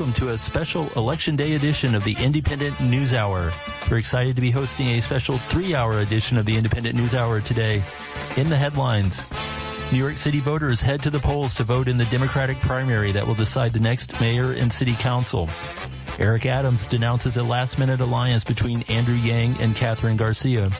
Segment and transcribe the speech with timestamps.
[0.00, 3.52] welcome to a special Election Day edition of the Indypendent News Hour.
[3.90, 7.42] We're excited to be hosting a special three hour edition of the Indypendent News Hour
[7.42, 7.84] today.
[8.38, 9.20] In the headlines,
[9.92, 13.26] New York City voters head to the polls to vote in the Democratic primary that
[13.26, 15.50] will decide the next mayor and city council.
[16.18, 20.70] Eric Adams denounces a last minute alliance between Andrew Yang and Kathryn Garcia.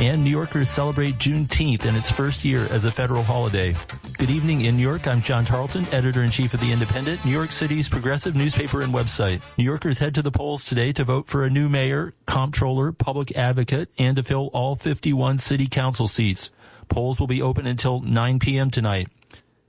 [0.00, 3.76] And New Yorkers celebrate Juneteenth in its first year as a federal holiday.
[4.20, 5.08] Good evening in New York.
[5.08, 8.92] I'm John Tarleton, editor in chief of The Indypendent, New York City's progressive newspaper and
[8.92, 9.40] website.
[9.56, 13.34] New Yorkers head to the polls today to vote for a new mayor, comptroller, public
[13.34, 16.50] advocate, and to fill all 51 city council seats.
[16.90, 18.70] Polls will be open until 9 p.m.
[18.70, 19.08] tonight.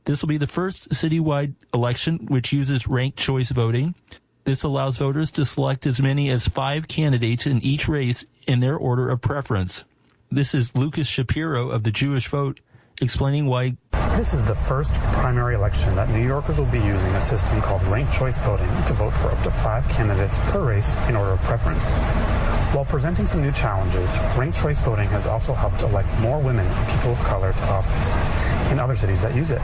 [0.04, 3.96] This will be the first citywide election which uses ranked choice voting.
[4.44, 8.76] This allows voters to select as many as five candidates in each race in their
[8.76, 9.86] order of preference.
[10.30, 12.60] This is Lucas Shapiro of the Jewish Vote
[13.02, 13.78] explaining why
[14.18, 17.82] this is the first primary election that New Yorkers will be using a system called
[17.84, 21.42] ranked choice voting to vote for up to five candidates per race in order of
[21.44, 21.94] preference.
[22.74, 26.90] While presenting some new challenges, ranked choice voting has also helped elect more women and
[26.90, 28.16] people of color to office
[28.72, 29.62] in other cities that use it.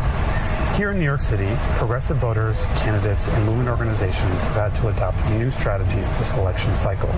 [0.75, 5.17] Here in New York City, progressive voters, candidates, and movement organizations have had to adopt
[5.31, 7.09] new strategies this election cycle.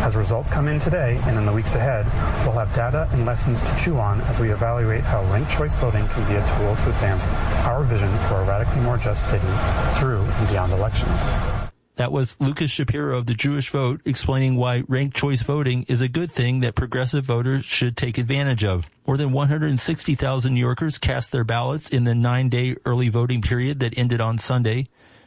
[0.00, 2.06] As results come in today and in the weeks ahead,
[2.46, 6.08] we'll have data and lessons to chew on as we evaluate how ranked choice voting
[6.08, 7.30] can be a tool to advance
[7.66, 9.44] our vision for a radically more just city
[9.98, 11.28] through and beyond elections.
[11.98, 16.06] That was Lucas Shapiro of the Jewish Vote explaining why ranked choice voting is a
[16.06, 18.88] good thing that progressive voters should take advantage of.
[19.04, 23.80] More than 160,000 New Yorkers cast their ballots in the nine day early voting period
[23.80, 24.84] that ended on Sunday.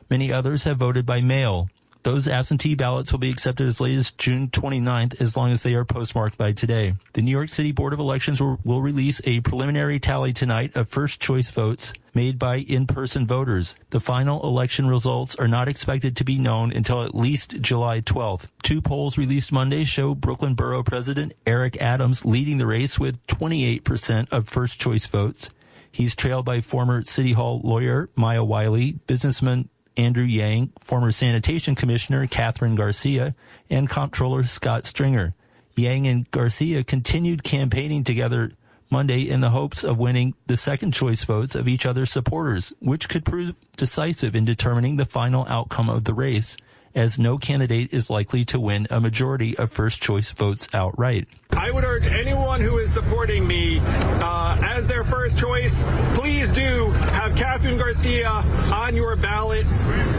[0.10, 1.68] Many others have voted by mail.
[2.04, 5.76] Those absentee ballots will be accepted as late as June 29th as long as they
[5.76, 6.96] are postmarked by today.
[7.14, 10.90] The New York City Board of Elections will, will release a preliminary tally tonight of
[10.90, 13.76] first choice votes made by in-person voters.
[13.92, 18.48] The final election results are not expected to be known until at least July 12th.
[18.64, 24.32] Two polls released Monday show Brooklyn Borough President Eric Adams leading the race with 28%
[24.32, 25.54] of first choice votes.
[25.92, 32.26] He's trailed by former City Hall lawyer Maya Wiley, businessman Andrew Yang, former sanitation commissioner
[32.28, 33.36] Kathryn Garcia,
[33.70, 35.34] and comptroller Scott Stringer.
[35.76, 38.52] Yang and Garcia continued campaigning together
[38.90, 43.08] Monday in the hopes of winning the second choice votes of each other's supporters, which
[43.08, 46.58] could prove decisive in determining the final outcome of the race,
[46.96, 51.28] as no candidate is likely to win a majority of first choice votes outright.
[51.52, 56.92] I would urge anyone who is supporting me uh, as their first choice, please do
[56.92, 59.66] have Kathryn Garcia on your ballot.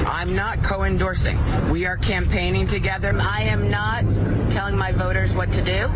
[0.07, 1.39] I'm not co-endorsing.
[1.71, 3.17] We are campaigning together.
[3.19, 4.05] I am not
[4.53, 5.89] telling my voters what to do.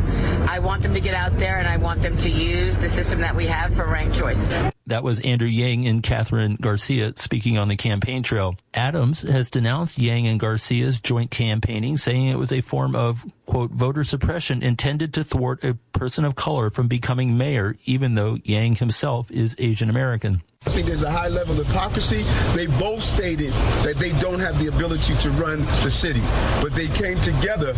[0.49, 3.21] I want them to get out there and I want them to use the system
[3.21, 4.73] that we have for ranked choice.
[4.89, 8.55] That was Andrew Yang and Kathryn Garcia speaking on the campaign trail.
[8.73, 13.73] Adams has denounced Yang and Garcia's joint campaigning, saying it was a form of, quote,
[13.73, 18.77] voter suppression intended to thwart a person of color from becoming mayor, even though Yang
[18.77, 20.41] himself is Asian American.
[20.67, 22.25] I think there's a high level of hypocrisy.
[22.55, 23.53] They both stated
[23.83, 26.23] that they don't have the ability to run the city,
[26.63, 27.71] but they came together,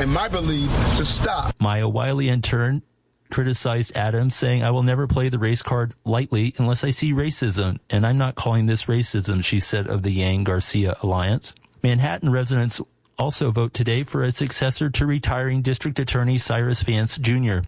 [0.00, 1.54] in my belief, to stop.
[1.58, 2.82] Maya Wiley, in turn,
[3.32, 7.78] criticized Adams, saying, I will never play the race card lightly unless I see racism.
[7.90, 11.54] And I'm not calling this racism, she said of the Yang Garcia alliance.
[11.82, 12.80] Manhattan residents
[13.18, 17.60] also vote today for a successor to retiring District Attorney Cyrus Vance Jr.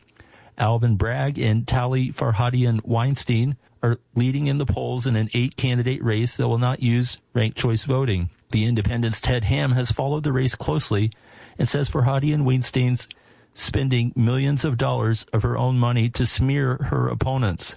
[0.59, 6.03] Alvin Bragg and Tali Farhadian Weinstein are leading in the polls in an eight candidate
[6.03, 8.31] race that will not use ranked choice voting.
[8.51, 11.11] The Indypendent's Ted Hamm has followed the race closely
[11.59, 13.09] and says Farhadian Weinstein's
[13.55, 17.77] spending millions of dollars of her own money to smear her opponents.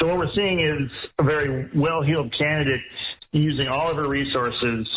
[0.00, 2.80] So what we're seeing is a very well-heeled candidate
[3.32, 4.88] using all of her resources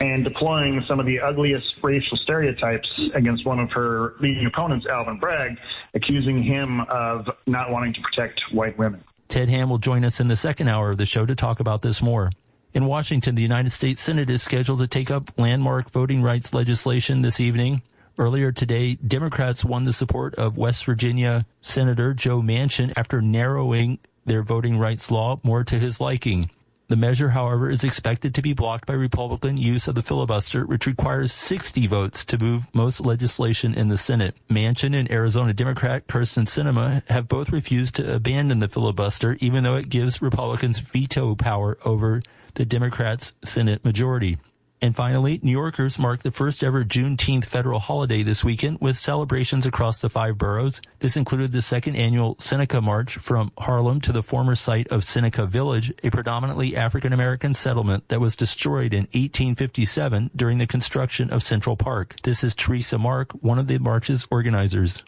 [0.00, 5.18] and deploying some of the ugliest racial stereotypes against one of her leading opponents, Alvin
[5.18, 5.56] Bragg,
[5.94, 9.02] accusing him of not wanting to protect white women.
[9.26, 11.82] Ted Hamm will join us in the second hour of the show to talk about
[11.82, 12.30] this more.
[12.72, 17.22] In Washington, the United States Senate is scheduled to take up landmark voting rights legislation
[17.22, 17.82] this evening.
[18.18, 24.42] Earlier today, Democrats won the support of West Virginia Senator Joe Manchin after narrowing their
[24.42, 26.50] voting rights law more to his liking.
[26.88, 30.86] The measure, however, is expected to be blocked by Republican use of the filibuster, which
[30.88, 34.34] requires 60 votes to move most legislation in the Senate.
[34.50, 39.76] Manchin and Arizona Democrat Kyrsten Sinema have both refused to abandon the filibuster, even though
[39.76, 42.20] it gives Republicans veto power over
[42.54, 44.38] the Democrats' Senate majority.
[44.80, 49.66] And finally, New Yorkers marked the first ever Juneteenth federal holiday this weekend with celebrations
[49.66, 50.80] across the five boroughs.
[51.00, 55.46] This included the second annual Seneca March from Harlem to the former site of Seneca
[55.46, 61.42] Village, a predominantly African American settlement that was destroyed in 1857 during the construction of
[61.42, 62.14] Central Park.
[62.22, 65.02] This is Teresa Mark, one of the march's organizers.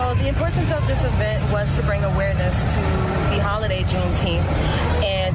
[0.00, 2.80] Well, the importance of this event was to bring awareness to
[3.30, 4.73] the holiday Juneteenth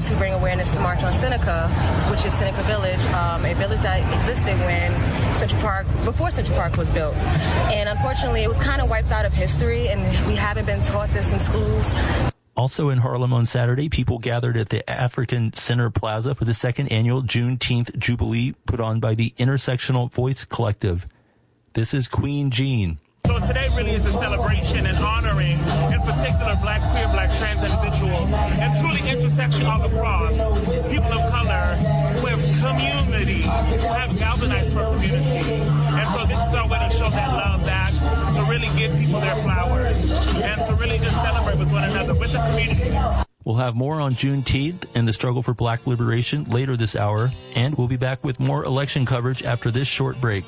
[0.09, 1.67] to bring awareness to March on Seneca,
[2.09, 4.91] which is Seneca Village, um, a village that existed when
[5.35, 7.15] Central Park, before Central Park was built.
[7.69, 11.09] And unfortunately, it was kind of wiped out of history, and we haven't been taught
[11.09, 11.93] this in schools.
[12.57, 16.87] Also in Harlem on Saturday, people gathered at the African Center Plaza for the second
[16.89, 21.05] annual Juneteenth Jubilee put on by the Intersectional Voice Collective.
[21.73, 22.97] This is Queen Jean.
[23.27, 25.57] So today really is a celebration and honoring,
[25.93, 30.37] in particular, black, queer, black, trans individuals, and truly intersection all across,
[30.89, 31.75] people of color
[32.19, 35.61] who have community, who have galvanized for community.
[35.93, 37.91] And so this is our way to show that love back,
[38.35, 40.11] to really give people their flowers,
[40.41, 43.25] and to really just celebrate with one another, with the community.
[43.45, 47.75] We'll have more on Juneteenth and the struggle for black liberation later this hour, and
[47.75, 50.45] we'll be back with more election coverage after this short break.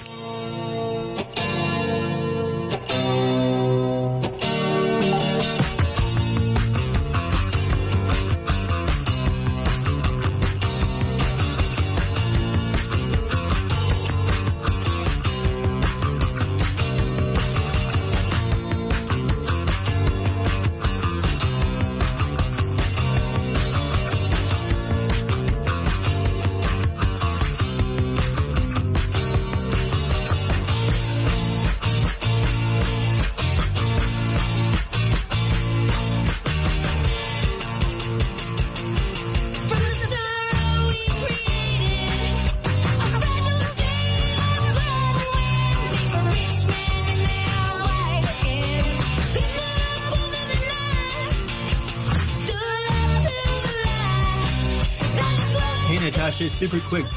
[56.62, 57.11] Super quick.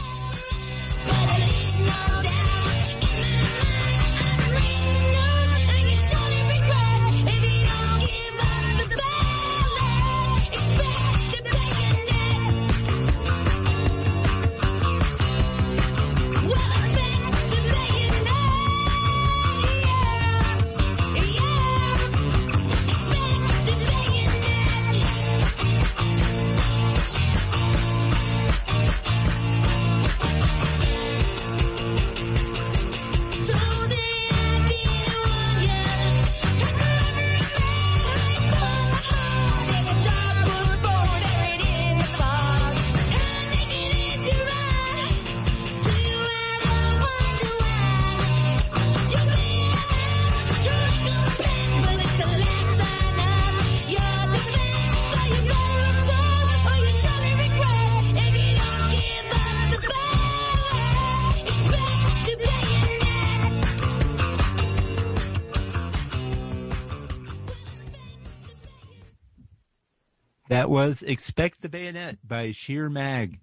[70.74, 73.38] Was Expect the Bayonet by Sheer Mag.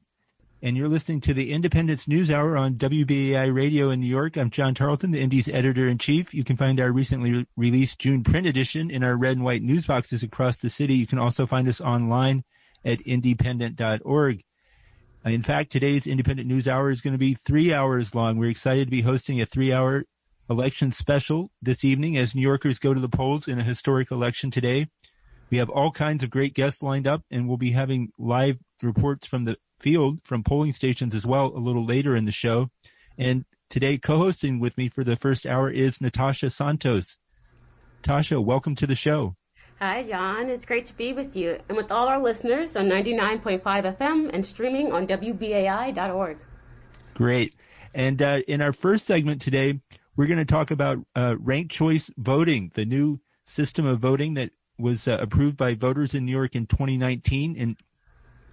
[0.62, 4.36] And you're listening to the Independence News Hour on WBAI Radio in New York.
[4.36, 6.34] I'm John Tarleton, the Indies editor in chief.
[6.34, 9.88] You can find our recently released June print edition in our red and white news
[9.88, 10.96] boxes across the city.
[10.96, 12.44] You can also find us online
[12.84, 14.42] at indypendent.org.
[15.26, 18.36] Uh, in fact, today's Indypendent News Hour is going to be three hours long.
[18.36, 20.04] We're excited to be hosting a three hour
[20.50, 24.52] election special this evening as New Yorkers go to the polls in a historic election
[24.52, 24.88] today.
[25.52, 29.28] We have all kinds of great guests lined up, and we'll be having live reports
[29.28, 32.70] from the field from polling stations as well a little later in the show.
[33.18, 37.20] And today, co-hosting with me for the first hour is Natasha Santos.
[38.02, 39.36] Tasha, welcome to the show.
[39.80, 40.50] Hi, John.
[40.50, 43.62] It's great to be with you and with all our listeners on 99.5
[43.98, 46.38] FM and streaming on WBAI.org.
[47.14, 47.56] Great.
[47.94, 49.82] And uh, in our first segment today,
[50.16, 54.52] we're going to talk about uh, ranked choice voting, the new system of voting that
[54.82, 57.78] was uh, approved by voters in New York in 2019 and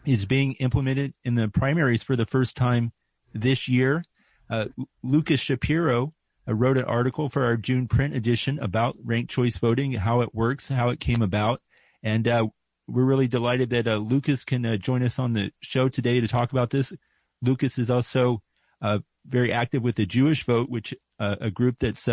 [0.04, 2.92] is being implemented in the primaries for the first time
[3.34, 4.02] this year.
[4.48, 4.66] Uh,
[5.02, 6.14] Lucas Shapiro
[6.46, 10.34] uh, wrote an article for our June print edition about ranked choice voting, how it
[10.34, 11.60] works, how it came about.
[12.02, 12.46] And uh,
[12.86, 16.52] we're really delighted that uh, Lucas can join us on the show today to talk
[16.52, 16.94] about this.
[17.42, 18.42] Lucas is also
[19.26, 22.08] very active with the Jewish Vote, which a group that's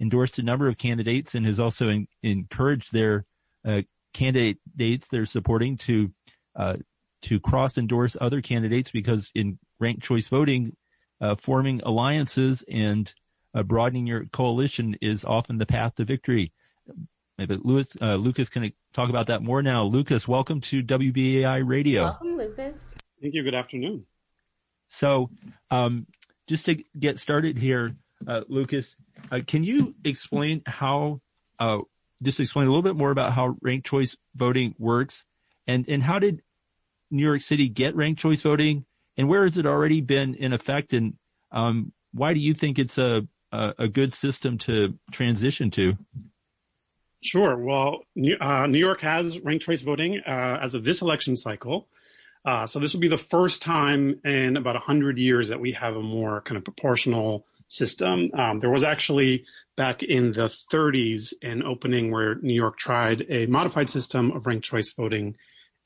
[0.00, 3.22] endorsed a number of candidates and has also in, encouraged their
[3.68, 3.82] uh,
[4.14, 6.12] candidates they're supporting to
[6.56, 6.76] uh,
[7.22, 10.76] to cross endorse other candidates because in ranked choice voting,
[11.20, 13.12] uh, forming alliances and
[13.54, 16.52] uh, broadening your coalition is often the path to victory.
[17.38, 19.84] Maybe Louis, uh, Lucas can talk about that more now.
[19.84, 22.04] Lucas, welcome to WBAI Radio.
[22.04, 22.96] Welcome, Lucas.
[23.20, 23.44] Thank you.
[23.44, 24.06] Good afternoon.
[24.88, 25.30] So,
[25.70, 26.06] um,
[26.48, 27.92] just to get started here,
[28.26, 28.96] uh, Lucas,
[29.30, 31.20] uh, can you explain how,
[31.60, 31.78] uh,
[32.22, 35.24] just explain a little bit more about how ranked choice voting works,
[35.66, 36.42] and and how did
[37.10, 38.84] New York City get ranked choice voting,
[39.16, 41.14] and where has it already been in effect, and
[41.52, 45.96] um, why do you think it's a, a, a good system to transition to?
[47.20, 47.56] Sure.
[47.56, 48.02] Well,
[48.40, 51.88] uh, New York has ranked choice voting uh, as of this election cycle.
[52.44, 55.96] Uh, so this will be the first time in about 100 years that we have
[55.96, 58.30] a more kind of proportional system.
[58.34, 59.44] Um, there was actually
[59.78, 64.64] back in the 30s an opening where New York tried a modified system of ranked
[64.64, 65.36] choice voting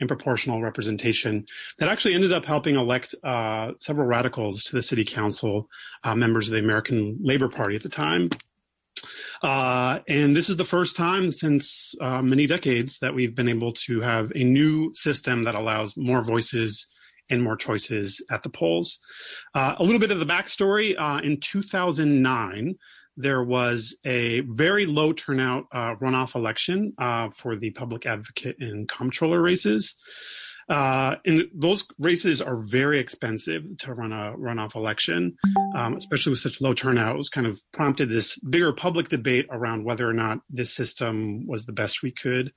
[0.01, 1.45] and proportional representation
[1.79, 5.69] that actually ended up helping elect uh, several radicals to the city council,
[6.05, 8.31] uh, members of the American Labor Party at the time.
[9.43, 13.75] Uh, and this is the first time since uh, many decades that we've been able
[13.75, 16.89] to have a new system that allows more voices
[17.29, 19.01] and more choices at the polls.
[19.55, 22.75] Uh, a little bit of the backstory uh, in 2009,
[23.17, 28.89] there was a very low turnout uh, runoff election uh, for the public advocate and
[28.89, 29.97] comptroller races.
[30.69, 35.37] Uh, and those races are very expensive to run a runoff election,
[35.77, 37.15] um, especially with such low turnout.
[37.15, 41.47] It was kind of prompted this bigger public debate around whether or not this system
[41.47, 42.53] was the best we could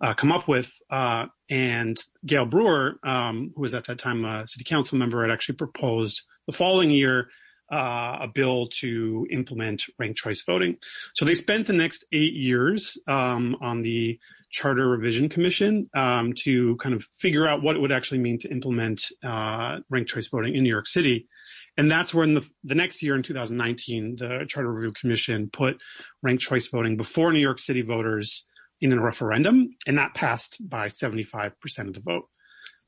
[0.00, 0.72] uh, come up with.
[0.90, 5.32] Uh, and Gale Brewer, um, who was at that time a city council member, had
[5.32, 7.28] actually proposed the following year
[7.72, 10.76] uh, a bill to implement ranked choice voting.
[11.14, 14.18] So they spent the next eight years um, on the
[14.50, 18.50] Charter Revision Commission um, to kind of figure out what it would actually mean to
[18.50, 21.28] implement uh, ranked choice voting in New York City.
[21.76, 25.78] And that's when the, the next year in 2019, the Charter Review Commission put
[26.22, 28.46] ranked choice voting before New York City voters
[28.80, 32.24] in a referendum, and that passed by 75% of the vote.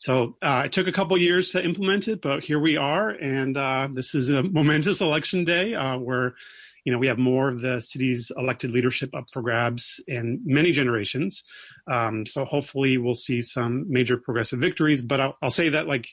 [0.01, 3.55] So uh, it took a couple years to implement it, but here we are, and
[3.55, 6.37] uh, this is a momentous election day uh, where
[6.85, 10.73] you know we have more of the city's elected leadership up for grabs in many
[10.73, 11.45] generations.
[11.87, 15.03] Um, so hopefully we'll see some major progressive victories.
[15.03, 16.09] But I'll, I'll, say that like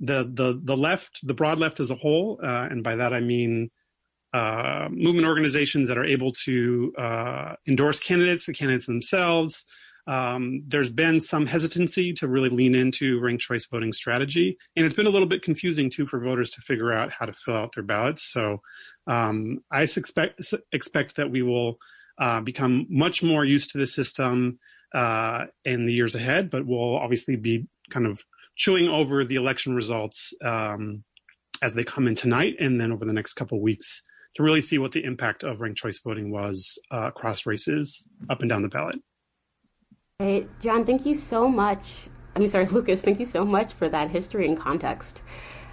[0.00, 3.20] the the the left, the broad left as a whole, uh, and by that I
[3.20, 3.70] mean.
[4.34, 9.64] Uh, movement organizations that are able to uh, endorse candidates, the candidates themselves,
[10.06, 14.94] um, there's been some hesitancy to really lean into ranked choice voting strategy, and it's
[14.94, 17.74] been a little bit confusing too for voters to figure out how to fill out
[17.74, 18.22] their ballots.
[18.22, 18.60] So
[19.06, 20.40] um, I expect
[20.72, 21.78] expect that we will
[22.18, 24.58] uh, become much more used to the system
[24.94, 28.22] uh, in the years ahead, but we'll obviously be kind of
[28.54, 31.04] chewing over the election results um,
[31.62, 34.04] as they come in tonight, and then over the next couple weeks
[34.36, 38.40] to really see what the impact of ranked choice voting was uh, across races up
[38.40, 38.96] and down the ballot.
[40.66, 42.08] John, thank you so much.
[42.34, 45.20] I mean, sorry, Lucas, thank you so much for that history and context.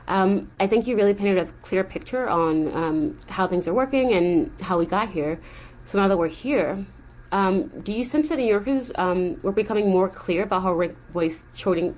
[0.08, 4.14] Um, I think you really painted a clear picture on um, how things are working
[4.14, 5.40] and how we got here.
[5.86, 6.86] So now that we're here,
[7.32, 10.96] um, do you sense that New Yorkers um, were becoming more clear about how rank
[11.14, 11.94] voice choice,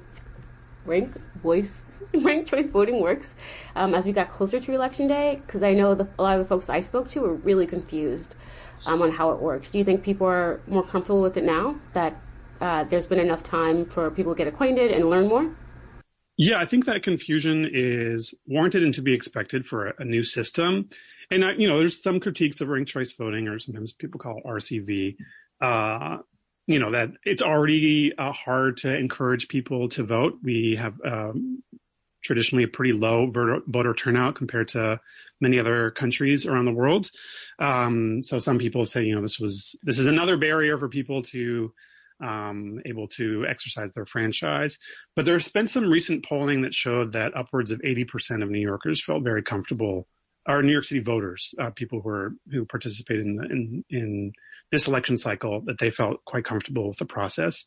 [0.86, 1.82] rank voice,
[2.14, 3.36] rank choice voting works
[3.76, 5.42] um, as we got closer to election day?
[5.46, 8.36] Because I know the, a lot of the folks I spoke to were really confused
[8.86, 9.72] um, on how it works.
[9.72, 12.16] Do you think people are more comfortable with it now that
[12.62, 15.56] uh, there's been enough time for people to get acquainted and learn more?
[16.38, 20.24] Yeah, I think that confusion is warranted and to be expected for a, a new
[20.24, 20.90] system.
[21.32, 24.38] And, uh, you know, there's some critiques of ranked choice voting, or sometimes people call
[24.38, 25.16] it RCV.
[25.62, 26.18] Uh,
[26.68, 30.40] you know, that it's already uh, hard to encourage people to vote.
[30.44, 31.64] We have um,
[32.24, 33.32] traditionally a pretty low
[33.68, 35.00] voter turnout compared to
[35.40, 37.12] many other countries around the world.
[37.60, 41.22] Um, so some people say, you know, this was this is another barrier for people
[41.24, 41.72] to
[42.22, 44.80] um, able to exercise their franchise.
[45.16, 49.04] But there's been some recent polling that showed that upwards of 80% of New Yorkers
[49.04, 50.08] felt very comfortable,
[50.48, 54.34] or New York City voters, uh, people who are, who participated in, in, in
[54.72, 57.66] this election cycle, that they felt quite comfortable with the process.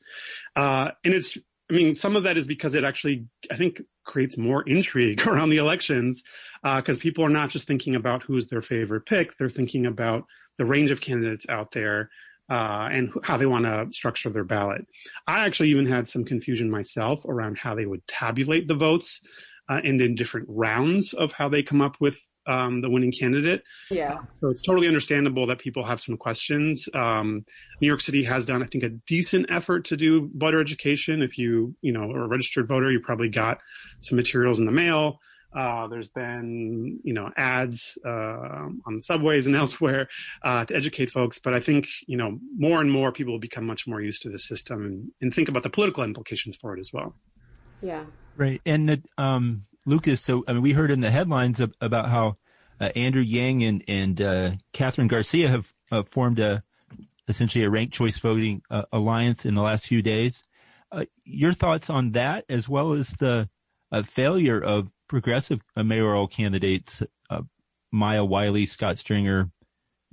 [0.56, 1.36] Uh, and it's,
[1.70, 5.50] I mean, some of that is because it actually, I think, creates more intrigue around
[5.50, 6.22] the elections
[6.62, 10.24] because uh, people are not just thinking about who's their favorite pick; they're thinking about
[10.56, 12.10] the range of candidates out there
[12.50, 14.86] uh, and how they want to structure their ballot.
[15.26, 19.20] I actually even had some confusion myself around how they would tabulate the votes
[19.68, 23.62] uh, and in different rounds of how they come up with um, the winning candidate.
[23.90, 24.18] Yeah.
[24.34, 26.88] So it's totally understandable that people have some questions.
[26.94, 27.44] Um,
[27.80, 31.20] New York City has done, I think, a decent effort to do voter education.
[31.20, 33.58] If you, you know, are a registered voter, you probably got
[34.00, 35.20] some materials in the mail.
[35.54, 40.08] Uh, there's been, you know, ads uh, on the subways and elsewhere
[40.42, 41.38] uh, to educate folks.
[41.38, 44.30] But I think, you know, more and more people will become much more used to
[44.30, 47.14] the system and, and think about the political implications for it as well.
[47.80, 48.04] Yeah.
[48.36, 48.60] Right.
[48.66, 52.34] And um, Lucas, so I mean, we heard in the headlines of, about how
[52.80, 56.62] uh, Andrew Yang and and uh, Kathryn Garcia have uh, formed a
[57.28, 60.42] essentially a ranked choice voting uh, alliance in the last few days.
[60.90, 63.48] Uh, your thoughts on that, as well as the
[63.92, 67.02] uh, failure of progressive mayoral candidates
[67.92, 69.50] Maya Wiley, Scott Stringer,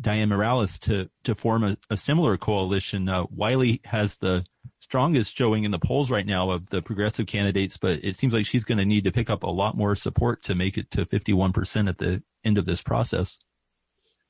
[0.01, 3.09] Dianne Morales to to form a, a similar coalition.
[3.31, 4.45] Wiley has the
[4.79, 8.45] strongest showing in the polls right now of the progressive candidates, but it seems like
[8.45, 11.05] she's going to need to pick up a lot more support to make it to
[11.05, 13.37] 51% at the end of this process.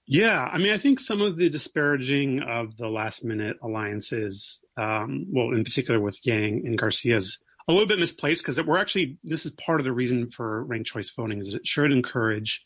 [0.07, 5.25] Yeah, I mean, I think some of the disparaging of the last minute alliances, um,
[5.29, 9.45] well, in particular with Yang and Garcia's, a little bit misplaced because we're actually this
[9.45, 12.63] is part of the reason for ranked choice voting is it should encourage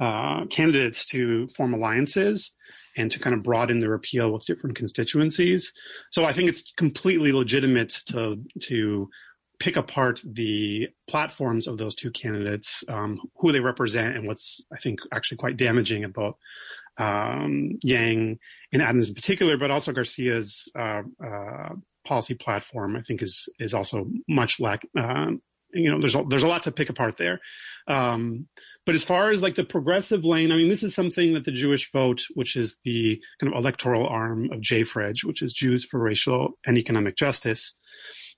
[0.00, 2.54] uh, candidates to form alliances
[2.96, 5.72] and to kind of broaden their appeal with different constituencies.
[6.10, 9.08] So I think it's completely legitimate to to
[9.58, 14.78] pick apart the platforms of those two candidates, um, who they represent, and what's I
[14.78, 16.38] think actually quite damaging about
[16.98, 18.38] um, Yang
[18.72, 22.96] and Adams in particular, but also Garcia's uh, uh, policy platform.
[22.96, 24.82] I think is is also much lack.
[24.98, 25.32] Uh,
[25.72, 27.40] you know, there's a, there's a lot to pick apart there.
[27.86, 28.48] Um,
[28.86, 31.52] but as far as like the progressive lane, I mean, this is something that the
[31.52, 36.00] Jewish vote, which is the kind of electoral arm of JFREJ, which is Jews for
[36.00, 37.76] Racial and Economic Justice.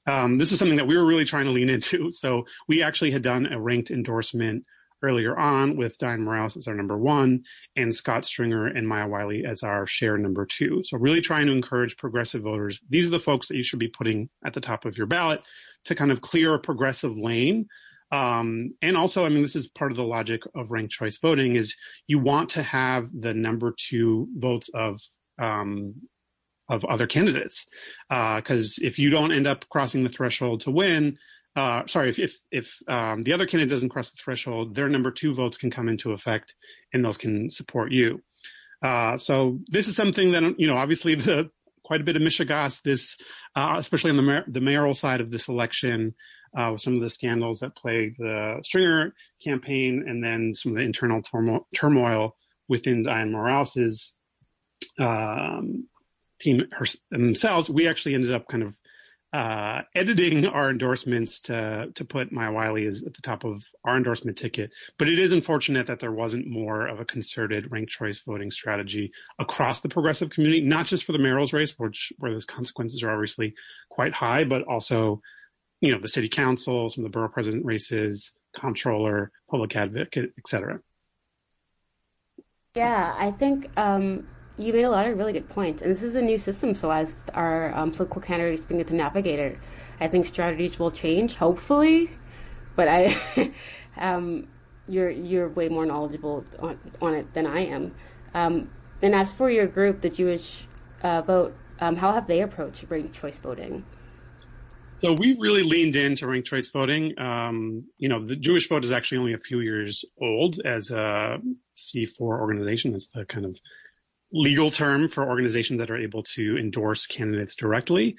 [0.07, 2.11] Um, this is something that we were really trying to lean into.
[2.11, 4.64] So we actually had done a ranked endorsement
[5.02, 7.44] earlier on with Dianne Morales as our number one
[7.76, 10.82] and Scott Stringer and Maya Wiley as our share number two.
[10.85, 12.80] So really trying to encourage progressive voters.
[12.88, 15.42] These are the folks that you should be putting at the top of your ballot
[15.85, 17.66] to kind of clear a progressive lane
[18.12, 21.56] um, and also, I mean, this is part of the logic of ranked choice voting
[21.56, 21.75] is
[22.06, 25.00] you want to have the number two votes of
[25.40, 25.94] um,
[26.69, 27.67] of other candidates
[28.08, 31.19] because uh, if you don't end up crossing the threshold to win,
[31.54, 35.10] uh, sorry, if if, if um, the other candidate doesn't cross the threshold, their number
[35.10, 36.54] two votes can come into effect,
[36.93, 38.23] and those can support you.
[38.82, 41.50] Uh, so this is something that you know, obviously, the
[41.84, 42.82] quite a bit of mishegas.
[42.82, 43.19] This,
[43.54, 46.15] uh, especially on the mayor, the mayoral side of this election,
[46.56, 50.76] uh, with some of the scandals that plagued the Stringer campaign and then some of
[50.76, 52.36] the internal turmoil, turmoil
[52.69, 54.15] within Dianne Morales's
[54.99, 55.86] um,
[56.41, 58.75] team her, themselves, we actually ended up kind of
[59.32, 63.97] uh, editing our endorsements to to put Maya Wiley is at the top of our
[63.97, 64.73] endorsement ticket.
[64.99, 69.12] But it is unfortunate that there wasn't more of a concerted ranked choice voting strategy
[69.38, 73.10] across the progressive community, not just for the mayoral's race, which where those consequences are
[73.10, 73.54] obviously
[73.88, 75.23] quite high, but also
[75.82, 80.47] you know, the city council, some of the borough president races, comptroller, public advocate, et
[80.47, 80.80] cetera.
[82.75, 84.26] Yeah, I think um,
[84.58, 85.82] you made a lot of really good points.
[85.82, 89.38] And this is a new system, so as our um, political candidates begin to navigate
[89.38, 89.58] it,
[90.00, 92.10] I think strategies will change, hopefully.
[92.76, 93.17] But I,
[93.97, 94.49] um,
[94.88, 97.95] you're you're way more knowledgeable on, on it than I am.
[98.34, 100.67] Um, and as for your group, the Jewish
[101.02, 103.84] uh, vote, um, how have they approached ranked choice voting?
[105.02, 107.19] So we really leaned into ranked choice voting.
[107.19, 111.38] Um, you know, the Jewish vote is actually only a few years old as a
[111.76, 112.95] C4 organization.
[112.95, 113.58] It's the kind of
[114.32, 118.16] legal term for organizations that are able to endorse candidates directly.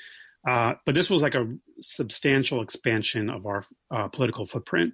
[0.47, 1.47] Uh, but this was like a
[1.79, 4.93] substantial expansion of our uh, political footprint.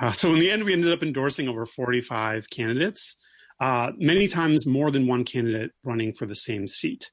[0.00, 3.16] Uh, so in the end, we ended up endorsing over 45 candidates,
[3.60, 7.10] uh, many times more than one candidate running for the same seat.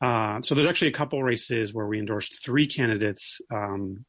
[0.00, 4.04] Uh, so there's actually a couple races where we endorsed three candidates um,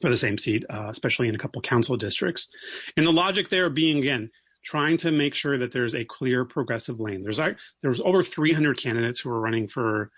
[0.00, 2.48] for the same seat, uh, especially in a couple council districts.
[2.96, 4.30] And the logic there being again
[4.64, 7.22] trying to make sure that there's a clear progressive lane.
[7.22, 7.40] There's
[7.82, 10.10] there's over 300 candidates who are running for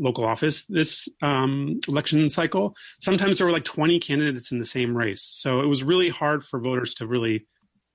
[0.00, 2.74] local office this um, election cycle.
[3.00, 6.44] Sometimes there were like 20 candidates in the same race, so it was really hard
[6.44, 7.46] for voters to really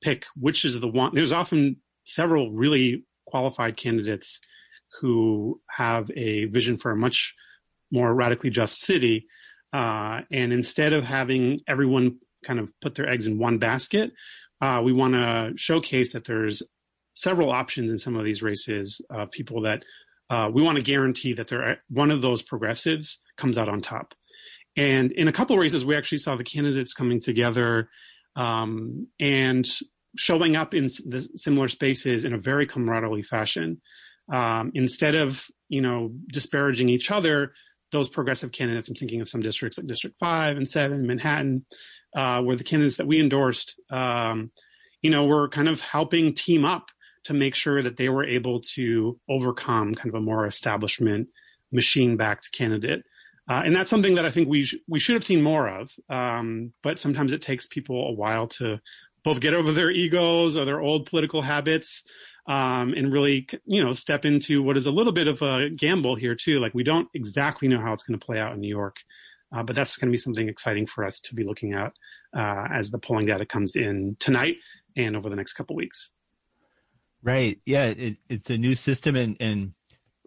[0.02, 1.12] pick which is the one.
[1.13, 4.39] There's often several really qualified candidates
[5.00, 7.34] who have a vision for a much
[7.92, 9.28] more radically just city.
[9.72, 14.12] Uh, and instead of having everyone kind of put their eggs in one basket,
[14.63, 16.63] uh, we want to showcase that there's
[17.13, 19.84] several options in some of these races of people that
[20.30, 24.13] uh, we want to guarantee that there one of those progressives comes out on top.
[24.78, 27.89] And in a couple races, we actually saw the candidates coming together
[28.38, 29.67] um, and
[30.15, 33.82] showing up in the similar spaces in a very camaraderie fashion
[34.32, 37.54] um, instead of you know disparaging each other
[37.91, 41.65] those progressive candidates i'm thinking of some districts like district 5 and 7 manhattan
[42.15, 44.52] uh, where the candidates that we endorsed, um,
[45.02, 46.89] you know, were kind of helping team up
[47.26, 51.30] to make sure that they were able to overcome kind of a more establishment
[51.71, 53.04] machine backed candidate.
[53.49, 55.91] Uh, and that's something that I think we sh- we should have seen more of.
[56.10, 58.80] Um, but sometimes it takes people a while to
[59.23, 62.04] both get over their egos or their old political habits
[62.47, 66.15] um, and really, you know, step into what is a little bit of a gamble
[66.15, 66.60] here too.
[66.60, 68.97] Like we don't exactly know how it's going to play out in New York,
[69.54, 71.94] uh, but that's going to be something exciting for us to be looking at
[72.36, 74.56] uh, as the polling data comes in tonight
[74.96, 76.12] and over the next couple weeks.
[77.22, 77.60] Right.
[77.66, 77.86] Yeah.
[77.86, 79.74] It, it's a new system, and and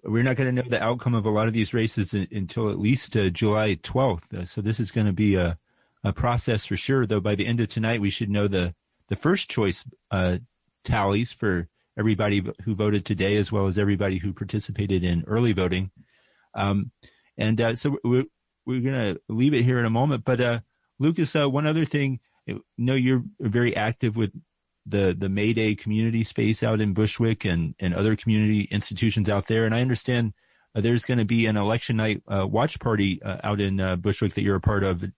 [0.03, 2.71] we're not going to know the outcome of a lot of these races in, until
[2.71, 4.33] at least uh, July 12th.
[4.33, 5.59] Uh, so this is going to be a
[6.05, 7.05] a process for sure.
[7.05, 8.75] Though by the end of tonight, we should know the
[9.09, 10.39] the first choice uh,
[10.85, 15.91] tallies for everybody who voted today, as well as everybody who participated in early voting.
[16.55, 16.93] Um,
[17.37, 17.99] and uh, so
[18.67, 20.25] we're, to leave it here in a moment.
[20.25, 20.61] But uh,
[20.99, 24.33] Lucas, uh, one other thing, I know you're very active with
[24.85, 29.49] the the May Day community space out in Bushwick and and other community institutions out
[29.49, 30.35] there, and I understand.
[30.75, 34.35] Uh, there's going to be an election night uh, watch party uh, out in Bushwick
[34.35, 35.01] that you're a part of.
[35.01, 35.11] do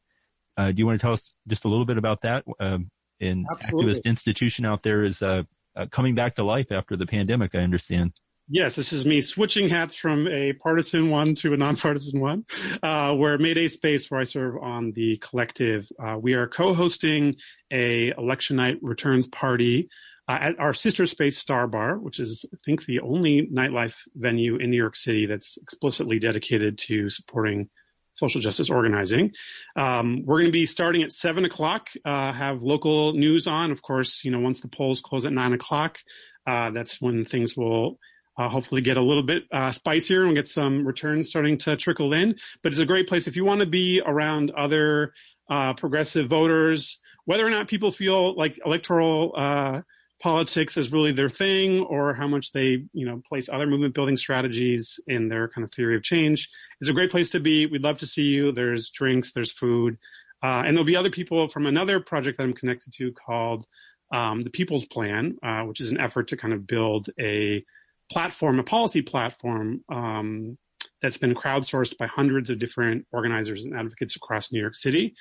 [0.77, 2.45] you want to tell us just a little bit about that?
[2.61, 3.93] Um, an Absolutely.
[3.93, 5.43] activist institution out there is uh,
[5.77, 7.55] uh, coming back to life after the pandemic.
[7.55, 8.13] I understand.
[8.51, 12.47] Yes, this is me switching hats from a partisan one to a nonpartisan one.
[12.83, 17.35] Uh, where Mayday Space, where I serve on the collective, uh, we are co-hosting
[17.71, 19.91] a election night returns party
[20.29, 24.57] uh, at our sister space Starr Bar, which is I think the only nightlife venue
[24.57, 27.69] in New York City that's explicitly dedicated to supporting
[28.15, 29.33] social justice organizing.
[29.77, 31.91] Um, we're going to be starting at seven o'clock.
[32.03, 34.25] Uh, have local news on, of course.
[34.25, 35.99] You know, once the polls close at nine o'clock,
[36.47, 37.99] uh, that's when things will
[38.38, 42.12] uh, hopefully get a little bit uh, spicier and get some returns starting to trickle
[42.12, 42.37] in.
[42.62, 45.12] But it's a great place if you want to be around other
[45.51, 49.81] uh, progressive voters, whether or not people feel like electoral uh,
[50.20, 54.16] politics is really their thing or how much they you know place other movement building
[54.16, 56.48] strategies in their kind of theory of change
[56.81, 59.96] it's a great place to be we'd love to see you there's drinks there's food
[60.42, 63.64] uh, and there'll be other people from another project that i'm connected to called
[64.12, 67.64] um, the people's plan uh, which is an effort to kind of build a
[68.11, 70.59] platform a policy platform um,
[71.03, 75.14] that's been crowdsourced by hundreds of different organizers and advocates across new york city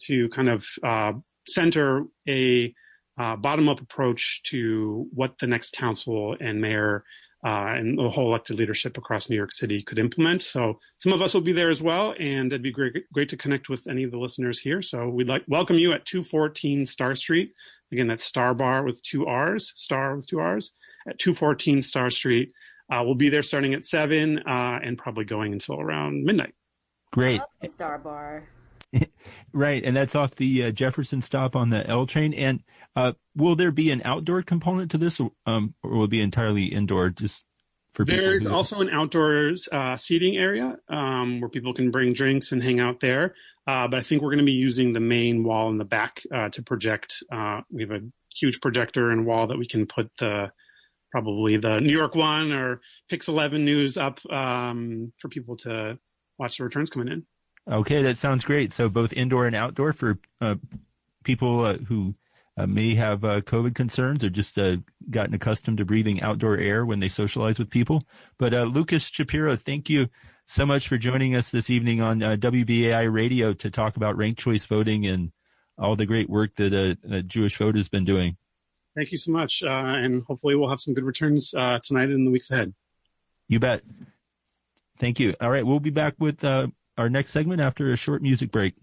[0.00, 1.12] to kind of uh,
[1.46, 2.74] center a
[3.18, 7.04] uh, bottom up approach to what the next council and mayor
[7.44, 10.42] uh, and the whole elected leadership across New York City could implement.
[10.42, 13.36] So some of us will be there as well, and it'd be great great to
[13.36, 14.80] connect with any of the listeners here.
[14.80, 17.52] So we'd like welcome you at 214 Starr Street.
[17.92, 20.72] Again, that's Starr Bar with two R's, Starr with two R's
[21.06, 22.52] at 214 Starr Street.
[22.92, 26.54] Uh, we'll be there starting at seven uh, and probably going until around midnight.
[27.12, 27.40] Great.
[27.66, 28.44] Starr Bar.
[29.52, 32.34] right, and that's off the uh, Jefferson stop on the L train.
[32.34, 32.62] And
[32.94, 36.66] uh, will there be an outdoor component to this, um, or will it be entirely
[36.66, 37.10] indoor?
[37.10, 37.44] Just
[37.92, 42.62] for there's also an outdoors uh, seating area um, where people can bring drinks and
[42.62, 43.34] hang out there.
[43.66, 46.22] Uh, but I think we're going to be using the main wall in the back
[46.34, 47.22] uh, to project.
[47.32, 48.00] Uh, we have a
[48.34, 50.50] huge projector and wall that we can put the
[51.14, 55.96] probably the New York One or Pix Eleven news up um, for people to
[56.40, 57.24] watch the returns coming in.
[57.72, 58.72] Okay, that sounds great.
[58.72, 60.56] So both indoor and outdoor for uh,
[61.22, 62.14] people uh, who
[62.58, 66.84] uh, may have uh, COVID concerns or just uh, gotten accustomed to breathing outdoor air
[66.84, 68.02] when they socialize with people.
[68.36, 70.08] But uh, Lucas Shapiro, thank you
[70.46, 74.64] so much for joining us this evening on WBAI Radio to talk about ranked choice
[74.64, 75.30] voting and
[75.78, 78.36] all the great work that Jewish Vote has been doing.
[78.96, 82.12] Thank you so much, uh, and hopefully we'll have some good returns uh, tonight and
[82.12, 82.72] in the weeks ahead.
[83.48, 83.82] You bet.
[84.98, 85.34] Thank you.
[85.40, 88.74] All right, we'll be back with uh, our next segment after a short music break.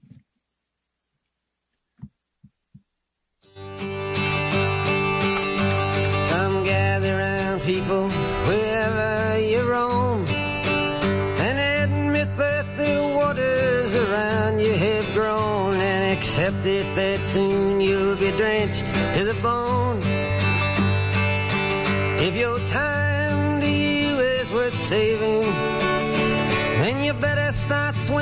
[6.28, 15.14] Come gather round, people, wherever you roam, and admit that the waters around you have
[15.14, 19.71] grown, and accept it that soon you'll be drenched to the bone.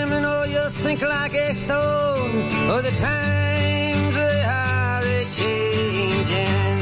[0.10, 2.32] Swimming or oh, you'll sink like a stone.
[2.72, 6.80] Or the times they are a changing.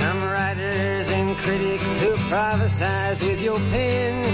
[0.00, 4.24] Some writers and critics who prophesize with your pen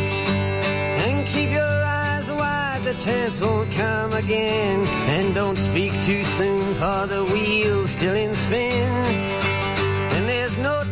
[1.05, 4.87] and keep your eyes wide, the chance won't come again.
[5.09, 9.52] And don't speak too soon, for the wheel's still in spin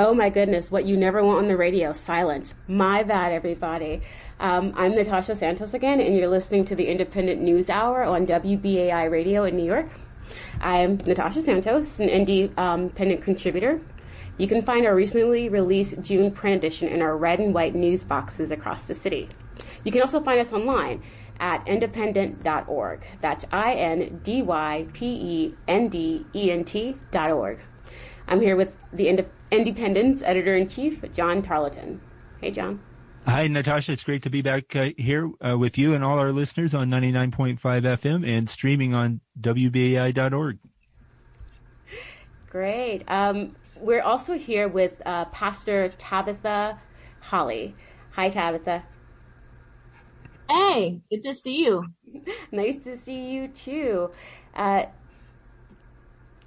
[0.00, 2.54] Oh my goodness, what you never want on the radio, silence.
[2.68, 4.00] My bad, everybody.
[4.38, 9.10] Um, I'm Natasha Santos again, and you're listening to the Indypendent News Hour on WBAI
[9.10, 9.88] Radio in New York.
[10.60, 13.80] I'm Natasha Santos, an independent contributor.
[14.36, 18.04] You can find our recently released June print edition in our red and white news
[18.04, 19.28] boxes across the city.
[19.82, 21.02] You can also find us online
[21.40, 23.04] at indypendent.org.
[23.20, 27.58] That's I N D Y P E N D E N T.org.
[28.28, 32.00] I'm here with the Ind- Indypendent's editor in chief, John Tarleton.
[32.40, 32.80] Hey, John.
[33.26, 33.92] Hi, Natasha.
[33.92, 36.90] It's great to be back uh, here uh, with you and all our listeners on
[36.90, 40.58] 99.5 FM and streaming on WBAI.org.
[42.50, 43.04] Great.
[43.08, 46.78] Um, we're also here with uh, Pastor Tabitha
[47.20, 47.74] Holly.
[48.12, 48.84] Hi, Tabitha.
[50.50, 51.84] Hey, good to see you.
[52.52, 54.10] nice to see you too.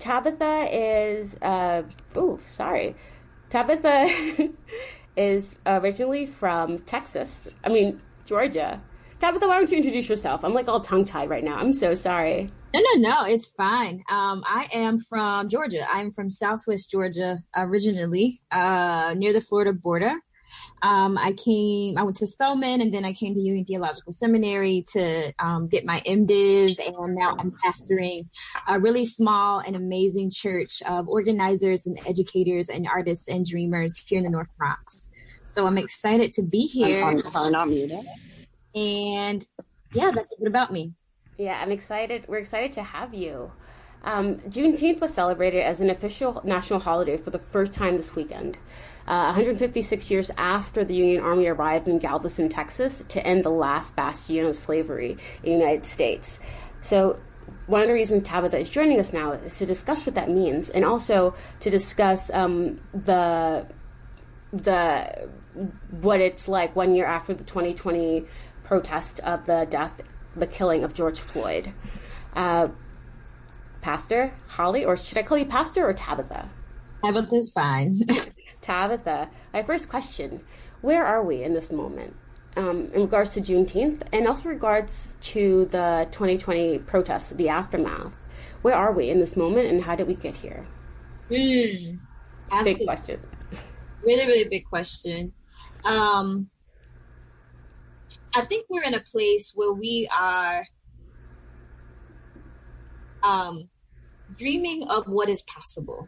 [0.01, 1.83] Tabitha is, uh,
[2.15, 2.95] oh, sorry.
[3.51, 4.49] Tabitha
[5.15, 7.47] is originally from Texas.
[7.63, 8.81] I mean, Georgia.
[9.19, 10.43] Tabitha, why don't you introduce yourself?
[10.43, 11.57] I'm like all tongue tied right now.
[11.57, 12.49] I'm so sorry.
[12.73, 14.03] No, no, no, it's fine.
[14.09, 15.85] Um, I am from Georgia.
[15.87, 20.15] I'm from Southwest Georgia originally, uh, near the Florida border.
[20.83, 24.83] Um, I came, I went to Spelman and then I came to Union Theological Seminary
[24.93, 26.79] to um, get my MDiv.
[26.79, 28.25] And now I'm pastoring
[28.67, 34.17] a really small and amazing church of organizers and educators and artists and dreamers here
[34.17, 35.09] in the North Bronx.
[35.43, 37.03] So I'm excited to be here.
[37.03, 38.05] I'm, I'm not muted.
[38.73, 39.45] And
[39.93, 40.93] yeah, that's a bit about me.
[41.37, 42.25] Yeah, I'm excited.
[42.27, 43.51] We're excited to have you.
[44.03, 48.57] Um, Juneteenth was celebrated as an official national holiday for the first time this weekend.
[49.07, 53.95] Uh, 156 years after the Union Army arrived in Galveston, Texas, to end the last
[53.95, 56.39] bastion of slavery in the United States.
[56.81, 57.19] So,
[57.67, 60.69] one of the reasons Tabitha is joining us now is to discuss what that means,
[60.69, 63.65] and also to discuss um, the
[64.53, 65.29] the
[65.89, 68.25] what it's like one year after the 2020
[68.63, 70.01] protest of the death,
[70.35, 71.73] the killing of George Floyd.
[72.35, 72.69] Uh,
[73.81, 76.49] Pastor Holly, or should I call you Pastor or Tabitha?
[77.03, 77.99] Tabitha's fine.
[78.62, 80.41] Tabitha, my first question
[80.82, 82.15] where are we in this moment
[82.58, 88.17] um, in regards to Juneteenth and also regards to the 2020 protests, the aftermath?
[88.62, 90.65] Where are we in this moment and how did we get here?
[91.30, 92.00] Mm,
[92.63, 93.19] big question.
[94.04, 95.34] Really, really big question.
[95.86, 96.50] Um,
[98.34, 100.65] I think we're in a place where we are
[103.24, 103.69] um,
[104.38, 106.08] dreaming of what is possible.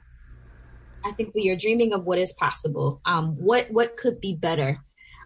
[1.06, 3.02] I think we are dreaming of what is possible.
[3.06, 4.80] Um, what what could be better?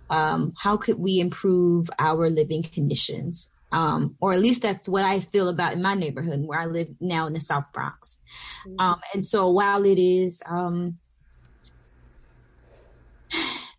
[0.09, 3.51] Um, how could we improve our living conditions?
[3.71, 6.87] Um, or at least that's what I feel about in my neighborhood where I live
[7.01, 8.21] now in the South Bronx.
[8.65, 8.79] Mm-hmm.
[8.79, 10.99] Um, and so while it is, um,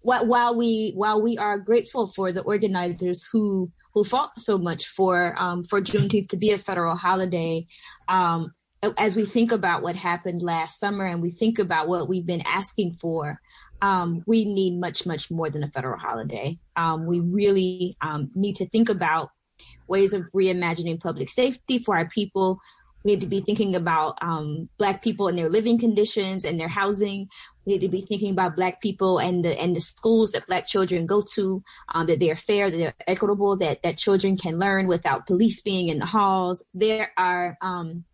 [0.02, 5.34] while we while we are grateful for the organizers who who fought so much for
[5.38, 7.66] um, for Juneteenth to be a federal holiday,
[8.08, 8.52] um,
[8.96, 12.42] as we think about what happened last summer and we think about what we've been
[12.46, 13.40] asking for,
[13.82, 16.58] um, we need much, much more than a federal holiday.
[16.76, 19.30] Um, we really um, need to think about
[19.86, 22.60] ways of reimagining public safety for our people.
[23.04, 26.68] We need to be thinking about um, Black people and their living conditions and their
[26.68, 27.28] housing.
[27.64, 30.66] We need to be thinking about Black people and the and the schools that Black
[30.66, 31.62] children go to,
[31.94, 35.88] um, that they're fair, that they're equitable, that that children can learn without police being
[35.88, 36.64] in the halls.
[36.74, 38.04] There are um,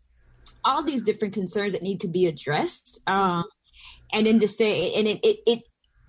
[0.64, 3.00] all these different concerns that need to be addressed.
[3.07, 3.44] Um,
[4.12, 5.62] and then to say, and it, it, it,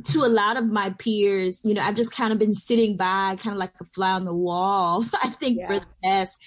[0.05, 3.35] to a lot of my peers, you know, I've just kind of been sitting by,
[3.37, 5.05] kind of like a fly on the wall.
[5.23, 5.67] I think yeah.
[5.67, 6.37] for the past,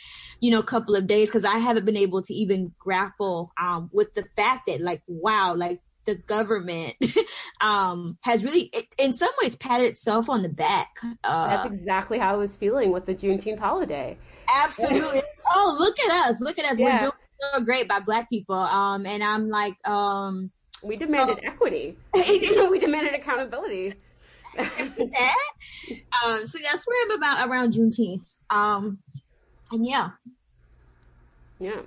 [0.40, 4.14] you know, couple of days because I haven't been able to even grapple um, with
[4.14, 6.94] the fact that, like, wow, like the government
[7.60, 10.96] um, has really, in some ways, patted itself on the back.
[11.22, 14.16] Uh, That's exactly how I was feeling with the Juneteenth holiday.
[14.52, 15.22] Absolutely.
[15.54, 16.40] oh, look at us!
[16.40, 16.80] Look at us!
[16.80, 16.94] Yeah.
[16.94, 18.56] We're doing so great by Black people.
[18.56, 20.50] Um, and I'm like, um,
[20.82, 21.96] we demanded so, equity.
[22.14, 23.94] we demanded accountability.
[24.56, 25.36] that.
[26.26, 28.28] Um, so that's where I'm about around Juneteenth.
[28.50, 28.98] Um,
[29.70, 30.10] and yeah,
[31.60, 31.80] yeah.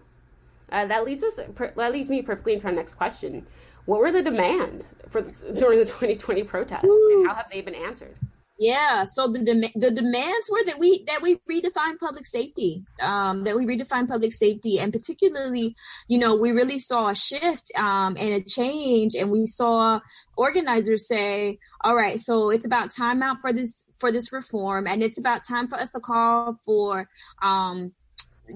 [0.72, 1.36] Uh, that leads us.
[1.36, 3.46] That leads me perfectly into our next question.
[3.86, 7.18] What were the demands for during the 2020 protests, Ooh.
[7.20, 8.16] and how have they been answered?
[8.62, 13.44] Yeah, so the dem- the demands were that we that we redefine public safety, um,
[13.44, 15.76] that we redefine public safety, and particularly,
[16.08, 20.00] you know, we really saw a shift um, and a change, and we saw
[20.38, 25.02] organizers say, "All right, so it's about time out for this for this reform, and
[25.02, 27.10] it's about time for us to call for."
[27.42, 27.94] Um,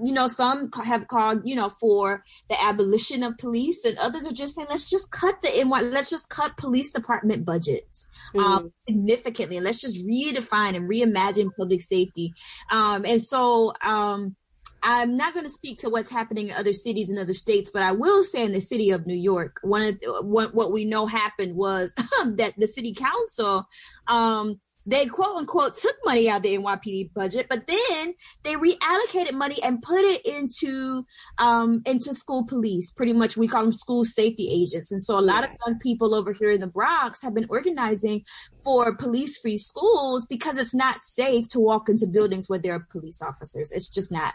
[0.02, 4.32] you know, some have called, you know, for the abolition of police, and others are
[4.32, 8.56] just saying, let's just cut the NY, let's just cut police department budgets um, mm.
[8.56, 12.32] um, significantly, and let's just redefine and reimagine public safety.
[12.70, 14.36] Um, and so, um,
[14.82, 17.82] I'm not going to speak to what's happening in other cities and other states, but
[17.82, 20.84] I will say in the city of New York, one of the, what, what we
[20.84, 21.92] know happened was
[22.24, 23.66] that the city council
[24.06, 29.32] um, they quote unquote took money out of the NYPD budget, but then they reallocated
[29.32, 31.04] money and put it into
[31.38, 32.90] um, into school police.
[32.92, 34.92] Pretty much, we call them school safety agents.
[34.92, 38.24] And so, a lot of young people over here in the Bronx have been organizing
[38.64, 42.86] for police free schools because it's not safe to walk into buildings where there are
[42.90, 43.72] police officers.
[43.72, 44.34] It's just not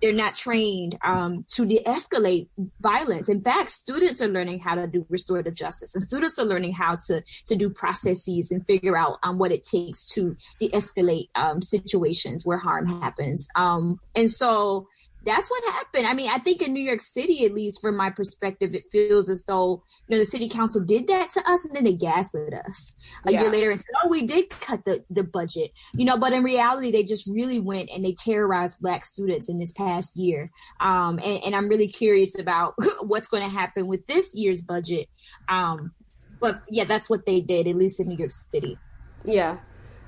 [0.00, 2.48] they're not trained um, to de-escalate
[2.80, 3.28] violence.
[3.28, 6.96] In fact, students are learning how to do restorative justice, and students are learning how
[7.06, 12.46] to to do processes and figure out um, what it takes to de-escalate um, situations
[12.46, 13.48] where harm happens.
[13.54, 14.86] Um, and so
[15.24, 16.06] that's what happened.
[16.06, 19.28] I mean, I think in New York City, at least from my perspective, it feels
[19.28, 22.54] as though you know the city council did that to us, and then they gaslit
[22.54, 23.42] us a yeah.
[23.42, 26.16] year later and said, "Oh, we did cut the the budget," you know.
[26.16, 30.16] But in reality, they just really went and they terrorized Black students in this past
[30.16, 30.50] year.
[30.80, 35.08] Um, and, and I'm really curious about what's going to happen with this year's budget.
[35.48, 35.92] Um,
[36.40, 38.78] but yeah, that's what they did, at least in New York City.
[39.24, 39.58] Yeah,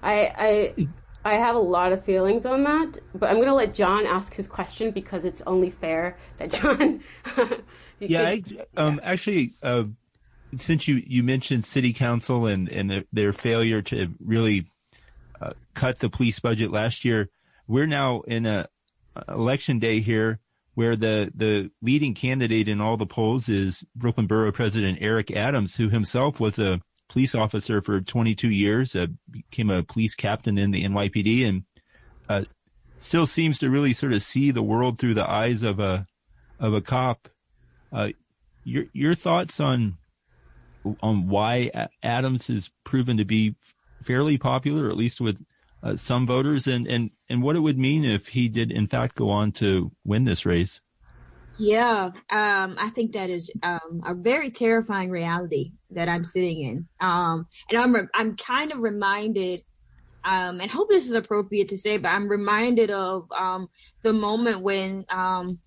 [0.03, 0.89] I I
[1.25, 4.35] I have a lot of feelings on that, but I'm going to let John ask
[4.35, 7.01] his question because it's only fair that John.
[8.01, 8.43] yeah, I,
[8.77, 9.85] um, yeah, actually, uh,
[10.59, 14.67] since you, you mentioned city council and, and their failure to really
[15.41, 17.29] uh, cut the police budget last year,
[17.67, 18.69] we're now in a
[19.29, 20.41] election day here
[20.75, 25.77] where the, the leading candidate in all the polls is Brooklyn Borough President Eric Adams,
[25.77, 26.81] who himself was a
[27.13, 31.65] police officer for 22 years, uh, became a police captain in the NYPD, and
[32.29, 32.45] uh,
[32.99, 36.07] still seems to really sort of see the world through the eyes of a
[36.59, 37.29] of a cop.
[37.93, 38.11] Uh,
[38.65, 39.99] your your thoughts on
[41.03, 41.71] on why
[42.03, 43.55] Adams has proven to be
[44.03, 45.45] fairly popular, at least with
[45.83, 49.17] uh, some voters, and, and and what it would mean if he did in fact
[49.17, 50.81] go on to win this race.
[51.59, 56.89] Yeah, um, I think that is um, a very terrifying reality that I'm sitting in,
[57.01, 59.63] um, and I'm re- I'm kind of reminded,
[60.25, 63.69] um, and hope this is appropriate to say, but I'm reminded of um,
[64.03, 65.59] the moment when um,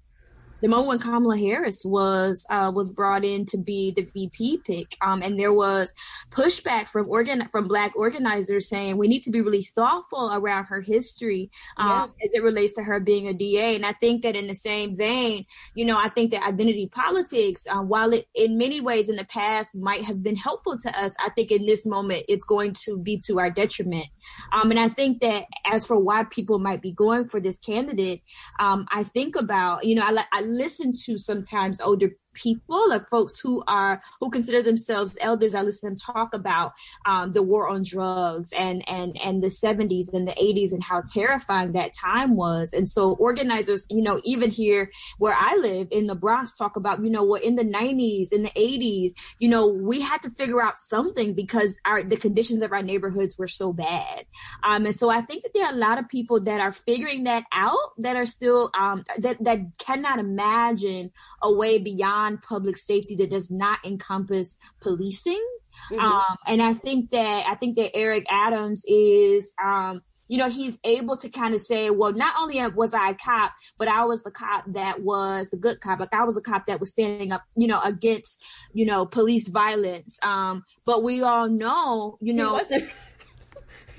[0.66, 4.98] the moment when Kamala Harris was uh, was brought in to be the VP pick,
[5.00, 5.94] um, and there was
[6.32, 10.82] pushback from organ from Black organizers saying we need to be really thoughtful around her
[10.82, 12.26] history um, yeah.
[12.26, 13.76] as it relates to her being a DA.
[13.76, 17.68] And I think that in the same vein, you know, I think that identity politics,
[17.70, 21.16] uh, while it in many ways in the past might have been helpful to us,
[21.24, 24.08] I think in this moment it's going to be to our detriment.
[24.52, 28.24] Um, and I think that as for why people might be going for this candidate,
[28.60, 33.40] um, I think about, you know, I, I listen to sometimes older people or folks
[33.40, 35.56] who are who consider themselves elders.
[35.56, 36.74] I listen them talk about
[37.06, 41.02] um, the war on drugs and and and the 70s and the 80s and how
[41.02, 42.74] terrifying that time was.
[42.74, 47.04] And so organizers, you know, even here where I live in the Bronx, talk about
[47.04, 50.62] you know what in the 90s, in the 80s, you know, we had to figure
[50.62, 54.26] out something because our the conditions of our neighborhoods were so bad.
[54.64, 57.24] Um, and so I think that there are a lot of people that are figuring
[57.26, 62.78] that out that are still um, that that cannot imagine a way beyond beyond public
[62.78, 65.44] safety that does not encompass policing.
[65.92, 66.00] Mm-hmm.
[66.00, 70.80] Um, and I think that I think that Eric Adams is um, you know, he's
[70.84, 74.24] able to kind of say, well, not only was I a cop, but I was
[74.24, 76.00] the cop that was the good cop.
[76.00, 78.42] Like I was a cop that was standing up, you know, against,
[78.74, 80.18] you know, police violence.
[80.24, 82.60] Um, but we all know, you know,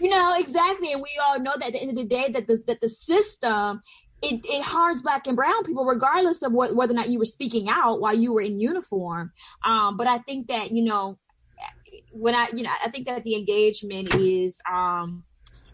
[0.00, 0.92] you know, exactly.
[0.92, 2.88] And we all know that at the end of the day that the, that the
[2.88, 3.82] system
[4.26, 7.24] it, it harms black and brown people regardless of what, whether or not you were
[7.24, 9.32] speaking out while you were in uniform.
[9.64, 11.18] Um, but i think that you know
[12.12, 15.24] when i you know i think that the engagement is um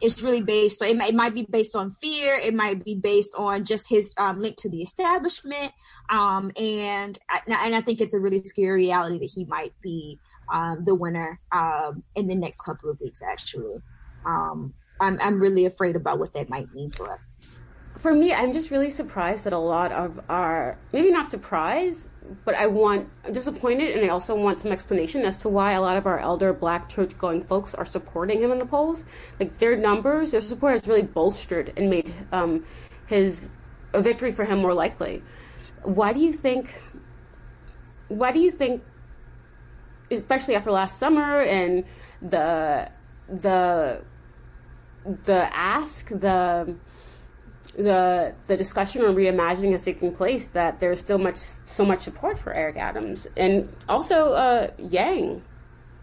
[0.01, 2.35] it's really based on it it might be based on fear.
[2.35, 5.73] It might be based on just his um, link to the establishment.
[6.11, 10.19] Um, and and i think it's a really scary reality that he might be
[10.53, 13.77] um, the winner um, in the next couple of weeks actually.
[14.27, 17.57] Um, I'm, I'm really afraid about what that might mean for us
[18.03, 22.11] for me, I'm just really surprised that a lot of our, maybe not surprised,
[22.45, 25.81] but I want, I'm disappointed and I also want some explanation as to why a
[25.81, 29.05] lot of our elder black church going folks are supporting him in the polls.
[29.39, 32.67] Like their numbers, their support has really bolstered and made um,
[33.07, 33.49] his,
[33.93, 35.23] a victory for him more likely.
[35.85, 36.83] Why do you think,
[38.09, 38.83] why do you think,
[40.11, 41.85] especially after last summer and
[42.21, 42.91] the,
[43.29, 44.03] the,
[45.05, 46.75] the ask, the,
[47.73, 52.39] the the discussion on reimagining is taking place that there's still much so much support
[52.39, 55.43] for Eric Adams and also uh, Yang.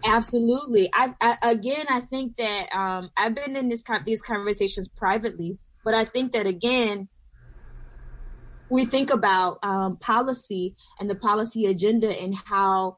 [0.04, 0.90] Absolutely.
[0.94, 5.94] I, I, again, I think that um, I've been in this these conversations privately, but
[5.94, 7.08] I think that again,
[8.70, 12.96] we think about um, policy and the policy agenda and how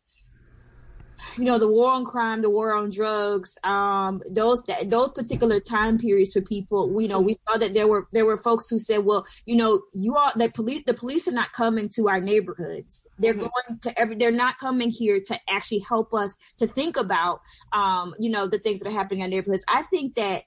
[1.37, 5.61] you know the war on crime the war on drugs um those that those particular
[5.61, 8.79] time periods for people you know we saw that there were there were folks who
[8.79, 12.20] said well you know you all the police the police are not coming to our
[12.20, 13.41] neighborhoods they're mm-hmm.
[13.43, 17.41] going to every they're not coming here to actually help us to think about
[17.73, 20.43] um you know the things that are happening in our neighborhoods i think that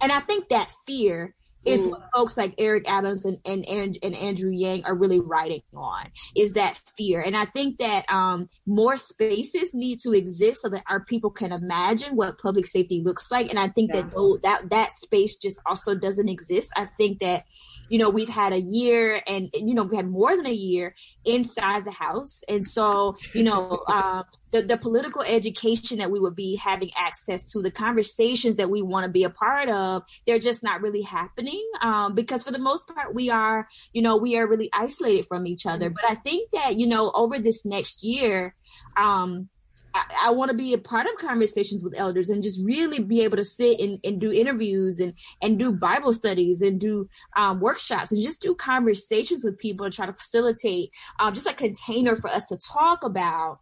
[0.00, 1.34] and i think that fear
[1.64, 1.90] is mm.
[1.90, 6.06] what folks like Eric Adams and, and, and, and Andrew Yang are really writing on
[6.36, 7.20] is that fear.
[7.20, 11.52] And I think that um, more spaces need to exist so that our people can
[11.52, 13.50] imagine what public safety looks like.
[13.50, 14.02] And I think yeah.
[14.02, 16.70] that though, that that space just also doesn't exist.
[16.76, 17.44] I think that
[17.88, 20.94] you know, we've had a year and, you know, we had more than a year
[21.28, 22.42] inside the house.
[22.48, 27.44] And so, you know, uh, the, the political education that we would be having access
[27.52, 31.02] to, the conversations that we want to be a part of, they're just not really
[31.02, 31.64] happening.
[31.82, 35.46] Um, because for the most part, we are, you know, we are really isolated from
[35.46, 35.90] each other.
[35.90, 38.54] But I think that, you know, over this next year,
[38.96, 39.50] um,
[39.94, 43.22] I, I want to be a part of conversations with elders and just really be
[43.22, 47.60] able to sit and, and do interviews and, and do Bible studies and do um,
[47.60, 52.16] workshops and just do conversations with people and try to facilitate um, just a container
[52.16, 53.60] for us to talk about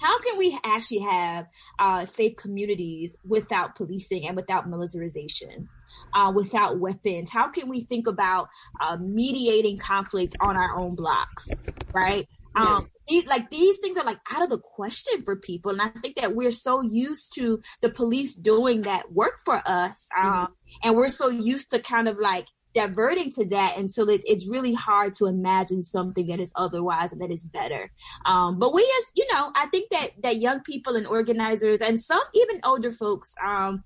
[0.00, 1.46] how can we actually have
[1.78, 5.68] uh, safe communities without policing and without militarization?
[6.14, 7.30] Uh, without weapons?
[7.30, 8.48] How can we think about
[8.80, 11.48] uh, mediating conflict on our own blocks,
[11.92, 12.28] right?
[12.54, 15.88] Um, these, like these things are like out of the question for people, and I
[15.88, 20.52] think that we're so used to the police doing that work for us, um, mm-hmm.
[20.82, 22.46] and we're so used to kind of like
[22.76, 27.10] diverting to that and so it, it's really hard to imagine something that is otherwise
[27.10, 27.90] and that is better
[28.26, 31.98] um, but we as you know i think that that young people and organizers and
[31.98, 33.82] some even older folks um,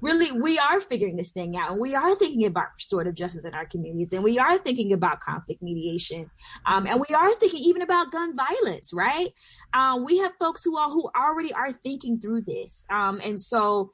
[0.00, 3.54] really we are figuring this thing out and we are thinking about restorative justice in
[3.54, 6.30] our communities and we are thinking about conflict mediation
[6.66, 9.28] um, and we are thinking even about gun violence right?
[9.72, 13.90] Um, we have folks who are who already are thinking through this um, and so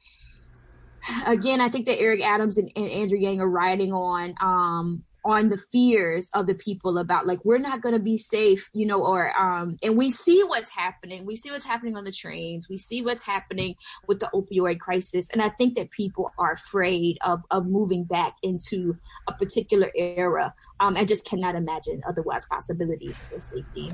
[1.26, 5.48] again i think that eric adams and, and andrew yang are riding on um, on
[5.48, 9.04] the fears of the people about like we're not going to be safe you know
[9.04, 11.26] or um and we see what's happening.
[11.26, 12.68] We see what's happening on the trains.
[12.70, 13.74] We see what's happening
[14.06, 15.28] with the opioid crisis.
[15.32, 18.96] And i think that people are afraid of of moving back into
[19.26, 23.90] a particular era um and just cannot imagine otherwise possibilities for safety.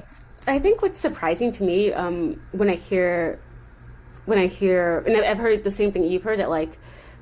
[0.46, 3.40] I think what's surprising to me um when i hear
[4.26, 6.78] when i hear and i've heard the same thing you've heard that like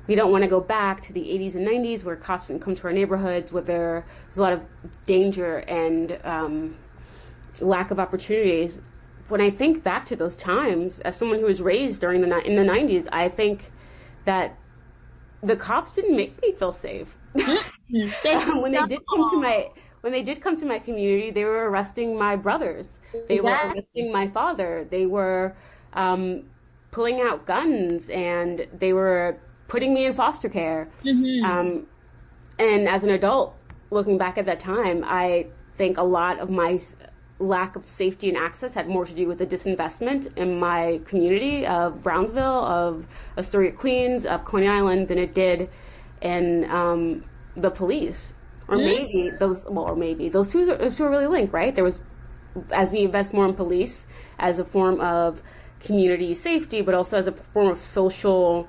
[0.07, 2.75] we don't want to go back to the 80s and 90s where cops didn't come
[2.75, 4.61] to our neighborhoods where there was a lot of
[5.05, 6.75] danger and um,
[7.59, 8.81] lack of opportunities.
[9.27, 12.55] When I think back to those times, as someone who was raised during the in
[12.55, 13.71] the 90s, I think
[14.25, 14.57] that
[15.41, 17.17] the cops didn't make me feel safe.
[17.35, 18.59] Mm-hmm.
[18.61, 19.69] when they did come to my
[20.01, 22.99] when they did come to my community, they were arresting my brothers.
[23.13, 23.41] They exactly.
[23.43, 24.87] were arresting my father.
[24.89, 25.55] They were
[25.93, 26.43] um,
[26.89, 29.39] pulling out guns, and they were
[29.71, 30.89] putting me in foster care.
[31.05, 31.45] Mm-hmm.
[31.49, 31.87] Um,
[32.59, 33.55] and as an adult,
[33.89, 36.77] looking back at that time, I think a lot of my
[37.39, 41.65] lack of safety and access had more to do with the disinvestment in my community
[41.65, 43.05] of Brownsville, of
[43.37, 45.69] Astoria, Queens, of Coney Island than it did
[46.21, 47.23] in um,
[47.55, 48.33] the police.
[48.67, 48.85] Or mm-hmm.
[48.85, 51.73] maybe those, well, or maybe those two, those two are really linked, right?
[51.73, 52.01] There was,
[52.73, 54.05] as we invest more in police
[54.37, 55.41] as a form of
[55.79, 58.67] community safety, but also as a form of social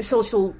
[0.00, 0.54] social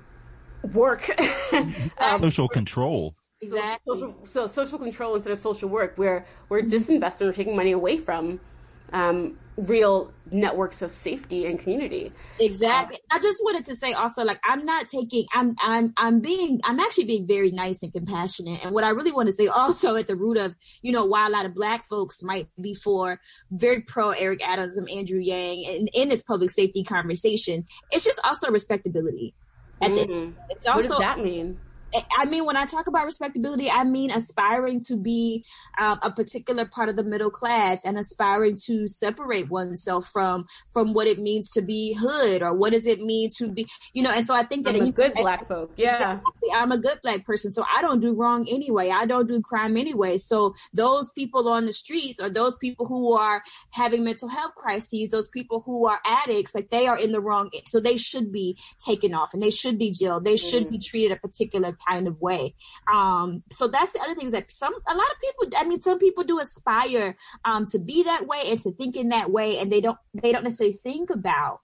[0.73, 1.11] work,
[1.53, 3.15] um, social control.
[3.43, 3.97] Exactly.
[3.97, 7.73] So, social, so social control instead of social work, where we're disinvesting or taking money
[7.73, 8.41] away from
[8.95, 12.13] um, real networks of safety and community.
[12.39, 12.99] Exactly.
[13.11, 16.81] I just wanted to say also, like, I'm not taking, I'm, I'm, I'm being, I'm
[16.81, 18.61] actually being very nice and compassionate.
[18.65, 21.27] And what I really want to say also at the root of, you know, why
[21.27, 23.21] a lot of black folks might be for
[23.51, 28.21] very pro Eric Adams and Andrew Yang and in this public safety conversation, it's just
[28.25, 29.35] also respectability.
[29.83, 29.95] Mm.
[29.95, 31.59] The, it's also, what does that mean?
[32.17, 35.45] I mean, when I talk about respectability, I mean aspiring to be
[35.79, 40.93] um, a particular part of the middle class and aspiring to separate oneself from from
[40.93, 44.11] what it means to be hood or what does it mean to be, you know.
[44.11, 45.73] And so I think that I'm a good black folk.
[45.77, 46.21] Yeah,
[46.55, 48.91] I'm a good black person, so I don't do wrong anyway.
[48.91, 50.19] I don't do crime anyway.
[50.19, 55.11] So those people on the streets or those people who are having mental health crises,
[55.11, 57.51] those people who are addicts, like they are in the wrong.
[57.67, 60.25] So they should be taken off and they should be jailed.
[60.25, 60.71] They should mm.
[60.71, 62.55] be treated a particular kind of way.
[62.93, 65.81] Um, so that's the other thing is that some, a lot of people, I mean,
[65.81, 69.59] some people do aspire, um, to be that way and to think in that way.
[69.59, 71.61] And they don't, they don't necessarily think about,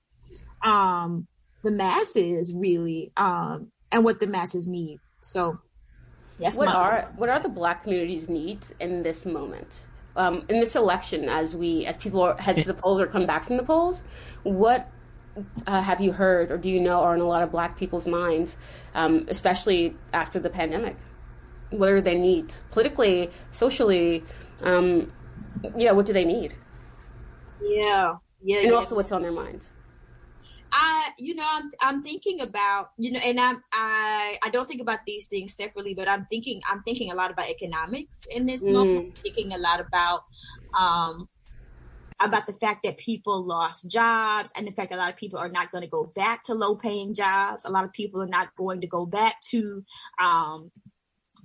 [0.62, 1.26] um,
[1.62, 4.98] the masses really, um, and what the masses need.
[5.20, 5.58] So
[6.38, 6.54] yes.
[6.54, 9.86] What are, what are the black community's needs in this moment?
[10.16, 13.44] Um, in this election, as we, as people head to the polls or come back
[13.44, 14.02] from the polls,
[14.42, 14.90] what
[15.66, 18.06] uh, have you heard or do you know are in a lot of black people's
[18.06, 18.56] minds,
[18.94, 20.96] um, especially after the pandemic?
[21.70, 24.24] What are their needs politically, socially?
[24.62, 25.12] Um,
[25.76, 26.54] yeah, what do they need?
[27.62, 28.74] Yeah, yeah, and yeah.
[28.74, 29.66] also what's on their minds.
[30.72, 34.80] I, you know, I'm, I'm thinking about, you know, and I'm, I, I don't think
[34.80, 38.62] about these things separately, but I'm thinking, I'm thinking a lot about economics in this
[38.62, 38.72] mm.
[38.72, 39.06] moment.
[39.06, 40.24] I'm thinking a lot about,
[40.78, 41.28] um,
[42.20, 45.38] about the fact that people lost jobs and the fact that a lot of people
[45.38, 47.64] are not going to go back to low paying jobs.
[47.64, 49.84] A lot of people are not going to go back to,
[50.22, 50.70] um,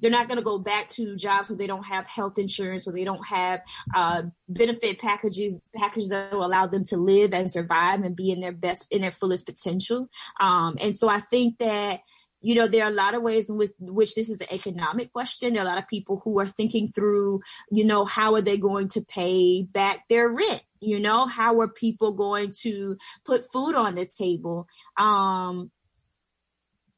[0.01, 2.93] they're not going to go back to jobs where they don't have health insurance, where
[2.93, 3.61] they don't have
[3.95, 8.41] uh, benefit packages packages that will allow them to live and survive and be in
[8.41, 10.09] their best, in their fullest potential.
[10.39, 12.01] Um, and so I think that
[12.45, 15.11] you know, there are a lot of ways in which, which this is an economic
[15.11, 15.53] question.
[15.53, 17.41] There are a lot of people who are thinking through,
[17.71, 20.61] you know, how are they going to pay back their rent?
[20.79, 24.67] You know, how are people going to put food on the table?
[24.95, 25.71] Um,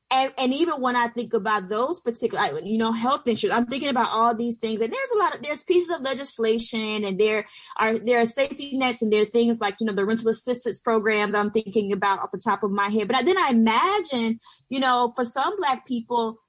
[0.10, 3.90] and, and even when I think about those particular, you know, health insurance, I'm thinking
[3.90, 4.80] about all these things.
[4.80, 7.46] And there's a lot of, there's pieces of legislation and there
[7.78, 10.80] are, there are safety nets and there are things like, you know, the rental assistance
[10.80, 13.10] program that I'm thinking about off the top of my head.
[13.10, 14.40] But then I imagine,
[14.70, 16.40] you know, for some black people,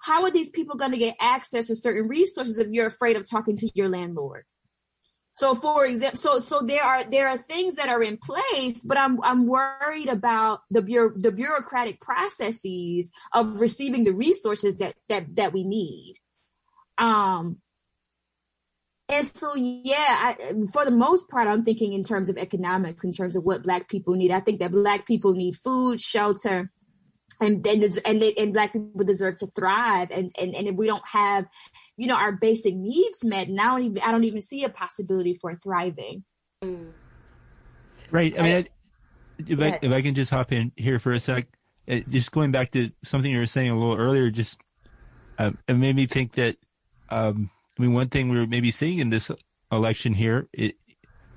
[0.00, 3.28] how are these people going to get access to certain resources if you're afraid of
[3.28, 4.44] talking to your landlord?
[5.34, 8.98] So for example, so so there are there are things that are in place, but
[8.98, 15.34] I'm I'm worried about the bureau, the bureaucratic processes of receiving the resources that that
[15.36, 16.16] that we need.
[16.98, 17.58] Um
[19.08, 23.12] and so yeah, I, for the most part I'm thinking in terms of economics in
[23.12, 24.32] terms of what black people need.
[24.32, 26.70] I think that black people need food, shelter,
[27.42, 30.86] and and and, they, and black people deserve to thrive and, and and if we
[30.86, 31.44] don't have
[31.96, 34.68] you know our basic needs met and i don't even i don't even see a
[34.68, 36.24] possibility for thriving.
[38.10, 38.66] Right i mean I,
[39.38, 41.48] if, I, if I can just hop in here for a sec
[41.88, 44.60] uh, just going back to something you were saying a little earlier just
[45.38, 46.56] um, it made me think that
[47.10, 49.30] um, i mean one thing we're maybe seeing in this
[49.72, 50.76] election here it,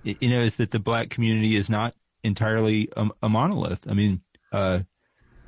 [0.04, 3.90] it, you know is that the black community is not entirely a, a monolith.
[3.90, 4.82] I mean uh,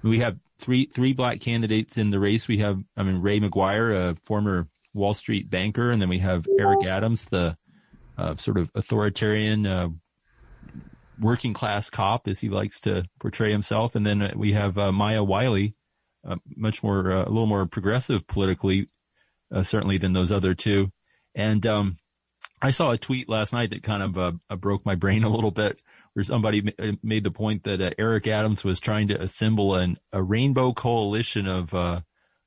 [0.03, 2.47] we have three three black candidates in the race.
[2.47, 6.47] We have, I mean, Ray McGuire, a former Wall Street banker, and then we have
[6.59, 7.57] Eric Adams, the
[8.17, 9.89] uh, sort of authoritarian, uh,
[11.19, 15.23] working class cop, as he likes to portray himself, and then we have uh, Maya
[15.23, 15.73] Wiley,
[16.25, 18.87] uh, much more, uh, a little more progressive politically,
[19.51, 20.91] uh, certainly than those other two.
[21.35, 21.97] And um,
[22.61, 25.81] I saw a tweet last night that kind of broke my brain a little bit
[26.17, 29.99] where somebody uh, made the point that uh, Eric Adams was trying to assemble an,
[30.11, 32.01] a rainbow coalition of uh,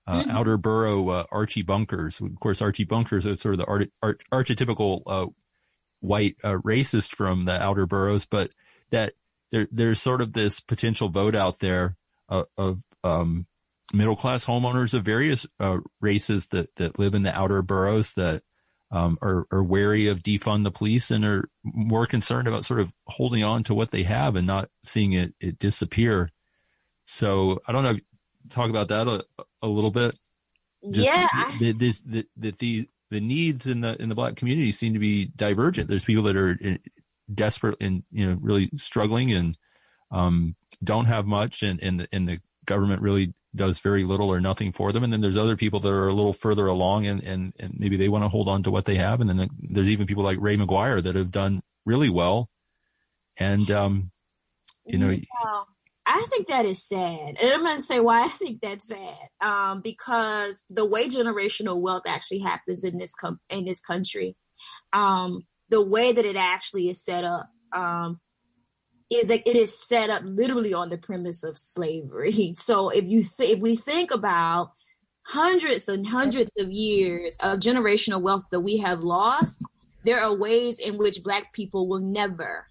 [0.08, 0.30] uh, mm-hmm.
[0.32, 2.20] outer borough uh, Archie Bunkers.
[2.20, 5.26] Of course, Archie Bunkers are sort of the art, art, archetypical uh,
[6.00, 8.52] white racist from the outer boroughs, but
[8.90, 9.12] that
[9.52, 11.96] there, there's sort of this potential vote out there
[12.28, 13.46] of um,
[13.92, 15.46] middle class homeowners of various
[16.00, 18.42] races that, that live in the outer boroughs that
[18.90, 22.92] um, are, are wary of defund the police and are more concerned about sort of
[23.06, 26.28] holding on to what they have and not seeing it, it disappear.
[27.04, 27.96] So I don't know.
[28.48, 29.24] Talk about that a,
[29.62, 30.18] a little bit.
[30.82, 31.28] Just yeah.
[31.60, 34.98] That this, that, that the, the needs in the, in the black community seem to
[34.98, 35.88] be divergent.
[35.88, 36.58] There's people that are
[37.32, 39.58] desperate and, you know, really struggling and,
[40.10, 44.40] um, don't have much and, and the, and the government really does very little or
[44.40, 45.02] nothing for them.
[45.02, 47.96] And then there's other people that are a little further along and, and, and maybe
[47.96, 49.20] they want to hold on to what they have.
[49.20, 52.48] And then there's even people like Ray McGuire that have done really well.
[53.36, 54.10] And, um,
[54.84, 55.62] you know, yeah.
[56.06, 57.36] I think that is sad.
[57.40, 59.28] And I'm going to say why I think that's sad.
[59.40, 64.36] Um, because the way generational wealth actually happens in this com- in this country,
[64.92, 68.20] um, the way that it actually is set up, um,
[69.10, 72.54] is that it is set up literally on the premise of slavery.
[72.60, 74.72] So if you th- if we think about
[75.22, 79.64] hundreds and hundreds of years of generational wealth that we have lost,
[80.04, 82.66] there are ways in which black people will never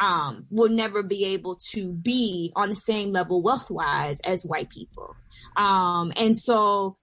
[0.00, 4.70] um will never be able to be on the same level wealth wise as white
[4.70, 5.14] people.
[5.56, 6.96] Um and so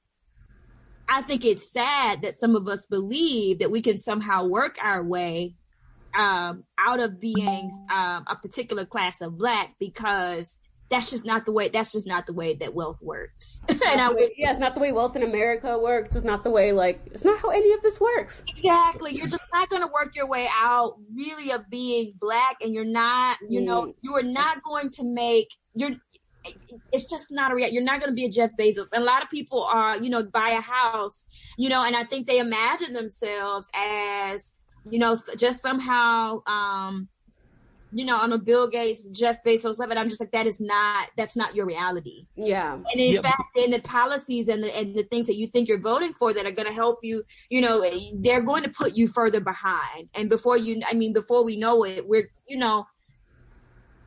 [1.07, 5.03] I think it's sad that some of us believe that we can somehow work our
[5.03, 5.55] way
[6.17, 10.57] um, out of being um, a particular class of black because
[10.89, 14.11] that's just not the way that's just not the way that wealth works and I,
[14.35, 17.23] yeah it's not the way wealth in america works it's not the way like it's
[17.23, 20.49] not how any of this works exactly you're just not going to work your way
[20.53, 23.65] out really of being black and you're not you mm.
[23.65, 25.91] know you are not going to make you're
[26.91, 27.75] it's just not a reality.
[27.75, 28.91] You're not going to be a Jeff Bezos.
[28.91, 31.25] And a lot of people are, you know, buy a house,
[31.57, 34.55] you know, and I think they imagine themselves as
[34.89, 37.07] you know, just somehow, um,
[37.93, 41.09] you know, on a Bill Gates, Jeff Bezos level, I'm just like, that is not,
[41.17, 42.25] that's not your reality.
[42.35, 42.73] Yeah.
[42.73, 43.23] And in yep.
[43.23, 46.33] fact, in the policies and the, and the things that you think you're voting for
[46.33, 47.83] that are going to help you, you know,
[48.15, 50.09] they're going to put you further behind.
[50.15, 52.87] And before you, I mean, before we know it, we're, you know,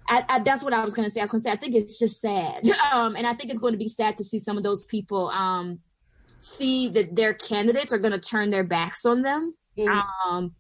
[0.09, 1.21] I, I, that's what I was going to say.
[1.21, 2.67] I was going to say, I think it's just sad.
[2.93, 5.29] Um, and I think it's going to be sad to see some of those people,
[5.31, 5.81] um,
[6.41, 9.55] see that their candidates are going to turn their backs on them.
[9.77, 10.29] Mm-hmm.
[10.29, 10.55] Um,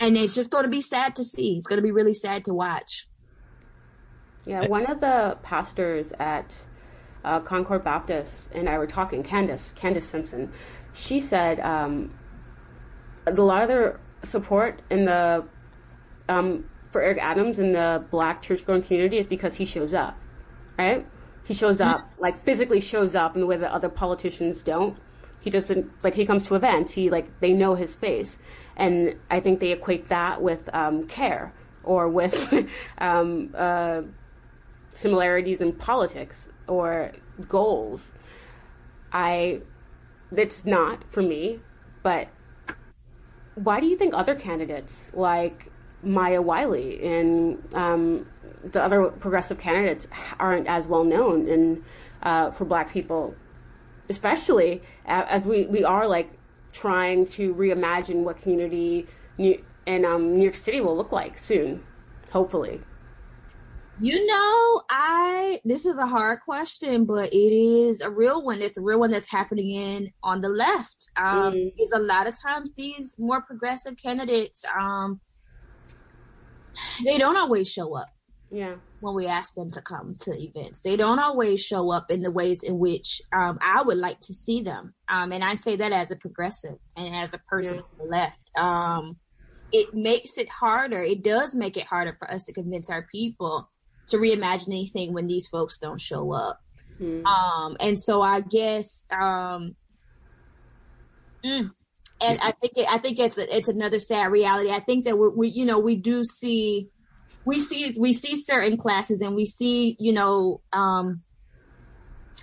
[0.00, 1.56] and it's just going to be sad to see.
[1.56, 3.08] It's going to be really sad to watch.
[4.46, 6.64] Yeah, one of the pastors at
[7.24, 10.52] uh, Concord Baptist and I were talking, Candace, Candace Simpson.
[10.94, 12.14] She said um,
[13.26, 15.44] a lot of their support in the
[16.28, 20.16] um, for Eric Adams in the Black church-going community is because he shows up,
[20.78, 21.06] right?
[21.46, 22.22] He shows up, mm-hmm.
[22.22, 24.96] like physically shows up in the way that other politicians don't
[25.40, 28.38] he doesn't like he comes to events he like they know his face
[28.78, 31.52] and i think they equate that with um, care
[31.84, 32.52] or with
[32.98, 34.02] um, uh,
[34.90, 37.12] similarities in politics or
[37.48, 38.10] goals.
[39.12, 39.60] I
[40.30, 41.60] it's not for me
[42.02, 42.28] but
[43.54, 45.72] why do you think other candidates like
[46.02, 48.26] maya wiley and um,
[48.62, 50.06] the other progressive candidates
[50.38, 51.82] aren't as well known in
[52.22, 53.34] uh, for black people
[54.10, 56.37] especially as we, we are like
[56.78, 59.06] trying to reimagine what community
[59.36, 61.82] New, in um, New York City will look like soon,
[62.30, 62.80] hopefully.
[64.00, 68.62] You know, I this is a hard question, but it is a real one.
[68.62, 71.10] It's a real one that's happening in on the left.
[71.16, 71.72] Um, mm.
[71.78, 75.20] Is a lot of times these more progressive candidates, um,
[77.04, 78.08] they don't always show up.
[78.52, 78.76] Yeah.
[79.00, 82.32] When we ask them to come to events, they don't always show up in the
[82.32, 84.92] ways in which um, I would like to see them.
[85.08, 87.80] Um, and I say that as a progressive and as a person yeah.
[87.82, 88.50] on the left.
[88.58, 89.16] Um,
[89.72, 91.00] it makes it harder.
[91.02, 93.70] It does make it harder for us to convince our people
[94.08, 96.60] to reimagine anything when these folks don't show up.
[97.00, 97.24] Mm.
[97.24, 99.76] Um, and so I guess, um,
[101.44, 101.70] mm,
[102.20, 104.70] and I think it, I think it's a, it's another sad reality.
[104.70, 106.88] I think that we, we you know we do see
[107.48, 111.22] we see we see certain classes and we see you know um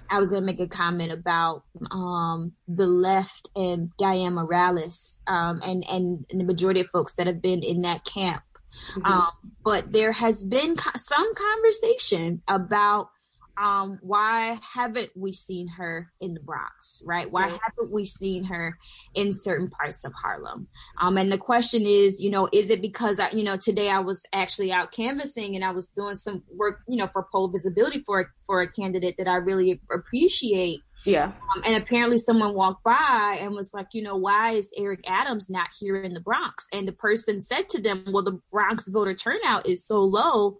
[0.09, 5.83] I was gonna make a comment about um, the left and Dianne Morales um, and,
[5.89, 8.43] and the majority of folks that have been in that camp.
[8.91, 9.11] Mm-hmm.
[9.11, 9.31] Um,
[9.63, 13.09] but there has been co- some conversation about
[13.57, 17.29] um, why haven't we seen her in the Bronx, right?
[17.29, 17.59] Why right.
[17.63, 18.77] haven't we seen her
[19.13, 20.67] in certain parts of Harlem?
[20.99, 23.99] Um, and the question is, you know, is it because I, you know, today I
[23.99, 28.03] was actually out canvassing and I was doing some work, you know, for poll visibility
[28.05, 30.81] for for a candidate that I really appreciate.
[31.05, 31.31] Yeah.
[31.55, 35.49] Um, and apparently someone walked by and was like, you know, why is Eric Adams
[35.49, 36.67] not here in the Bronx?
[36.73, 40.57] And the person said to them, well, the Bronx voter turnout is so low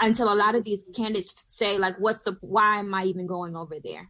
[0.00, 3.56] until a lot of these candidates say like what's the why am i even going
[3.56, 4.08] over there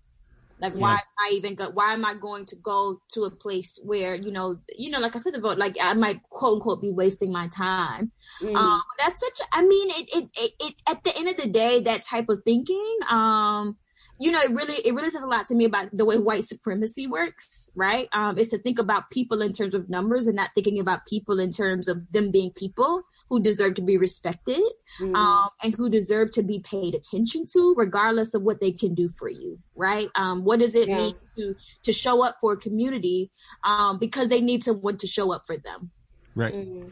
[0.61, 0.95] like why yeah.
[0.95, 4.31] am i even go, why am i going to go to a place where you
[4.31, 7.33] know you know like i said the vote like i might quote unquote be wasting
[7.33, 8.11] my time
[8.43, 8.55] mm.
[8.57, 11.49] um that's such a, i mean it, it it it at the end of the
[11.49, 13.77] day that type of thinking um
[14.21, 16.45] you know, it really it really says a lot to me about the way white
[16.45, 18.07] supremacy works, right?
[18.13, 21.41] Um, is to think about people in terms of numbers and not thinking about people
[21.41, 24.61] in terms of them being people who deserve to be respected
[25.01, 25.15] mm.
[25.15, 29.09] um, and who deserve to be paid attention to, regardless of what they can do
[29.09, 30.09] for you, right?
[30.17, 30.97] Um, what does it yeah.
[30.97, 31.55] mean to
[31.85, 33.31] to show up for a community
[33.65, 35.91] um, because they need someone to show up for them?
[36.35, 36.55] Right.
[36.55, 36.91] Mm.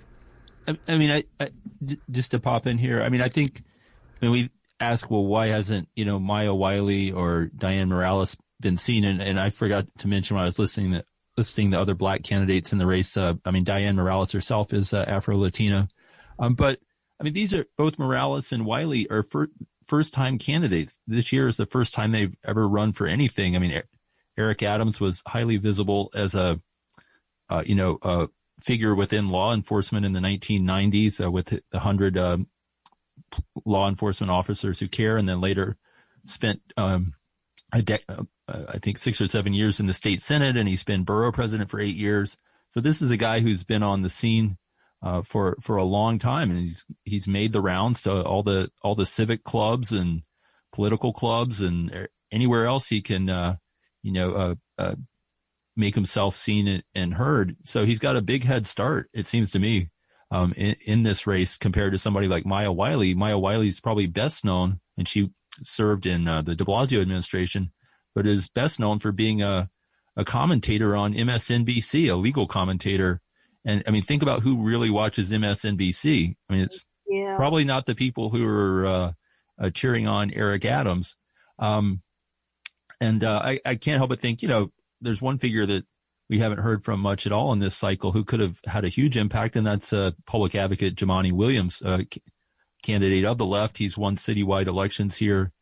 [0.69, 1.51] I, I, mean, I, I,
[2.11, 3.03] just to pop in here.
[3.03, 3.61] I mean, I think
[4.21, 9.05] when we ask, well, why hasn't you know Maya Wiley or Dianne Morales been seen?
[9.05, 11.05] And, and I forgot to mention when I was listening that
[11.37, 13.17] listing the other black candidates in the race.
[13.17, 15.89] Uh, I mean, Dianne Morales herself is uh, Afro Latina.
[16.39, 16.81] Um, but
[17.21, 19.51] I mean, these are both Morales and Wiley are fir-
[19.85, 21.01] first time candidates.
[21.07, 23.57] This year is the first time they've ever run for anything.
[23.57, 23.83] I mean,
[24.37, 26.61] Eric Adams was highly visible as a,
[27.51, 28.29] uh, you know, a
[28.61, 32.49] figure within law enforcement in the 1990s uh, with the hundred um,
[33.65, 35.77] law enforcement officers who care, and then later
[36.25, 37.15] spent um,
[37.73, 38.25] a de- uh,
[38.69, 41.71] I think six or seven years in the state senate, and he's been borough president
[41.71, 42.37] for eight years.
[42.69, 44.59] So this is a guy who's been on the scene
[45.03, 48.71] uh, for for a long time, and he's he's made the rounds to all the
[48.83, 50.23] all the civic clubs and
[50.73, 53.57] political clubs and anywhere else he can, uh,
[54.03, 54.95] you know, uh, uh
[55.77, 57.57] make himself seen and heard.
[57.65, 59.91] So he's got a big head start, it seems to me,
[60.31, 63.15] um, in, in this race compared to somebody like Maya Wiley.
[63.15, 65.31] Maya Wiley's probably best known, and she
[65.63, 67.73] served in uh, the De Blasio administration,
[68.15, 69.71] but is best known for being a,
[70.17, 73.21] a commentator on MSNBC, a legal commentator.
[73.65, 76.37] And I mean, think about who really watches MSNBC.
[76.49, 77.37] I mean, it's yeah.
[77.37, 79.13] probably not the people who are uh,
[79.61, 81.17] uh, cheering on Eric Adams.
[81.59, 82.03] Um,
[83.01, 85.85] and uh, I, I can't help but think, you know, there's one figure that
[86.29, 88.89] we haven't heard from much at all in this cycle who could have had a
[88.89, 92.23] huge impact, and that's uh, public advocate Jumaane Williams, uh, c-
[92.83, 93.79] candidate of the left.
[93.79, 95.53] He's won citywide elections here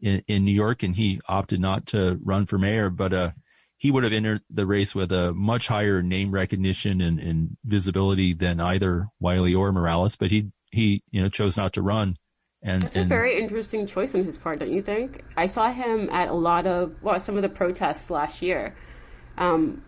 [0.00, 3.30] in, in New York, and he opted not to run for mayor, but uh,
[3.78, 8.34] he would have entered the race with a much higher name recognition and, and visibility
[8.34, 10.16] than either Wiley or Morales.
[10.16, 12.16] But he he you know chose not to run.
[12.60, 15.24] And, That's and, a very interesting choice on his part, don't you think?
[15.36, 18.74] I saw him at a lot of well, some of the protests last year.
[19.36, 19.84] Um,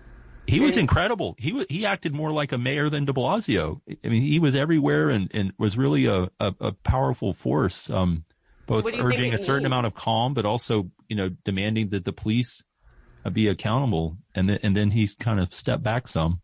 [0.47, 1.35] he was incredible.
[1.39, 3.81] He he acted more like a mayor than De Blasio.
[4.05, 8.25] I mean, he was everywhere and, and was really a, a, a powerful force, um,
[8.67, 9.67] both urging a certain means?
[9.67, 12.63] amount of calm, but also you know demanding that the police
[13.29, 14.17] be accountable.
[14.35, 16.41] And then and then he's kind of stepped back some.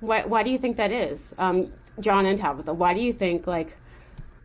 [0.00, 2.74] Why why do you think that is, um, John and Tabitha?
[2.74, 3.76] Why do you think like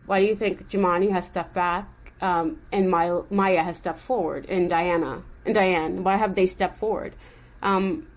[0.06, 1.88] why do you think Jumaane has stepped back
[2.22, 6.00] um, and Maya, Maya has stepped forward and Diana and Dianne?
[6.02, 7.16] Why have they stepped forward?
[7.62, 8.08] Um,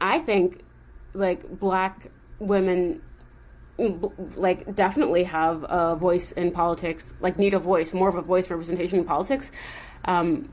[0.00, 0.62] I think
[1.14, 3.02] like black women
[4.36, 8.50] like definitely have a voice in politics like need a voice more of a voice
[8.50, 9.52] representation in politics
[10.06, 10.50] um,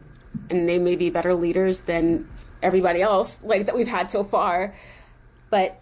[0.50, 2.28] and they may be better leaders than
[2.64, 4.74] everybody else like that we've had so far
[5.50, 5.80] but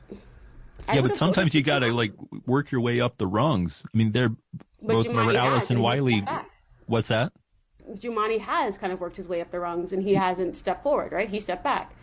[0.93, 2.13] yeah but sometimes you gotta like
[2.45, 4.35] work your way up the rungs i mean they're
[4.81, 6.25] but both Morales and Wiley.
[6.87, 7.33] What's that?
[7.93, 11.11] Jumaane has kind of worked his way up the rungs, and he hasn't stepped forward.
[11.11, 11.29] Right?
[11.29, 11.93] He stepped back.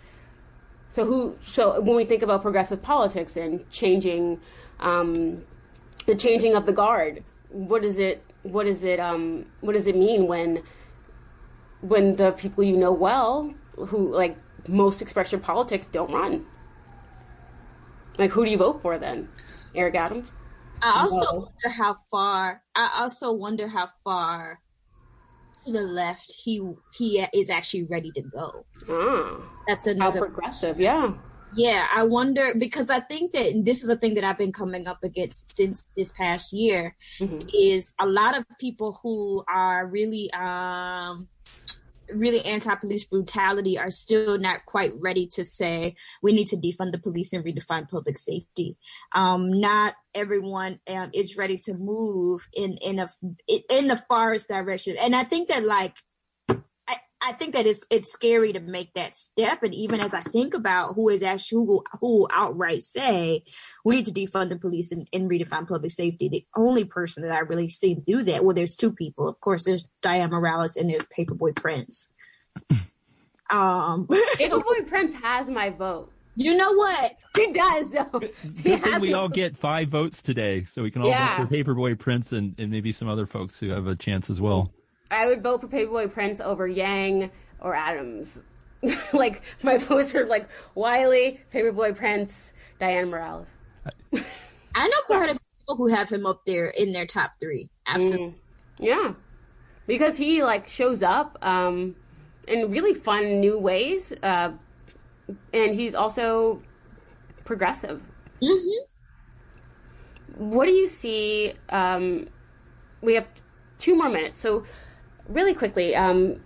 [0.93, 1.37] So who?
[1.43, 4.41] So when we think about progressive politics and changing,
[4.81, 5.45] um,
[6.07, 8.25] the changing of the guard, what does it?
[8.43, 9.01] What does it?
[9.01, 10.63] Um, what does it mean when?
[11.81, 14.37] When the people you know well, who like
[14.69, 16.47] most expression politics, don't run.
[18.19, 19.29] Like who do you vote for then?
[19.75, 20.33] Eric Adams.
[20.83, 21.39] I also no.
[21.41, 22.63] wonder how far.
[22.75, 24.61] I also wonder how far
[25.65, 26.63] to the left he
[26.97, 28.65] he is actually ready to go.
[28.89, 30.79] Ah, That's another how progressive.
[30.79, 31.15] Yeah.
[31.57, 34.87] Yeah, I wonder because I think that this is a thing that I've been coming
[34.87, 37.49] up against since this past year mm-hmm.
[37.55, 41.27] is a lot of people who are really um
[42.15, 46.99] really anti-police brutality are still not quite ready to say we need to defund the
[46.99, 48.77] police and redefine public safety.
[49.15, 53.09] Um, not everyone um, is ready to move in in a
[53.69, 55.95] in the farthest direction, and I think that like
[57.21, 59.63] I, I think that it's it's scary to make that step.
[59.63, 63.45] And even as I think about who is actually who who outright say
[63.85, 67.33] we need to defund the police and, and redefine public safety, the only person that
[67.33, 69.29] I really see do that, well, there's two people.
[69.29, 72.13] Of course, there's Dianne Morales and there's Paperboy Prince.
[73.51, 76.13] um, Paperboy Prince has my vote.
[76.41, 77.17] You know what?
[77.35, 78.21] He does, though.
[78.21, 81.37] Good thing we all get five votes today, so we can all yeah.
[81.37, 84.41] vote for Paperboy Prince and, and maybe some other folks who have a chance as
[84.41, 84.73] well.
[85.11, 87.31] I would vote for Paperboy Prince over Yang
[87.61, 88.41] or Adams.
[89.13, 93.57] like my votes are like Wiley, Paperboy Prince, Dianne Morales.
[94.75, 97.71] I know quite a few people who have him up there in their top three.
[97.87, 98.27] Absolutely.
[98.27, 98.35] Mm,
[98.79, 99.13] yeah,
[99.87, 101.97] because he like shows up um,
[102.47, 104.13] in really fun new ways.
[104.23, 104.53] Uh,
[105.53, 106.63] and he's also
[107.45, 108.03] progressive.
[108.41, 108.85] Mm-hmm.
[110.51, 111.55] what do you see?
[111.71, 112.29] Um,
[113.01, 113.29] we have
[113.79, 114.65] two more minutes, so
[115.29, 116.41] really quickly, um,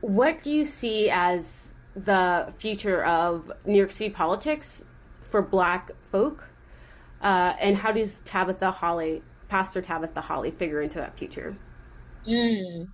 [0.00, 4.84] what do you see as the future of New York City politics
[5.20, 6.48] for Black folk,
[7.20, 11.56] uh, and how does Tabitha Holly, Pastor Tabitha Holly, figure into that future?
[12.26, 12.88] Mm.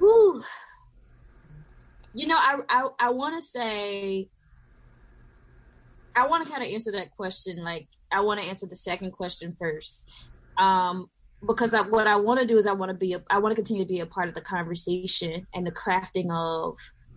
[0.00, 0.42] Ooh.
[2.14, 4.28] You know, I I, I want to say
[6.18, 7.62] I want to kind of answer that question.
[7.62, 10.08] Like, I want to answer the second question first,
[10.58, 11.06] um,
[11.46, 13.52] because I, what I want to do is I want to be a, I want
[13.52, 16.76] to continue to be a part of the conversation and the crafting of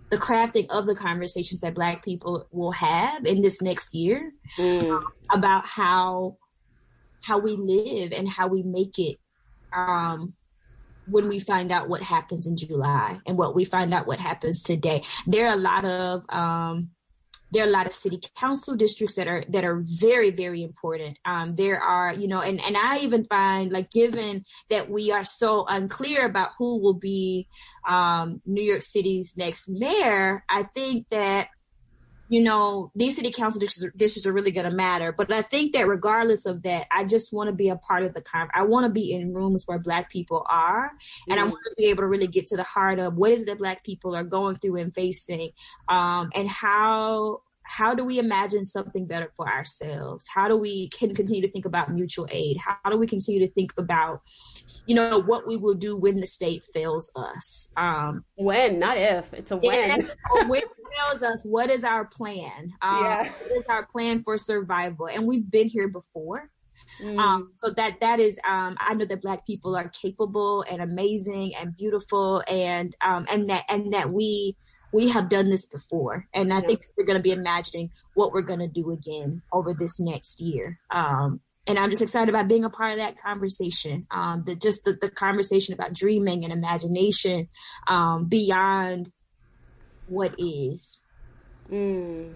[0.09, 4.91] the crafting of the conversations that Black people will have in this next year mm.
[4.91, 6.38] um, about how
[7.24, 9.17] how we live and how we make it
[9.74, 10.34] um,
[11.07, 14.63] when we find out what happens in July and what we find out what happens
[14.63, 15.03] today.
[15.28, 16.89] There are a lot of um,
[17.51, 21.17] there are a lot of city council districts that are that are very very important.
[21.25, 25.25] Um, there are you know and and i even find like given that we are
[25.25, 27.47] so unclear about who will be
[27.87, 31.49] um, new york city's next mayor i think that
[32.32, 35.11] you know, these city council districts, districts are really going to matter.
[35.11, 38.13] But I think that regardless of that, I just want to be a part of
[38.13, 38.47] the con.
[38.53, 40.93] I want to be in rooms where Black people are,
[41.27, 43.32] and mm I want to be able to really get to the heart of what
[43.32, 45.49] is it that Black people are going through and facing,
[45.89, 50.27] um, and how how do we imagine something better for ourselves?
[50.34, 52.57] How do we can continue to think about mutual aid?
[52.57, 54.21] How do we continue to think about,
[54.86, 57.71] you know, what we will do when the state fails us?
[57.77, 59.34] Um, when, not if.
[59.34, 60.09] It's a when.
[60.47, 62.73] when fails us, what is our plan?
[62.82, 63.32] Um, yeah.
[63.32, 65.07] What is our plan for survival?
[65.07, 66.49] And we've been here before.
[67.01, 67.17] Mm.
[67.19, 71.53] Um, so that that is um, I know that black people are capable and amazing
[71.55, 74.57] and beautiful and um, and that and that we
[74.91, 76.67] we have done this before and I yeah.
[76.67, 80.41] think we're going to be imagining what we're going to do again over this next
[80.41, 80.79] year.
[80.89, 84.07] Um, and I'm just excited about being a part of that conversation.
[84.12, 87.49] Um, the just the, the conversation about dreaming and imagination
[87.88, 89.12] um, beyond
[90.07, 91.01] what is.
[91.72, 92.34] Mm.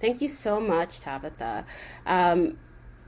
[0.00, 1.64] Thank you so much, Tabitha.
[2.04, 2.58] Um,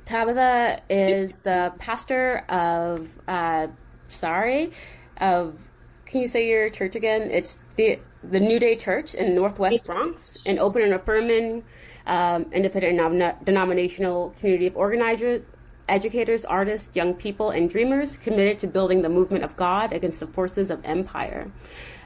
[0.05, 3.69] Tabitha is the pastor of uh,
[4.09, 4.73] sorry
[5.19, 5.64] of.
[6.07, 7.31] Can you say your church again?
[7.31, 11.64] It's the the New Day Church in Northwest Bronx, an open and affirming,
[12.09, 15.44] um, independent denominational community of organizers,
[15.88, 20.26] educators, artists, young people, and dreamers committed to building the movement of God against the
[20.26, 21.50] forces of empire.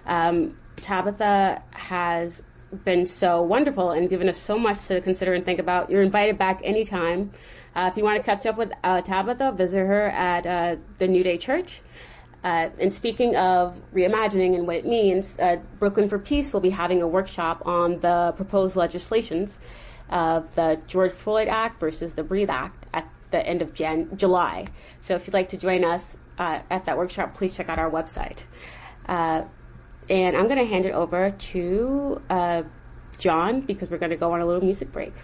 [0.07, 2.43] Um, Tabitha has
[2.85, 5.91] been so wonderful and given us so much to consider and think about.
[5.91, 7.31] You're invited back anytime.
[7.77, 11.07] Uh, if you want to catch up with uh, Tabitha, visit her at uh, the
[11.07, 11.81] New Day Church.
[12.45, 16.71] Uh, and speaking of reimagining and what it means, uh, Brooklyn for Peace will be
[16.71, 19.61] having a workshop on the proposed legislations
[20.13, 24.69] of the George Floyd Act versus the Breathe Act at the end of Jan- July.
[25.01, 27.91] So if you'd like to join us uh, at that workshop, please check out our
[27.91, 28.41] website.
[29.07, 29.43] Uh,
[30.11, 32.63] and I'm going to hand it over to uh,
[33.19, 35.15] John because we're going to go on a little music break.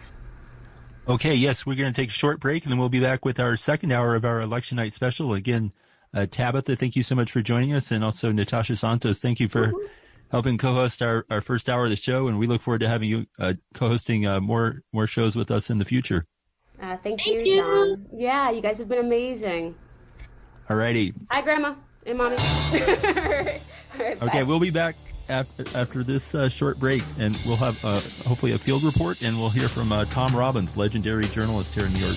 [1.07, 3.39] Okay, yes, we're going to take a short break and then we'll be back with
[3.39, 5.35] our second hour of our election night special.
[5.35, 5.73] Again,
[6.15, 7.91] uh, Tabitha, thank you so much for joining us.
[7.91, 9.87] And also Natasha Santos, thank you for mm-hmm.
[10.31, 12.29] Helping co-host our, our first hour of the show.
[12.29, 15.71] And we look forward to having you uh, co-hosting uh, more, more shows with us
[15.71, 16.25] in the future.
[16.81, 18.07] Uh, thank, thank you, you, John.
[18.15, 19.75] Yeah, you guys have been amazing.
[20.71, 21.15] All righty.
[21.31, 21.75] Hi, Grandma
[22.07, 22.37] and Mommy.
[24.23, 24.95] okay, we'll be back
[25.29, 29.37] after, after this uh, short break, and we'll have uh, hopefully a field report, and
[29.39, 32.17] we'll hear from uh, Tom Robbins, legendary journalist here in New York.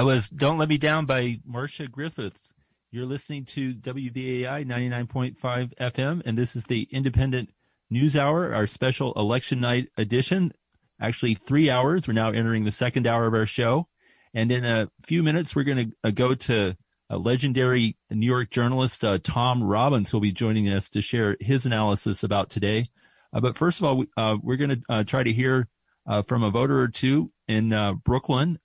[0.00, 2.54] That was Don't Let Me Down by Marcia Griffiths.
[2.90, 7.48] You're listening to WBAI 99.5 FM, and this is the Indypendent
[7.90, 10.52] News Hour, our special election night edition.
[10.98, 12.08] Actually, three hours.
[12.08, 13.88] We're now entering the second hour of our show.
[14.32, 16.76] And in a few minutes, we're going to uh, go to
[17.10, 21.36] a legendary New York journalist, uh, Tom Robbins, who will be joining us to share
[21.40, 22.86] his analysis about today.
[23.34, 25.68] Uh, but first of all, uh, we're going to uh, try to hear
[26.06, 28.58] uh, from a voter or two in Brooklyn.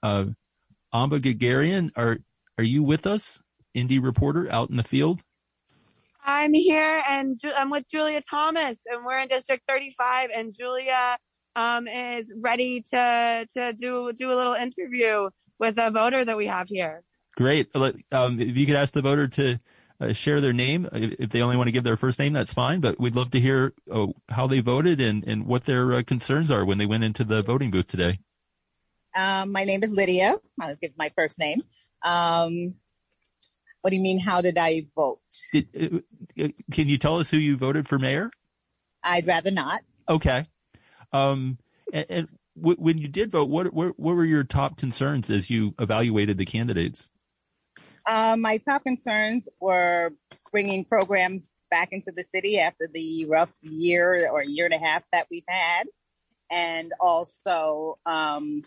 [0.95, 2.19] Amba Guerguerian, are
[2.57, 3.41] are you with us,
[3.75, 5.19] indie reporter out in the field?
[6.23, 11.17] I'm here, and I'm with Julia Thomas, and we're in District 35, and Julia
[11.57, 15.29] um, is ready to to do do a little interview
[15.59, 17.03] with a voter that we have here.
[17.35, 17.75] Great.
[17.75, 19.59] Um, if you could ask the voter to
[19.99, 22.79] uh, share their name, if they only want to give their first name, that's fine.
[22.79, 26.51] But we'd love to hear oh, how they voted and, and what their uh, concerns
[26.51, 28.19] are when they went into the voting booth today.
[29.15, 30.35] Um, my name is Lydia.
[30.59, 31.61] I'll give my first name.
[32.05, 32.75] Um,
[33.81, 34.19] what do you mean?
[34.19, 35.19] How did I vote?
[35.53, 36.03] Did,
[36.39, 38.29] uh, uh can you tell us who you voted for mayor?
[39.03, 39.81] I'd rather not.
[40.09, 40.45] Okay.
[41.13, 41.57] Um,
[41.93, 42.27] and, and
[42.59, 46.37] w- when you did vote, what, what what were your top concerns as you evaluated
[46.37, 47.07] the candidates?
[48.07, 50.11] Uh, my top concerns were
[50.51, 55.03] bringing programs back into the city after the rough year or year and a half
[55.11, 55.85] that we've had,
[56.51, 58.63] and also um,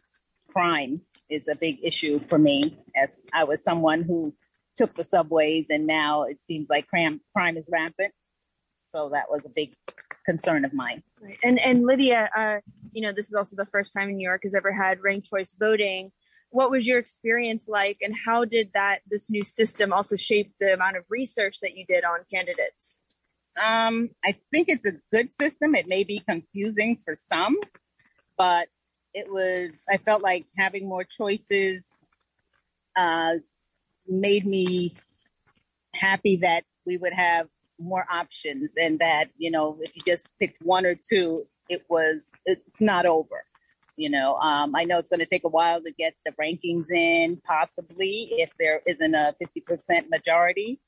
[0.53, 4.35] crime is a big issue for me, as I was someone who
[4.77, 8.13] took the subways, and now it seems like crime crime is rampant.
[8.81, 9.75] So that was a big
[10.25, 11.03] concern of mine.
[11.21, 11.39] Right.
[11.45, 12.59] And and Lydia, uh,
[12.93, 15.29] you know, this is also the first time in New York has ever had ranked
[15.29, 16.13] choice voting
[16.51, 20.73] what was your experience like and how did that this new system also shape the
[20.73, 23.03] amount of research that you did on candidates
[23.61, 27.57] um, i think it's a good system it may be confusing for some
[28.37, 28.69] but
[29.15, 31.85] it was i felt like having more choices
[32.97, 33.35] uh,
[34.09, 34.95] made me
[35.95, 37.49] happy that we would have
[37.79, 42.25] more options and that you know if you just picked one or two it was
[42.45, 43.45] it's not over
[43.99, 46.89] you know, um, I know it's going to take a while to get the rankings
[46.89, 50.79] in, possibly if there isn't a 50% majority,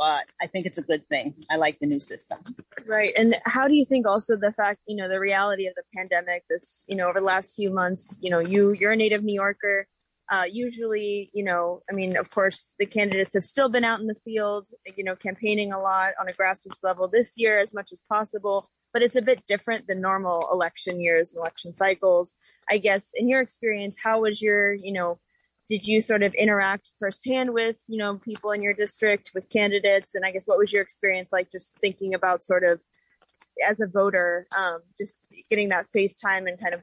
[0.00, 1.34] but I think it's a good thing.
[1.50, 2.38] I like the new system.
[2.86, 3.12] Right.
[3.18, 6.42] And how do you think also the fact, you know, the reality of the pandemic,
[6.48, 9.34] this, you know, over the last few months, you know, you, you're a native New
[9.34, 9.86] Yorker.
[10.30, 14.06] Uh, usually, you know, I mean, of course, the candidates have still been out in
[14.06, 17.92] the field, you know, campaigning a lot on a grassroots level this year as much
[17.92, 22.34] as possible but it's a bit different than normal election years and election cycles.
[22.68, 25.20] I guess in your experience, how was your, you know,
[25.70, 30.16] did you sort of interact firsthand with, you know, people in your district, with candidates?
[30.16, 32.80] And I guess what was your experience like just thinking about sort of
[33.64, 36.82] as a voter, um, just getting that face time and kind of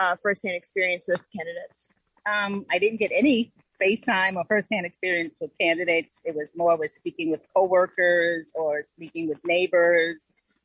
[0.00, 1.92] uh, firsthand experience with candidates?
[2.24, 6.16] Um, I didn't get any face time or firsthand experience with candidates.
[6.24, 10.16] It was more with speaking with coworkers or speaking with neighbors.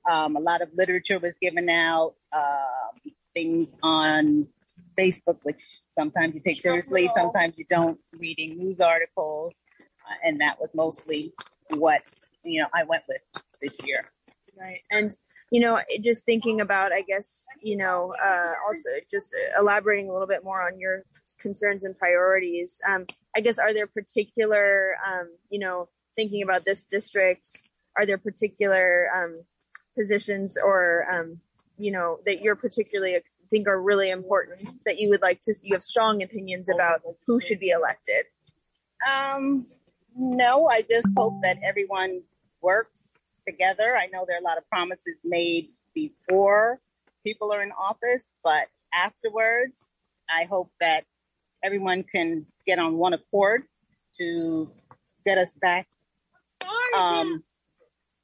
[0.09, 4.47] Um, a lot of literature was given out, uh, things on
[4.97, 9.53] Facebook, which sometimes you take seriously, sometimes you don't, reading news articles.
[10.05, 11.33] Uh, and that was mostly
[11.75, 12.01] what,
[12.43, 13.21] you know, I went with
[13.61, 14.05] this year.
[14.59, 14.81] Right.
[14.89, 15.15] And,
[15.51, 20.27] you know, just thinking about, I guess, you know, uh, also just elaborating a little
[20.27, 21.03] bit more on your
[21.39, 22.81] concerns and priorities.
[22.87, 27.47] Um, I guess, are there particular, um, you know, thinking about this district,
[27.95, 29.41] are there particular um,
[29.95, 31.39] positions or um,
[31.77, 33.15] you know that you're particularly
[33.49, 37.39] think are really important that you would like to you have strong opinions about who
[37.39, 38.25] should be elected?
[39.07, 39.67] Um
[40.19, 42.21] no i just hope that everyone
[42.61, 43.03] works
[43.45, 43.95] together.
[43.95, 46.79] I know there are a lot of promises made before
[47.23, 49.89] people are in office but afterwards
[50.29, 51.03] i hope that
[51.63, 53.63] everyone can get on one accord
[54.13, 54.71] to
[55.25, 55.87] get us back
[56.97, 57.43] um,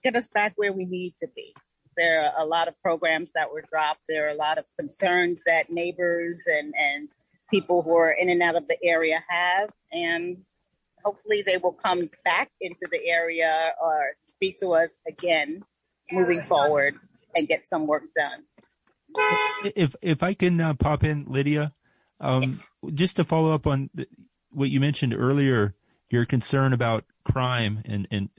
[0.04, 1.54] get us back where we need to be.
[1.98, 4.02] There are a lot of programs that were dropped.
[4.08, 7.10] There are a lot of concerns that neighbors and, and
[7.50, 9.70] people who are in and out of the area have.
[9.92, 10.44] And
[11.04, 15.64] hopefully they will come back into the area or speak to us again
[16.12, 16.96] moving forward
[17.36, 18.44] and get some work done.
[19.76, 21.74] If if I can uh, pop in, Lydia,
[22.20, 22.62] um,
[22.94, 24.08] just to follow up on the,
[24.52, 25.76] what you mentioned earlier,
[26.10, 28.30] your concern about crime and and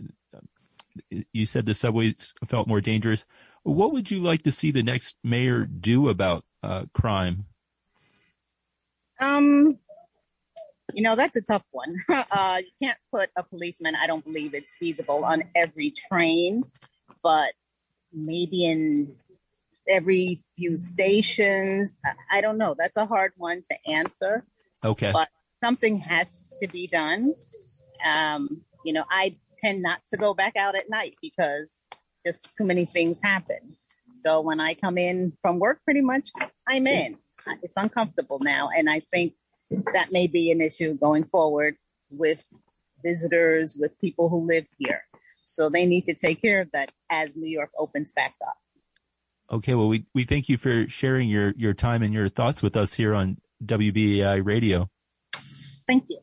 [1.33, 3.27] you said the subways felt more dangerous.
[3.63, 7.47] What would you like to see the next mayor do about uh, crime?
[9.21, 9.79] Um,
[10.93, 11.95] you know, that's a tough one.
[12.37, 16.65] Uh, you can't put a policeman, I don't believe it's feasible on every train,
[17.23, 17.53] but
[18.13, 19.15] maybe in
[19.89, 21.97] every few stations.
[22.31, 22.75] I don't know.
[22.77, 24.45] That's a hard one to answer.
[24.85, 25.13] Okay.
[25.13, 25.29] But
[25.63, 27.35] something has to be done.
[28.05, 31.71] Um, you know, I tend not to go back out at night because
[32.27, 33.77] just too many things happen.
[34.23, 36.31] So when I come in from work, pretty much
[36.67, 37.19] I'm in.
[37.63, 38.71] It's uncomfortable now.
[38.75, 39.35] And I think
[39.93, 41.77] that may be an issue going forward
[42.11, 42.43] with
[43.05, 45.03] visitors, with people who live here.
[45.45, 48.57] So they need to take care of that as New York opens back up.
[49.53, 52.77] Okay, well, we, we thank you for sharing your, your time and your thoughts with
[52.77, 54.89] us here on WBAI Radio.
[55.87, 56.19] Thank you.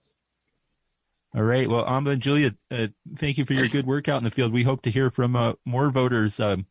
[1.34, 1.70] All right.
[1.70, 4.52] Well, Amba and Julia, uh, thank you for your good work out in the field.
[4.52, 6.66] We hope to hear from uh, more voters um,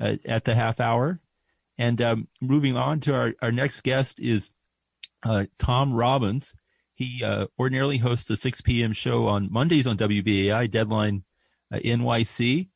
[0.00, 1.20] uh, at the half hour.
[1.78, 4.50] And um, moving on to our, our next guest is
[5.24, 6.54] uh, Tom Robbins.
[6.94, 8.92] He uh, ordinarily hosts a 6 p.m.
[8.92, 11.24] show on Mondays on WBAI, Deadline
[11.72, 12.68] uh, NYC.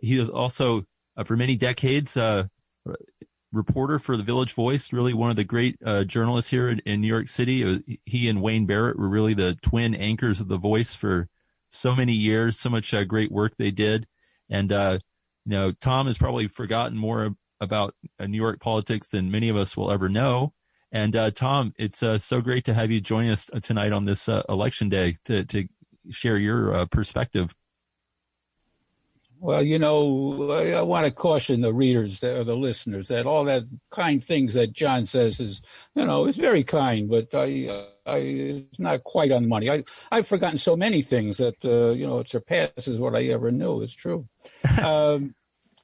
[0.00, 0.84] he is also,
[1.24, 2.16] for many decades,
[3.52, 7.00] reporter for the Village Voice, really one of the great uh, journalists here in, in,
[7.00, 7.64] New York City.
[7.64, 11.28] Uh, he and Wayne Barrett were really the twin anchors of the Voice for
[11.70, 12.58] so many years.
[12.58, 14.06] So much uh, great work they did,
[14.50, 14.98] and uh,
[15.44, 19.56] you know, Tom has probably forgotten more about uh, New York politics than many of
[19.56, 20.52] us will ever know.
[20.92, 24.88] And uh, Tom, it's so great to have you join us tonight on this election
[24.88, 25.68] day to to
[26.10, 27.54] share your perspective.
[29.38, 33.44] Well, you know, I, I, want to caution the readers or the listeners that all
[33.44, 35.60] that kind things that John says is,
[35.94, 39.70] you know, it's very kind, but I, I it's not quite on the money.
[39.70, 43.50] I, I've forgotten so many things that, uh, you know, it surpasses what I ever
[43.50, 43.82] knew.
[43.82, 44.26] It's true.
[44.82, 45.34] um,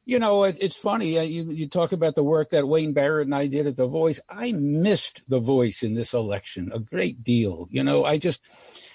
[0.04, 1.18] you know, it, it's funny.
[1.18, 3.86] Uh, you, you talk about the work that Wayne Barrett and I did at The
[3.86, 4.18] Voice.
[4.28, 7.68] I missed The Voice in this election a great deal.
[7.70, 8.42] You know, I just,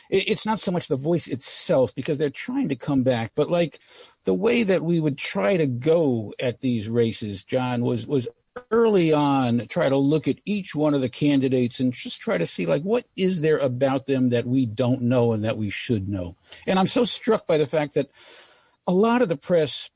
[0.10, 3.80] it's not so much the voice itself because they're trying to come back, but like
[4.24, 8.28] the way that we would try to go at these races, John, was was
[8.72, 12.46] early on try to look at each one of the candidates and just try to
[12.46, 16.08] see like what is there about them that we don't know and that we should
[16.08, 16.36] know.
[16.66, 18.10] And I'm so struck by the fact that
[18.86, 19.90] a lot of the press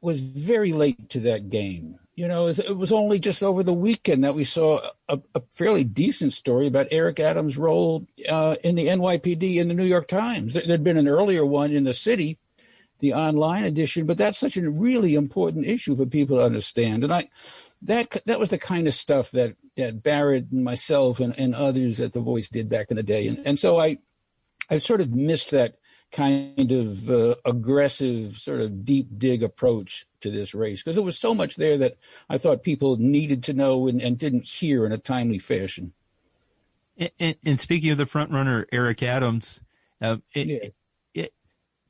[0.00, 1.98] was very late to that game.
[2.16, 5.84] You know, it was only just over the weekend that we saw a, a fairly
[5.84, 10.54] decent story about Eric Adams' role uh, in the NYPD in the New York Times.
[10.54, 12.38] There'd been an earlier one in the city,
[13.00, 17.04] the online edition, but that's such a really important issue for people to understand.
[17.04, 17.28] And I,
[17.82, 22.00] that that was the kind of stuff that that Barrett and myself and, and others
[22.00, 23.28] at The Voice did back in the day.
[23.28, 23.98] And and so I,
[24.70, 25.74] I sort of missed that
[26.12, 31.18] kind of uh, aggressive, sort of deep dig approach to this race because there was
[31.18, 31.96] so much there that
[32.28, 35.92] I thought people needed to know and, and didn't hear in a timely fashion.
[37.18, 39.62] And, and speaking of the front runner, Eric Adams,
[40.00, 41.22] uh, it, yeah.
[41.22, 41.34] it,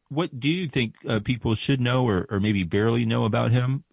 [0.09, 3.85] what do you think uh, people should know or, or maybe barely know about him?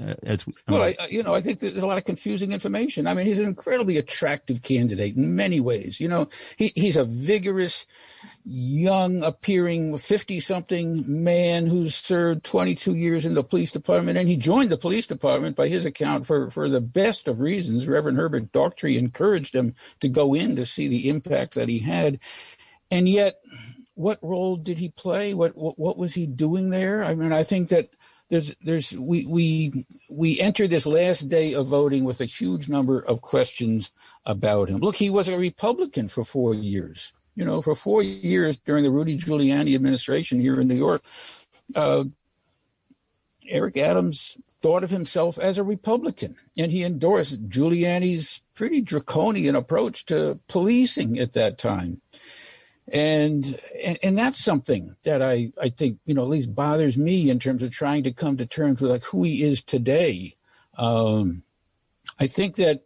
[0.00, 3.06] Uh, as we, well, I, you know, I think there's a lot of confusing information.
[3.06, 6.00] I mean, he's an incredibly attractive candidate in many ways.
[6.00, 7.86] You know, he, he's a vigorous,
[8.44, 14.18] young appearing 50 something man who's served 22 years in the police department.
[14.18, 17.86] And he joined the police department by his account for, for the best of reasons.
[17.86, 22.18] Reverend Herbert Daughtry encouraged him to go in to see the impact that he had.
[22.90, 23.40] And yet,
[23.94, 25.34] what role did he play?
[25.34, 27.04] What, what, what was he doing there?
[27.04, 27.94] I mean, I think that
[28.32, 33.00] there's there's we we we enter this last day of voting with a huge number
[33.00, 33.92] of questions
[34.24, 34.78] about him.
[34.78, 37.12] Look, he was a Republican for four years.
[37.34, 41.02] You know, for four years during the Rudy Giuliani administration here in New York,
[41.74, 42.04] uh,
[43.46, 50.06] Eric Adams thought of himself as a Republican, and he endorsed Giuliani's pretty draconian approach
[50.06, 52.00] to policing at that time
[52.88, 57.30] and, and and that's something that I I think you know at least bothers me
[57.30, 60.34] in terms of trying to come to terms with like who he is today.
[60.76, 61.42] Um,
[62.18, 62.82] I think that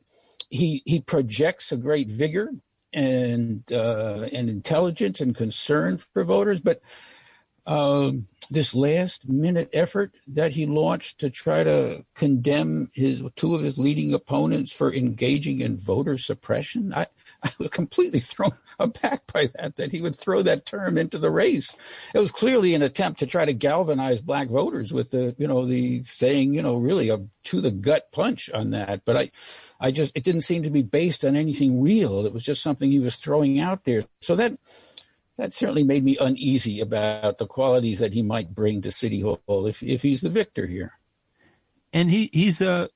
[0.50, 2.50] he he projects a great vigor
[2.92, 6.80] and uh, and intelligence and concern for voters, but
[7.66, 13.62] um, this last minute effort that he launched to try to condemn his two of
[13.62, 17.06] his leading opponents for engaging in voter suppression, I
[17.42, 21.30] I was completely thrown aback by that, that he would throw that term into the
[21.30, 21.76] race.
[22.14, 25.66] It was clearly an attempt to try to galvanize black voters with the, you know,
[25.66, 29.04] the saying, you know, really a to the gut punch on that.
[29.04, 29.30] But I,
[29.80, 32.26] I just, it didn't seem to be based on anything real.
[32.26, 34.04] It was just something he was throwing out there.
[34.20, 34.58] So that,
[35.36, 39.66] that certainly made me uneasy about the qualities that he might bring to City Hall
[39.66, 40.98] if, if he's the victor here.
[41.92, 42.88] And he, he's a,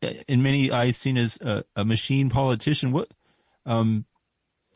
[0.00, 2.92] in many eyes seen as a, a machine politician.
[2.92, 3.08] What,
[3.68, 4.04] um,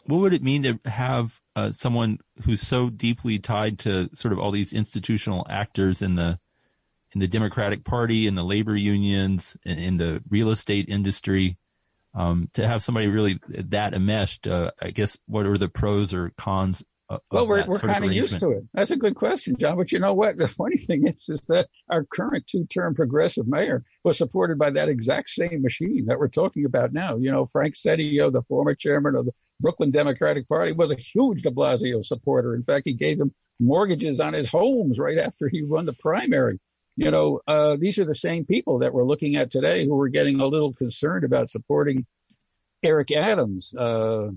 [0.07, 4.39] what would it mean to have uh, someone who's so deeply tied to sort of
[4.39, 6.39] all these institutional actors in the
[7.15, 11.59] in the Democratic Party, in the labor unions, in, in the real estate industry?
[12.15, 14.47] um, to have somebody really that enmeshed.
[14.47, 16.85] Uh, I guess what are the pros or cons?
[17.31, 18.65] Well, we're, we're kind of used to it.
[18.75, 19.77] That's a good question, John.
[19.77, 20.37] But you know what?
[20.43, 24.89] The funny thing is, is that our current two-term progressive mayor was supported by that
[24.89, 27.17] exact same machine that we're talking about now.
[27.17, 31.43] You know, Frank Seddio, the former chairman of the Brooklyn Democratic Party, was a huge
[31.43, 32.55] De Blasio supporter.
[32.55, 36.59] In fact, he gave him mortgages on his homes right after he won the primary.
[36.97, 40.09] You know, uh, these are the same people that we're looking at today who were
[40.09, 42.05] getting a little concerned about supporting
[42.83, 44.29] Eric Adams, uh,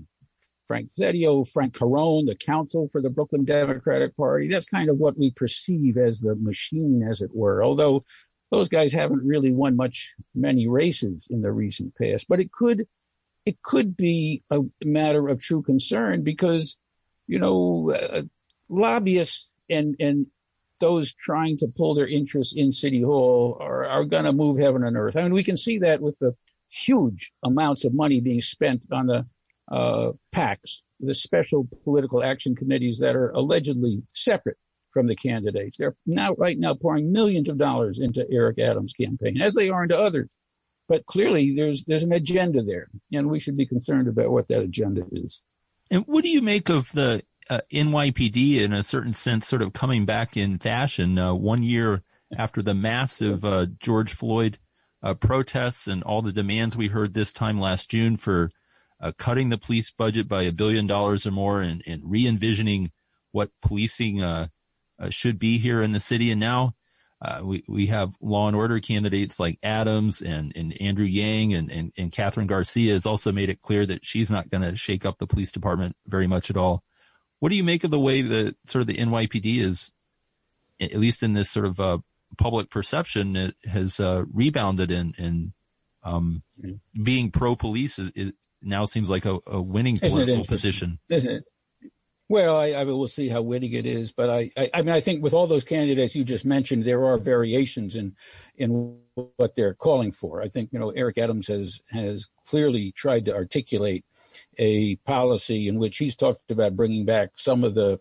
[0.66, 4.48] Frank Seddio, Frank Carone, the counsel for the Brooklyn Democratic Party.
[4.48, 7.62] That's kind of what we perceive as the machine, as it were.
[7.62, 8.04] Although
[8.50, 12.86] those guys haven't really won much, many races in the recent past, but it could,
[13.44, 16.78] it could be a matter of true concern because,
[17.26, 18.22] you know, uh,
[18.68, 20.26] lobbyists and and
[20.78, 24.84] those trying to pull their interests in City Hall are, are going to move heaven
[24.84, 25.16] and earth.
[25.16, 26.34] I mean, we can see that with the
[26.68, 29.26] huge amounts of money being spent on the
[29.70, 34.58] PACs, the special political action committees that are allegedly separate
[34.92, 35.76] from the candidates.
[35.76, 39.82] They're now right now pouring millions of dollars into Eric Adams' campaign, as they are
[39.82, 40.28] into others.
[40.88, 44.60] But clearly, there's there's an agenda there, and we should be concerned about what that
[44.60, 45.42] agenda is.
[45.90, 49.72] And what do you make of the uh, NYPD in a certain sense sort of
[49.72, 52.02] coming back in fashion uh, one year
[52.36, 54.58] after the massive uh, George Floyd
[55.02, 58.50] uh, protests and all the demands we heard this time last June for
[59.00, 62.90] uh, cutting the police budget by a billion dollars or more and, and re-envisioning
[63.32, 64.48] what policing uh,
[65.10, 66.30] should be here in the city.
[66.30, 66.74] And now
[67.42, 71.92] we, we have law and order candidates like Adams and, and Andrew Yang and, and,
[71.98, 75.18] and Kathryn Garcia has also made it clear that she's not going to shake up
[75.18, 76.82] the police department very much at all.
[77.38, 79.92] What do you make of the way that sort of the NYPD is,
[80.80, 81.98] at least in this sort of uh,
[82.38, 85.52] public perception, it has uh, rebounded and and
[86.02, 86.42] um,
[87.02, 90.98] being pro police is now seems like a, a winning political position.
[91.08, 91.44] Isn't it?
[92.28, 95.00] Well, I, I will see how winning it is, but I, I, I mean, I
[95.00, 98.16] think with all those candidates you just mentioned, there are variations in,
[98.56, 100.42] in what they're calling for.
[100.42, 104.04] I think you know Eric Adams has has clearly tried to articulate
[104.58, 108.00] a policy in which he's talked about bringing back some of the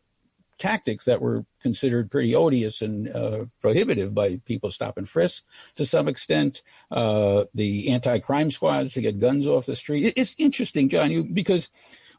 [0.58, 5.44] tactics that were considered pretty odious and uh, prohibitive by people stop and frisk
[5.76, 6.62] to some extent.
[6.92, 10.14] Uh, the anti-crime squads to get guns off the street.
[10.16, 11.70] It's interesting, John, you because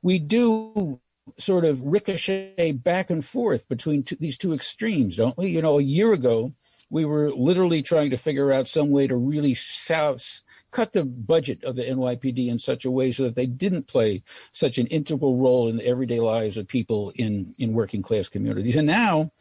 [0.03, 1.01] we do
[1.39, 5.49] sort of ricochet back and forth between two, these two extremes, don't we?
[5.49, 6.53] You know, a year ago
[6.91, 11.65] we were literally trying to figure out some way to really souse, cut the budget
[11.65, 14.23] of the NYPD in such a way so that they didn't play
[14.53, 18.77] such an integral role in the everyday lives of people in, in working class communities.
[18.77, 19.33] And now,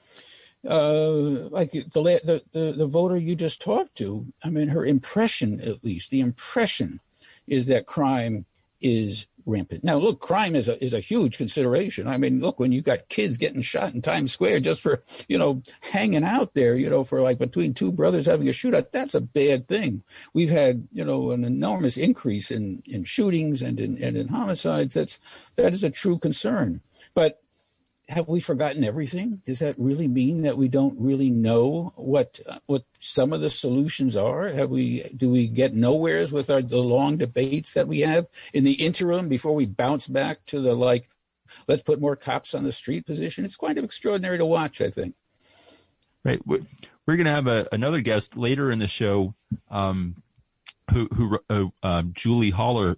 [0.67, 1.83] uh, like the,
[2.23, 6.21] the the the voter you just talked to, I mean, her impression, at least, the
[6.21, 6.99] impression
[7.47, 8.45] is that crime
[8.81, 9.83] is rampant.
[9.83, 12.07] Now, look, crime is a is a huge consideration.
[12.07, 15.37] I mean, look, when you've got kids getting shot in Times Square just for you
[15.37, 19.15] know hanging out there, you know, for like between two brothers having a shootout, that's
[19.15, 20.03] a bad thing.
[20.33, 24.95] We've had you know an enormous increase in in shootings and in and in homicides.
[24.95, 25.19] That's
[25.55, 26.81] that is a true concern.
[27.13, 27.41] But
[28.07, 29.41] have we forgotten everything?
[29.45, 34.15] Does that really mean that we don't really know what what some of the solutions
[34.15, 34.47] are?
[34.47, 38.63] Have we do we get nowheres with our the long debates that we have in
[38.63, 41.09] the interim before we bounce back to the like
[41.67, 43.45] let's put more cops on the street position?
[43.45, 45.15] It's kind of extraordinary to watch, I think.
[46.23, 46.41] Right.
[46.45, 46.61] We're,
[47.05, 49.35] we're going to have a, another guest later in the show,
[49.69, 50.23] um,
[50.91, 52.97] who, who, uh, um, Julie Hollar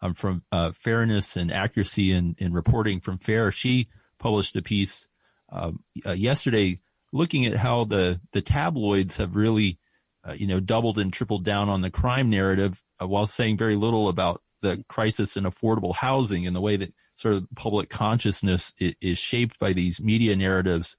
[0.00, 3.52] um, from, uh, Fairness and Accuracy in, in Reporting from FAIR.
[3.52, 3.88] She
[4.24, 5.06] published a piece,
[5.52, 6.76] um, uh, yesterday
[7.12, 9.78] looking at how the, the tabloids have really,
[10.26, 13.76] uh, you know, doubled and tripled down on the crime narrative uh, while saying very
[13.76, 18.72] little about the crisis in affordable housing and the way that sort of public consciousness
[18.78, 20.96] is, is shaped by these media narratives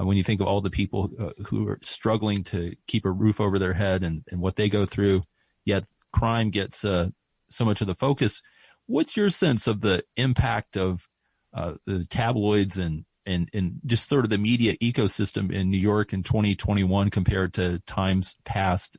[0.00, 3.10] uh, when you think of all the people uh, who are struggling to keep a
[3.10, 5.22] roof over their head and, and what they go through,
[5.66, 7.10] yet crime gets uh,
[7.50, 8.40] so much of the focus.
[8.86, 11.06] What's your sense of the impact of
[11.54, 16.12] uh, the tabloids and, and, and just sort of the media ecosystem in New York
[16.12, 18.96] in 2021 compared to times past?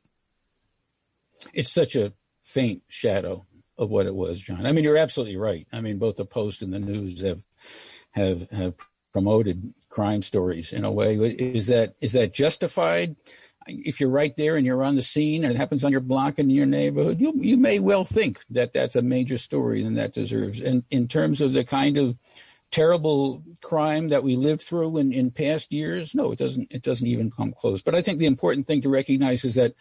[1.52, 2.12] It's such a
[2.42, 4.66] faint shadow of what it was, John.
[4.66, 5.66] I mean, you're absolutely right.
[5.72, 7.42] I mean, both the Post and the News have
[8.12, 8.74] have have
[9.12, 11.16] promoted crime stories in a way.
[11.16, 13.16] Is that is that justified?
[13.66, 16.38] If you're right there and you're on the scene and it happens on your block
[16.38, 20.12] in your neighborhood, you you may well think that that's a major story and that
[20.12, 20.60] deserves.
[20.60, 22.18] And in terms of the kind of
[22.70, 26.72] terrible crime that we lived through in, in past years, no, it doesn't.
[26.72, 27.82] It doesn't even come close.
[27.82, 29.74] But I think the important thing to recognize is that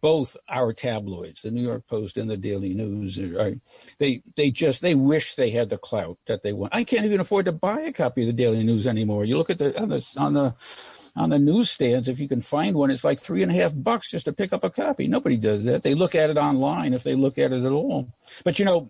[0.00, 3.54] both our tabloids, the New York Post and the Daily News, uh, are,
[3.98, 6.74] they they just they wish they had the clout that they want.
[6.74, 9.24] I can't even afford to buy a copy of the Daily News anymore.
[9.24, 10.54] You look at the on the on the
[11.14, 14.10] on the newsstands, if you can find one, it's like three and a half bucks
[14.10, 15.06] just to pick up a copy.
[15.06, 15.82] Nobody does that.
[15.82, 18.12] They look at it online if they look at it at all.
[18.44, 18.88] But you know,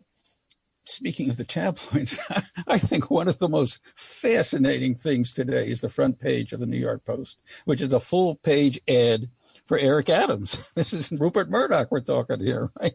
[0.84, 2.18] speaking of the tabloids,
[2.66, 6.66] I think one of the most fascinating things today is the front page of the
[6.66, 9.28] New York Post, which is a full page ad
[9.64, 10.62] for Eric Adams.
[10.74, 12.94] This is Rupert Murdoch we're talking here, right?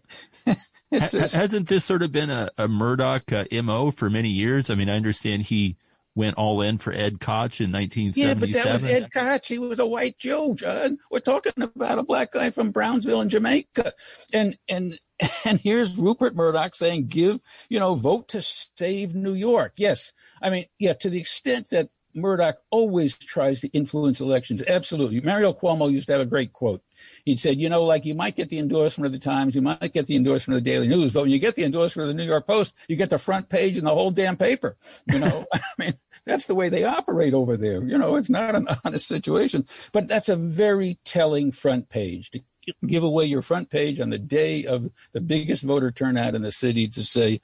[0.93, 4.69] Just, Hasn't this sort of been a, a Murdoch uh, MO for many years?
[4.69, 5.75] I mean, I understand he
[6.17, 8.17] went all in for Ed Koch in 1977.
[8.17, 9.45] Yeah, but that was Ed Koch.
[9.45, 10.97] He was a white Joe, John.
[11.11, 13.93] We're talking about a black guy from Brownsville in Jamaica.
[14.33, 14.99] And, and,
[15.45, 17.39] and here's Rupert Murdoch saying, give,
[17.69, 19.73] you know, vote to save New York.
[19.77, 20.11] Yes.
[20.41, 24.63] I mean, yeah, to the extent that Murdoch always tries to influence elections.
[24.67, 25.21] Absolutely.
[25.21, 26.81] Mario Cuomo used to have a great quote.
[27.23, 29.93] He said, you know, like you might get the endorsement of the Times, you might
[29.93, 32.21] get the endorsement of the Daily News, but when you get the endorsement of the
[32.21, 34.77] New York Post, you get the front page and the whole damn paper.
[35.11, 35.93] You know, I mean,
[36.29, 37.83] that's the way they operate over there.
[37.83, 42.41] You know, it's not an honest situation, but that's a very telling front page to
[42.85, 46.51] give away your front page on the day of the biggest voter turnout in the
[46.51, 47.39] city to say,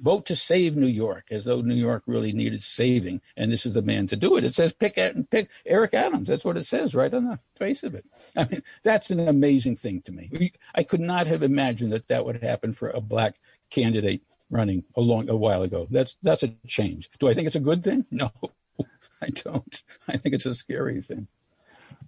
[0.00, 3.72] vote to save New York, as though New York really needed saving, and this is
[3.72, 4.44] the man to do it.
[4.44, 4.98] It says pick
[5.30, 6.28] pick Eric Adams.
[6.28, 8.04] That's what it says right on the face of it.
[8.36, 10.52] I mean, that's an amazing thing to me.
[10.74, 13.36] I could not have imagined that that would happen for a black
[13.70, 15.88] candidate running a long a while ago.
[15.90, 17.10] That's that's a change.
[17.18, 18.06] Do I think it's a good thing?
[18.10, 18.30] No,
[19.20, 19.82] I don't.
[20.08, 21.28] I think it's a scary thing.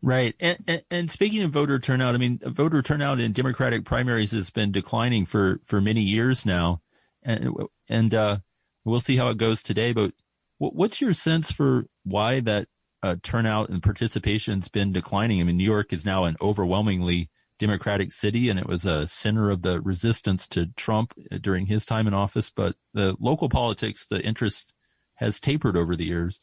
[0.02, 0.34] Right.
[0.40, 4.50] And, and, and, speaking of voter turnout, I mean, voter turnout in Democratic primaries has
[4.50, 6.82] been declining for, for many years now
[7.24, 7.54] and
[7.88, 8.38] and uh,
[8.84, 9.92] we'll see how it goes today.
[9.92, 10.12] But
[10.58, 12.68] what's your sense for why that
[13.02, 15.40] uh, turnout and participation's been declining?
[15.40, 19.50] I mean, New York is now an overwhelmingly Democratic city, and it was a center
[19.50, 22.50] of the resistance to Trump uh, during his time in office.
[22.50, 24.72] But the local politics, the interest
[25.14, 26.40] has tapered over the years.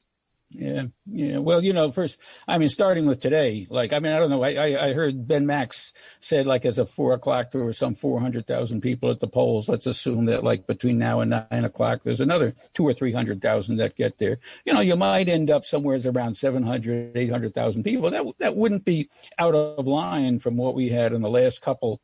[0.53, 1.37] Yeah, yeah.
[1.37, 4.43] Well, you know, first, I mean, starting with today, like, I mean, I don't know.
[4.43, 8.81] I, I, heard Ben Max said, like, as of four o'clock, there were some 400,000
[8.81, 9.69] people at the polls.
[9.69, 13.95] Let's assume that, like, between now and nine o'clock, there's another two or 300,000 that
[13.95, 14.39] get there.
[14.65, 18.09] You know, you might end up somewhere around 700, 800,000 people.
[18.11, 19.09] That, that wouldn't be
[19.39, 22.01] out of line from what we had in the last couple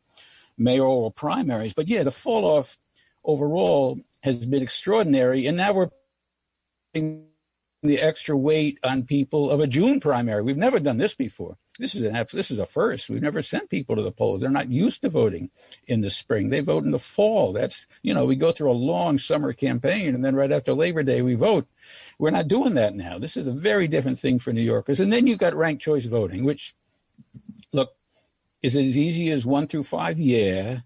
[0.58, 1.74] mayoral primaries.
[1.74, 2.78] But yeah, the fall off
[3.24, 5.46] overall has been extraordinary.
[5.48, 5.90] And now we're
[7.84, 10.42] the extra weight on people of a June primary.
[10.42, 11.58] We've never done this before.
[11.80, 13.10] This is an this is a first.
[13.10, 14.42] We've never sent people to the polls.
[14.42, 15.52] They're not used to voting
[15.86, 16.50] in the spring.
[16.50, 17.54] They vote in the fall.
[17.54, 21.04] That's you know we go through a long summer campaign and then right after Labor
[21.04, 21.68] Day we vote.
[22.18, 23.20] We're not doing that now.
[23.20, 25.00] This is a very different thing for New Yorkers.
[25.00, 26.76] And then you've got ranked choice voting, which
[27.74, 27.94] look
[28.64, 30.20] is it as easy as one through five?
[30.20, 30.80] Yeah.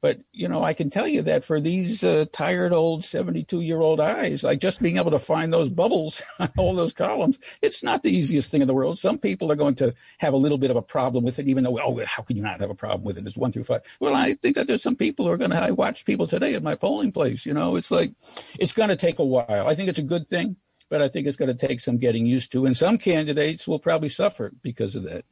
[0.00, 4.44] But you know, I can tell you that for these uh, tired old seventy-two-year-old eyes,
[4.44, 8.10] like just being able to find those bubbles on all those columns, it's not the
[8.10, 8.98] easiest thing in the world.
[8.98, 11.64] Some people are going to have a little bit of a problem with it, even
[11.64, 13.26] though, oh, how can you not have a problem with it?
[13.26, 13.82] It's one through five.
[13.98, 15.60] Well, I think that there's some people who are going to.
[15.60, 17.44] I watch people today at my polling place.
[17.44, 18.12] You know, it's like
[18.58, 19.66] it's going to take a while.
[19.66, 20.54] I think it's a good thing,
[20.88, 23.80] but I think it's going to take some getting used to, and some candidates will
[23.80, 25.24] probably suffer because of that.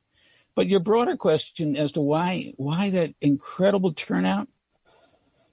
[0.57, 4.49] But your broader question as to why why that incredible turnout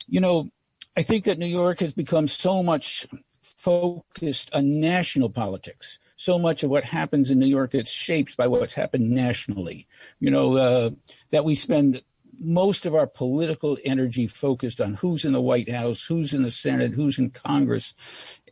[0.08, 0.50] you know,
[0.96, 3.08] I think that New York has become so much
[3.42, 6.00] focused on national politics.
[6.16, 9.88] So much of what happens in New York is shaped by what's happened nationally.
[10.20, 10.90] You know, uh,
[11.32, 12.02] that we spend
[12.40, 16.52] most of our political energy focused on who's in the White House, who's in the
[16.52, 17.94] Senate, who's in Congress.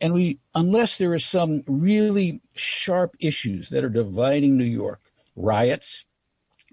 [0.00, 5.00] And we, unless there are some really sharp issues that are dividing New York,
[5.36, 6.06] riots,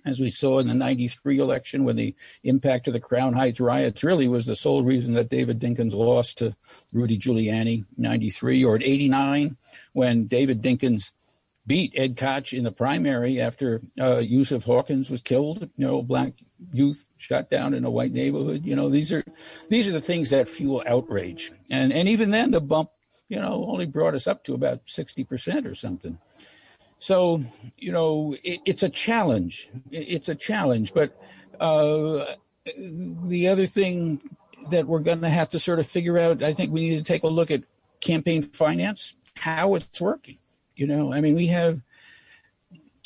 [0.06, 4.04] as we saw in the 93 election when the impact of the Crown Heights riots
[4.04, 6.56] really was the sole reason that David Dinkins lost to
[6.94, 9.58] Rudy Giuliani 93 or at 89
[9.94, 11.12] when David Dinkins
[11.70, 16.34] beat Ed Koch in the primary after uh, Yusuf Hawkins was killed, you know, black
[16.74, 18.66] youth shot down in a white neighborhood.
[18.66, 19.24] You know, these are
[19.70, 21.52] these are the things that fuel outrage.
[21.70, 22.90] And and even then the bump,
[23.28, 26.18] you know, only brought us up to about 60% or something.
[27.00, 27.42] So,
[27.78, 29.70] you know, it, it's a challenge.
[29.90, 30.94] It's a challenge.
[30.94, 31.18] But
[31.60, 32.36] uh,
[32.78, 34.22] the other thing
[34.70, 37.04] that we're going to have to sort of figure out, I think we need to
[37.04, 37.64] take a look at
[38.02, 40.38] campaign finance, how it's working.
[40.76, 41.82] You know, I mean, we have,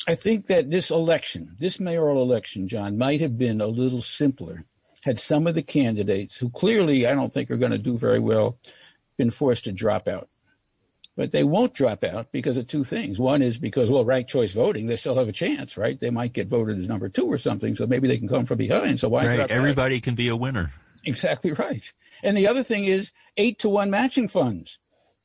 [0.06, 4.64] I think that this election, this mayoral election, John, might have been a little simpler
[5.04, 8.20] had some of the candidates who clearly I don't think are going to do very
[8.20, 8.58] well
[9.18, 10.28] been forced to drop out
[11.16, 13.20] but they won't drop out because of two things.
[13.20, 15.98] One is because, well, ranked choice voting, they still have a chance, right?
[15.98, 18.58] They might get voted as number two or something, so maybe they can come from
[18.58, 19.00] behind.
[19.00, 19.26] So why?
[19.26, 19.50] Right.
[19.50, 20.02] Everybody out?
[20.02, 20.72] can be a winner.
[21.04, 21.92] Exactly right.
[22.22, 24.78] And the other thing is eight to one matching funds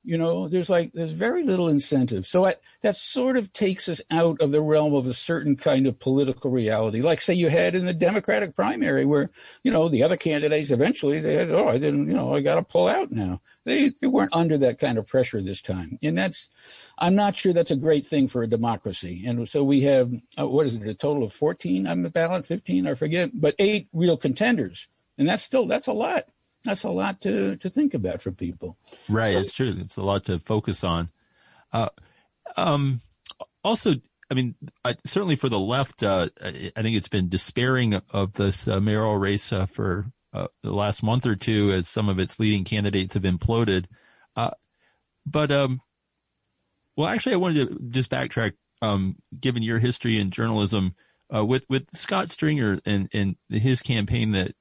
[0.04, 2.26] you know there's like there's very little incentive.
[2.26, 5.88] So I, that sort of takes us out of the realm of a certain kind
[5.88, 7.02] of political reality.
[7.02, 9.30] Like say you had in the democratic primary where
[9.64, 12.56] you know the other candidates eventually they had oh i didn't you know i got
[12.56, 13.42] to pull out now.
[13.66, 16.00] They, they weren't under that kind of pressure this time.
[16.02, 16.50] And that's
[16.98, 19.24] i'm not sure that's a great thing for a democracy.
[19.28, 22.46] And so we have uh, what is it a total of 14 on the ballot?
[22.46, 23.32] 15 i forget.
[23.34, 24.88] But eight real contenders.
[25.18, 26.26] And that's still that's a lot
[26.64, 28.78] that's a lot to to think about for people.
[29.08, 29.76] Right, so, it's true.
[29.78, 31.10] It's a lot to focus on.
[31.72, 31.90] Uh,
[32.58, 33.02] um,
[33.64, 33.96] also,
[34.30, 38.68] I mean, I, certainly for the left, uh, I think it's been despairing of this
[38.68, 42.40] uh, mayoral race uh, for uh, the last month or two as some of its
[42.40, 43.86] leading candidates have imploded.
[44.36, 44.52] Uh,
[45.26, 45.80] but, um,
[46.96, 50.96] well, actually, I wanted to just backtrack, um, given your history in journalism,
[51.32, 54.54] with with Scott Stringer and and his campaign that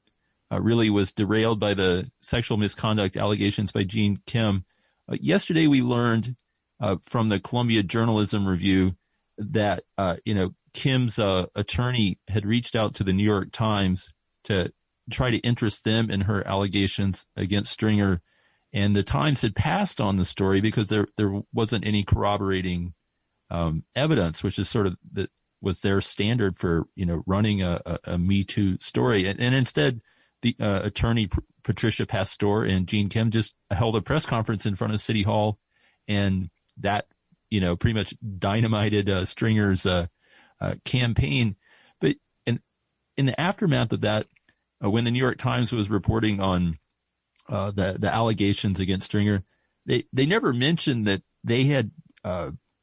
[0.53, 4.65] uh, really was derailed by the sexual misconduct allegations by Jean Kim.
[5.11, 6.37] Uh, yesterday, we learned
[6.81, 8.97] uh, from the Columbia Journalism Review
[9.37, 14.13] that uh, you know Kim's uh, attorney had reached out to the New York Times
[14.45, 14.73] to
[15.11, 18.23] try to interest them in her allegations against Stringer,
[18.73, 22.95] and the Times had passed on the story because there there wasn't any corroborating
[23.51, 25.29] um, evidence, which is sort of the
[25.61, 29.55] was their standard for you know running a, a, a Me Too story, and, and
[29.55, 30.01] instead
[30.43, 31.29] the uh, attorney
[31.65, 35.59] Patricia Pastor and Jean Kim just held a press conference in front of City Hall,
[36.07, 37.07] and that
[37.51, 40.07] you know pretty much dynamited uh, Stringer's uh,
[40.61, 41.57] uh campaign.
[42.01, 42.17] But
[42.47, 42.61] in
[43.17, 44.27] in the aftermath of that,
[44.83, 46.79] uh, when the New York Times was reporting on
[47.49, 49.45] uh, the the allegations against Stringer,
[49.87, 51.91] they they never mentioned that they had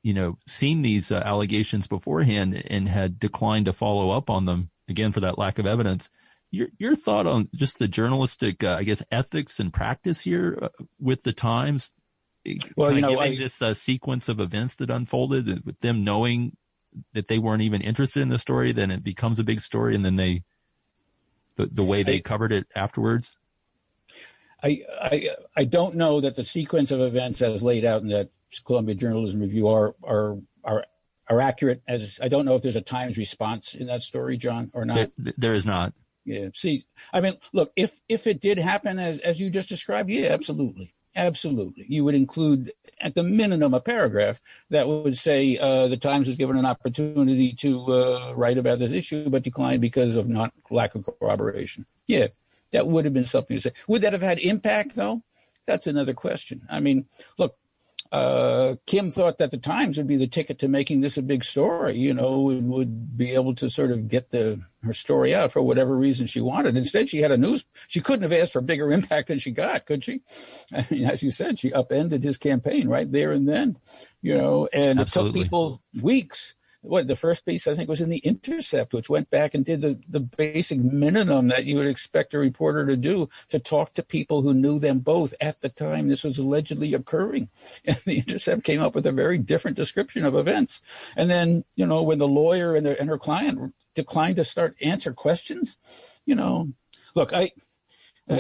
[0.03, 5.11] you know seen these allegations beforehand and had declined to follow up on them again
[5.11, 6.09] for that lack of evidence
[6.55, 10.69] your your thought on just the journalistic, uh, I guess, ethics and practice here uh,
[10.99, 11.93] with the Times.
[12.45, 16.55] Eh, well, you know, I, this uh, sequence of events that unfolded with them knowing
[17.13, 20.05] that they weren't even interested in the story, then it becomes a big story, and
[20.05, 20.43] then they
[21.57, 23.35] the the way they I, covered it afterwards.
[24.63, 28.29] I, I I don't know that the sequence of events as laid out in that
[28.65, 30.85] Columbia Journalism Review are are are
[31.27, 31.81] are accurate.
[31.87, 35.11] As I don't know if there's a Times response in that story, John, or not.
[35.17, 35.93] there, there is not.
[36.25, 36.49] Yeah.
[36.53, 40.29] See, I mean, look, if if it did happen as as you just described, yeah,
[40.29, 40.93] absolutely.
[41.15, 41.85] Absolutely.
[41.87, 46.35] You would include at the minimum a paragraph that would say uh, the Times was
[46.35, 50.93] given an opportunity to uh, write about this issue, but declined because of not lack
[50.93, 51.85] of corroboration.
[52.05, 52.27] Yeah,
[52.71, 53.71] that would have been something to say.
[53.87, 55.21] Would that have had impact, though?
[55.65, 56.67] That's another question.
[56.69, 57.05] I mean,
[57.37, 57.55] look,
[58.11, 61.43] uh, Kim thought that the Times would be the ticket to making this a big
[61.43, 65.51] story, you know, and would be able to sort of get the her story out
[65.51, 66.77] for whatever reason she wanted.
[66.77, 67.65] Instead, she had a news.
[67.87, 70.21] She couldn't have asked for a bigger impact than she got, could she?
[70.71, 73.77] I mean, as you said, she upended his campaign right there and then,
[74.21, 75.41] you know, and Absolutely.
[75.41, 79.09] it took people weeks what the first piece I think was in the Intercept, which
[79.09, 82.95] went back and did the, the basic minimum that you would expect a reporter to
[82.95, 86.93] do to talk to people who knew them both at the time this was allegedly
[86.93, 87.49] occurring.
[87.85, 90.81] And the Intercept came up with a very different description of events.
[91.15, 94.75] And then, you know, when the lawyer and, the, and her client declined to start
[94.81, 95.77] answer questions,
[96.25, 96.69] you know,
[97.13, 97.51] look, I.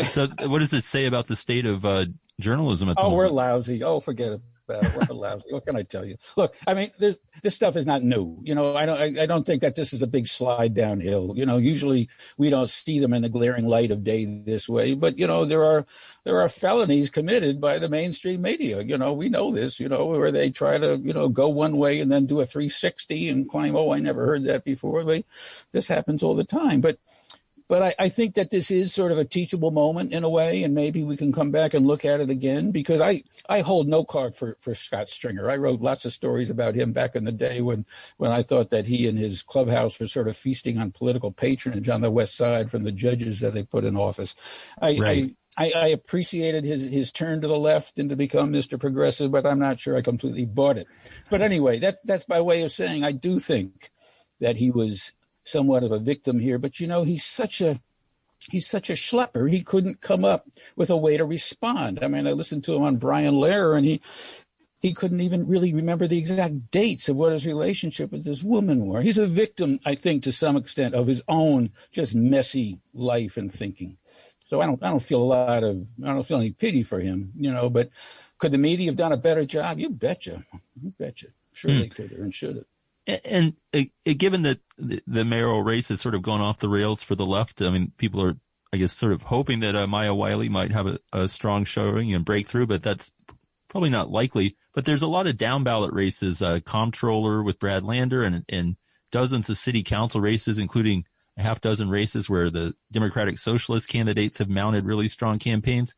[0.03, 2.05] so, what does it say about the state of uh,
[2.39, 3.17] journalism at the oh, moment?
[3.17, 3.83] we're lousy.
[3.83, 5.45] Oh, forget it uh, lousy.
[5.49, 6.17] What can I tell you?
[6.35, 8.39] Look, I mean, this this stuff is not new.
[8.43, 11.33] You know, I don't I, I, don't think that this is a big slide downhill.
[11.35, 14.93] You know, usually we don't see them in the glaring light of day this way,
[14.93, 15.85] but you know, there are
[16.23, 18.81] there are felonies committed by the mainstream media.
[18.81, 19.79] You know, we know this.
[19.79, 22.45] You know, where they try to you know go one way and then do a
[22.45, 25.03] 360 and claim, oh, I never heard that before.
[25.71, 26.81] This happens all the time.
[26.81, 26.97] But
[27.67, 30.63] but I, I, think that this is sort of a teachable moment in a way,
[30.63, 33.87] and maybe we can come back and look at it again because I, I hold
[33.87, 35.49] no card for, for Scott Stringer.
[35.49, 37.85] I wrote lots of stories about him back in the day when,
[38.17, 41.89] when I thought that he and his clubhouse were sort of feasting on political patronage
[41.89, 44.35] on the West Side from the judges that they put in office.
[44.81, 45.23] I, right.
[45.31, 48.79] I, I, I appreciated his, his turn to the left and to become Mr.
[48.79, 50.87] Progressive, but I'm not sure I completely bought it.
[51.29, 53.91] But anyway, that's that's by way of saying I do think
[54.41, 55.13] that he was
[55.45, 57.79] somewhat of a victim here, but you know, he's such a
[58.49, 59.49] he's such a schlepper.
[59.49, 61.99] He couldn't come up with a way to respond.
[62.03, 64.01] I mean, I listened to him on Brian Lehrer, and he
[64.81, 68.85] he couldn't even really remember the exact dates of what his relationship with this woman
[68.85, 69.01] were.
[69.01, 73.51] He's a victim, I think, to some extent, of his own just messy life and
[73.51, 73.97] thinking.
[74.47, 76.99] So I don't I don't feel a lot of I don't feel any pity for
[76.99, 77.69] him, you know.
[77.69, 77.89] But
[78.37, 79.79] could the media have done a better job?
[79.79, 80.43] You betcha,
[80.81, 81.27] you betcha.
[81.53, 81.79] Sure Hmm.
[81.79, 82.65] they could have and should have.
[83.07, 83.83] And, uh,
[84.17, 87.25] given that the, the mayoral race has sort of gone off the rails for the
[87.25, 88.37] left, I mean, people are,
[88.73, 92.13] I guess, sort of hoping that uh, Maya Wiley might have a, a strong showing
[92.13, 93.11] and breakthrough, but that's
[93.69, 94.57] probably not likely.
[94.73, 98.75] But there's a lot of down ballot races, uh, comptroller with Brad Lander and, and
[99.11, 101.05] dozens of city council races, including
[101.37, 105.95] a half dozen races where the Democratic Socialist candidates have mounted really strong campaigns.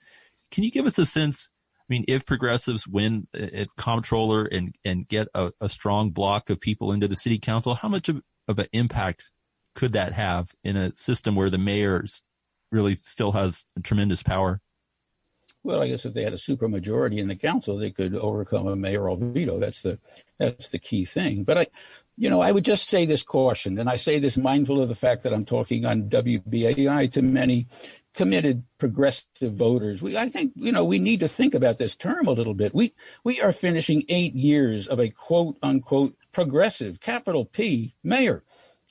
[0.52, 1.50] Can you give us a sense?
[1.90, 6.60] I mean, if progressives win at comptroller and, and get a, a strong block of
[6.60, 9.32] people into the city council, how much of, of an impact
[9.74, 12.04] could that have in a system where the mayor
[12.72, 14.60] really still has tremendous power?
[15.64, 18.76] Well, I guess if they had a supermajority in the council, they could overcome a
[18.76, 19.60] mayoral veto.
[19.60, 19.98] That's the
[20.40, 21.44] that's the key thing.
[21.44, 21.68] But I,
[22.16, 24.96] you know, I would just say this caution, and I say this mindful of the
[24.96, 27.68] fact that I'm talking on WBAI to many
[28.18, 30.02] committed progressive voters.
[30.02, 32.74] We, I think, you know, we need to think about this term a little bit.
[32.74, 38.44] We we are finishing eight years of a quote unquote progressive, capital P, mayor.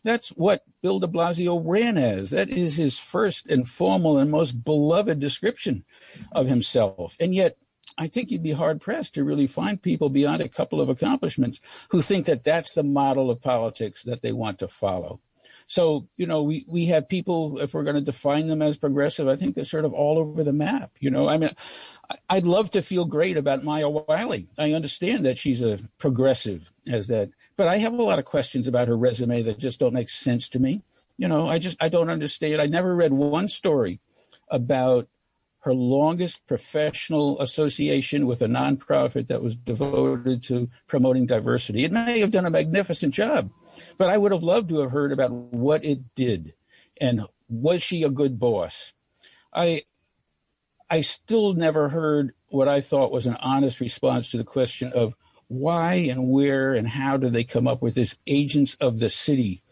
[0.05, 2.31] That's what Bill de Blasio ran as.
[2.31, 5.85] That is his first and formal and most beloved description
[6.31, 7.17] of himself.
[7.19, 7.59] And yet,
[7.99, 11.61] I think you'd be hard pressed to really find people beyond a couple of accomplishments
[11.91, 15.21] who think that that's the model of politics that they want to follow.
[15.69, 19.27] So, you know, we, we have people, if we're going to define them as progressive,
[19.27, 20.93] I think they're sort of all over the map.
[21.01, 21.51] You know, I mean,
[22.31, 24.49] I'd love to feel great about Maya Wiley.
[24.57, 28.69] I understand that she's a progressive as that, but I have a lot of questions
[28.69, 30.83] about her resume that just don't make sense to me.
[31.19, 32.61] You know, I just, I don't understand.
[32.61, 34.01] I never read one story
[34.49, 35.09] about
[35.67, 41.85] her longest professional association with a nonprofit that was devoted to promoting diversity.
[41.85, 43.51] It may have done a magnificent job,
[43.99, 46.55] but I would have loved to have heard about what it did
[47.01, 48.93] and was she a good boss?
[49.53, 49.83] I
[50.89, 55.15] I still never heard what I thought was an honest response to the question of
[55.49, 59.63] why and where and how did they come up with this agents of the city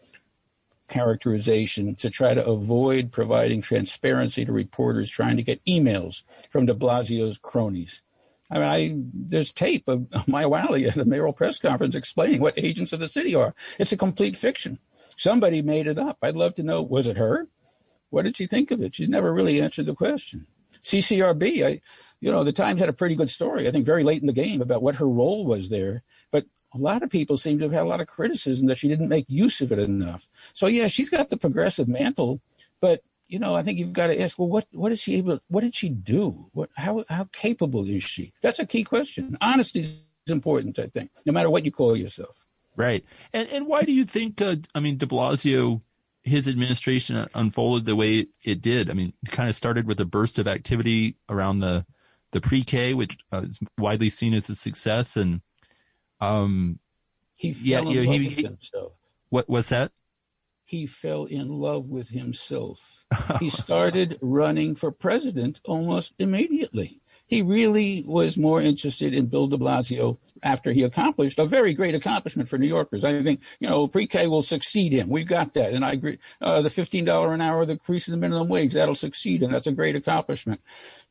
[0.87, 6.73] characterization to try to avoid providing transparency to reporters trying to get emails from de
[6.73, 8.01] Blasio's cronies.
[8.51, 12.57] I mean, I, there's tape of Maya Wiley at a mayoral press conference explaining what
[12.57, 13.55] agents of the city are.
[13.79, 14.79] It's a complete fiction.
[15.15, 16.17] Somebody made it up.
[16.21, 17.47] I'd love to know, was it her?
[18.09, 18.95] What did she think of it?
[18.95, 20.45] She's never really answered the question.
[20.83, 21.81] CCRB, I,
[22.19, 24.33] you know, the Times had a pretty good story, I think, very late in the
[24.33, 26.03] game about what her role was there.
[26.31, 26.45] But
[26.75, 29.07] a lot of people seem to have had a lot of criticism that she didn't
[29.07, 30.27] make use of it enough.
[30.53, 32.41] So yeah, she's got the progressive mantle,
[32.81, 35.39] but you know, I think you've got to ask, well, what what is she able?
[35.47, 36.49] What did she do?
[36.53, 38.33] What how how capable is she?
[38.41, 39.37] That's a key question.
[39.41, 42.35] Honesty is important, I think, no matter what you call yourself.
[42.75, 43.03] Right.
[43.33, 44.41] And and why do you think?
[44.41, 45.81] Uh, I mean, De Blasio,
[46.23, 48.91] his administration unfolded the way it did.
[48.91, 51.85] I mean, it kind of started with a burst of activity around the
[52.31, 55.41] the pre-K, which uh, is widely seen as a success, and
[56.25, 56.79] um,
[57.35, 58.93] He fell yeah, love he, with he- himself.
[59.29, 59.91] what was that?
[60.63, 63.05] He fell in love with himself.
[63.39, 67.01] he started running for president almost immediately.
[67.27, 71.95] He really was more interested in Bill de Blasio after he accomplished a very great
[71.95, 73.03] accomplishment for New Yorkers.
[73.03, 75.09] I think, you know, pre-K will succeed him.
[75.09, 75.73] We've got that.
[75.73, 76.19] And I agree.
[76.39, 79.41] Uh, the $15 an hour, the increase in the minimum wage, that'll succeed.
[79.41, 80.61] And that's a great accomplishment.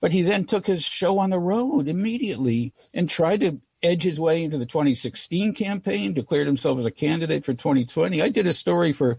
[0.00, 4.18] But he then took his show on the road immediately and tried to edge his
[4.18, 8.22] way into the 2016 campaign, declared himself as a candidate for 2020.
[8.22, 9.18] I did a story for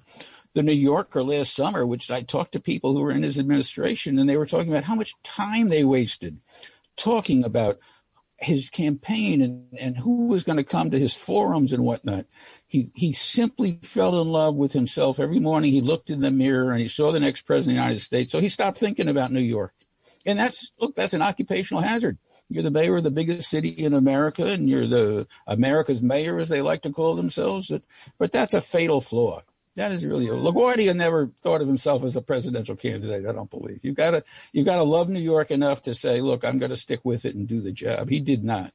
[0.54, 4.20] the New Yorker last summer, which I talked to people who were in his administration,
[4.20, 6.40] and they were talking about how much time they wasted
[6.96, 7.80] talking about
[8.38, 12.26] his campaign and, and who was going to come to his forums and whatnot.
[12.68, 15.20] He he simply fell in love with himself.
[15.20, 17.84] Every morning he looked in the mirror and he saw the next president of the
[17.84, 18.32] United States.
[18.32, 19.74] So he stopped thinking about New York.
[20.26, 22.18] And that's look, that's an occupational hazard.
[22.50, 26.50] You're the mayor of the biggest city in America, and you're the America's mayor, as
[26.50, 27.70] they like to call themselves.
[27.70, 27.82] But,
[28.18, 29.42] but that's a fatal flaw.
[29.76, 33.26] That is really LaGuardia never thought of himself as a presidential candidate.
[33.26, 34.24] I don't believe you got to
[34.54, 37.26] you got to love New York enough to say, look, I'm going to stick with
[37.26, 38.10] it and do the job.
[38.10, 38.74] He did not.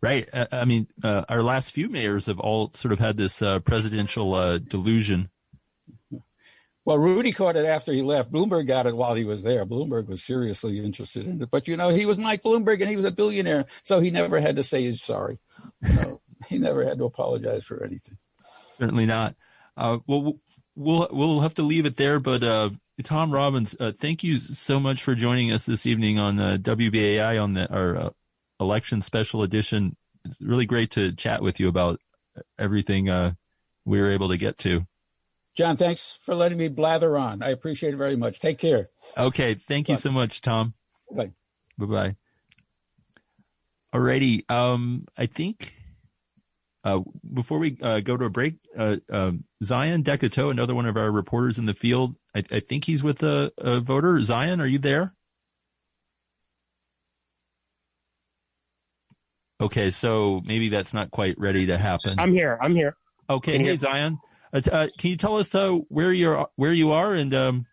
[0.00, 0.28] Right.
[0.32, 3.60] I, I mean, uh, our last few mayors have all sort of had this uh,
[3.60, 5.30] presidential uh, delusion.
[6.88, 8.32] Well, Rudy caught it after he left.
[8.32, 9.66] Bloomberg got it while he was there.
[9.66, 12.96] Bloomberg was seriously interested in it, but you know, he was Mike Bloomberg and he
[12.96, 15.38] was a billionaire, so he never had to say he's sorry.
[15.82, 18.16] You know, he never had to apologize for anything.
[18.78, 19.34] Certainly not.
[19.76, 20.38] Uh, well,
[20.76, 22.20] we'll we'll have to leave it there.
[22.20, 22.70] But uh,
[23.04, 27.38] Tom Robbins, uh, thank you so much for joining us this evening on uh, WBAI
[27.42, 28.10] on the our uh,
[28.60, 29.94] election special edition.
[30.24, 31.98] It's really great to chat with you about
[32.58, 33.32] everything uh,
[33.84, 34.86] we were able to get to.
[35.58, 37.42] John, thanks for letting me blather on.
[37.42, 38.38] I appreciate it very much.
[38.38, 38.90] Take care.
[39.16, 39.54] Okay.
[39.54, 40.00] Thank you Bye.
[40.00, 40.74] so much, Tom.
[41.10, 41.32] Bye.
[41.76, 42.16] Bye bye.
[43.92, 44.48] Alrighty.
[44.48, 45.74] Um, I think
[46.84, 47.00] uh,
[47.34, 51.10] before we uh, go to a break, uh, um, Zion Decato, another one of our
[51.10, 54.20] reporters in the field, I, I think he's with a, a voter.
[54.20, 55.12] Zion, are you there?
[59.60, 62.14] Okay, so maybe that's not quite ready to happen.
[62.16, 62.56] I'm here.
[62.62, 62.94] I'm here.
[63.28, 64.18] Okay, Can you hey hear- Zion,
[64.52, 67.66] uh, uh, can you tell us uh, where you're where you are and um,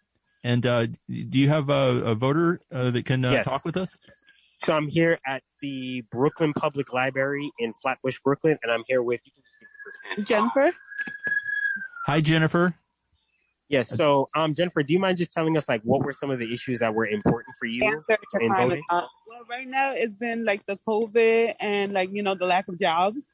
[0.43, 3.45] and uh, do you have a, a voter uh, that can uh, Yes.
[3.45, 3.97] talk with us?
[4.64, 9.22] So I'm here at the Brooklyn Public Library in Flatbush, Brooklyn, and I'm here with
[10.23, 10.72] Jennifer.
[12.07, 12.76] Hi, Jennifer.
[13.68, 13.89] Yes.
[13.89, 16.53] So, um, Jennifer, do you mind just telling us like what were some of the
[16.53, 18.84] issues that were important for you Answer to in voting?
[18.91, 19.10] Well,
[19.49, 23.27] right now it's been like the COVID and like you know the lack of jobs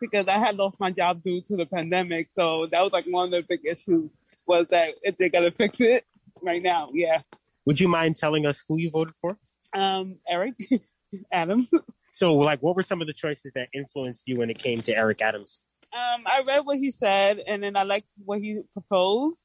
[0.00, 2.28] because I had lost my job due to the pandemic.
[2.34, 4.10] So that was like one of the big issues
[4.46, 6.04] was that if they gotta fix it
[6.42, 7.22] right now, yeah.
[7.66, 9.38] Would you mind telling us who you voted for?
[9.74, 10.54] Um, Eric
[11.32, 11.70] Adams.
[12.10, 14.96] So, like, what were some of the choices that influenced you when it came to
[14.96, 15.62] Eric Adams?
[15.92, 19.40] Um, I read what he said and then I liked what he proposed.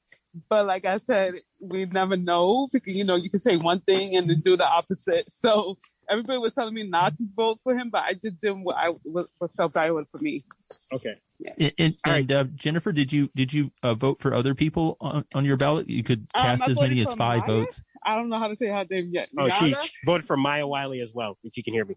[0.50, 4.16] But like I said, we never know because you know you can say one thing
[4.16, 5.28] and then do the opposite.
[5.32, 5.78] So
[6.10, 8.90] everybody was telling me not to vote for him, but I just did what I
[9.04, 10.44] what what felt right was for me.
[10.92, 11.16] Okay.
[11.60, 15.26] And, and, and uh, Jennifer, did you did you uh, vote for other people on,
[15.36, 15.90] on your ballot?
[15.90, 17.48] You could Um, cast I as many as five Maya.
[17.48, 17.82] votes.
[18.06, 19.30] I don't know how to say her name yet.
[19.38, 21.38] Oh, she voted for Maya Wiley as well.
[21.44, 21.96] If you can hear me.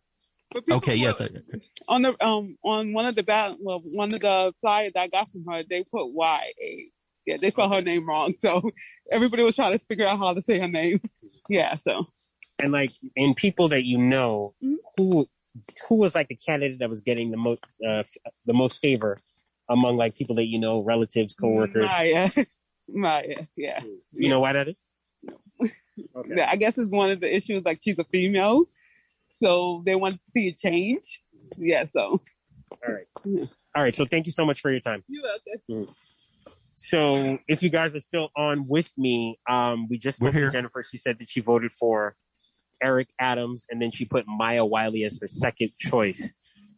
[0.71, 1.21] Okay, yes.
[1.21, 1.29] I,
[1.89, 5.31] on the um on one of the ballot well one of the flyers I got
[5.31, 6.91] from her, they put Y A.
[7.27, 8.35] Yeah, they spelled her name wrong.
[8.39, 8.71] So
[9.11, 11.01] everybody was trying to figure out how to say her name.
[11.49, 12.09] Yeah, so
[12.59, 14.55] And like, in people that you know,
[14.97, 15.29] who
[15.89, 18.17] who was like the candidate that was getting the most uh, f-
[18.47, 19.21] the most favor
[19.69, 21.89] among like people that you know, relatives, coworkers?
[21.89, 22.29] Maya.
[22.89, 23.81] Maya, yeah.
[24.13, 24.85] You know why that is?
[25.61, 28.65] Yeah, I guess it's one of the issues like she's a female.
[29.43, 31.23] So they want to see a change.
[31.57, 32.21] Yeah, so
[32.71, 33.07] All right.
[33.77, 33.95] All right.
[33.95, 35.05] So thank you so much for your time.
[35.09, 35.95] You're welcome.
[36.77, 40.51] So if you guys are still on with me, um, we just spoke to.
[40.51, 40.85] Jennifer.
[40.89, 42.17] She said that she voted for
[42.83, 46.35] Eric Adams, and then she put Maya Wiley as her second choice.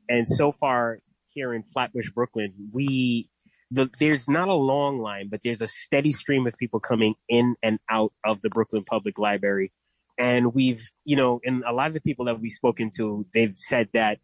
[0.08, 1.00] And so far
[1.30, 3.28] here in Flatbush, Brooklyn, we
[3.70, 7.56] the, there's not a long line, but there's a steady stream of people coming in
[7.62, 9.72] and out of the Brooklyn Public Library.
[10.16, 13.54] And we've, you know, and a lot of the people that we've spoken to, they've
[13.56, 14.18] said that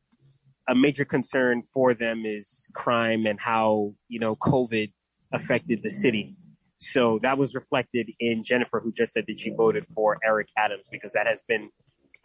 [0.68, 4.92] a major concern for them is crime and how, you know, COVID
[5.32, 6.36] affected the city.
[6.80, 10.84] So that was reflected in Jennifer, who just said that she voted for Eric Adams
[10.90, 11.70] because that has been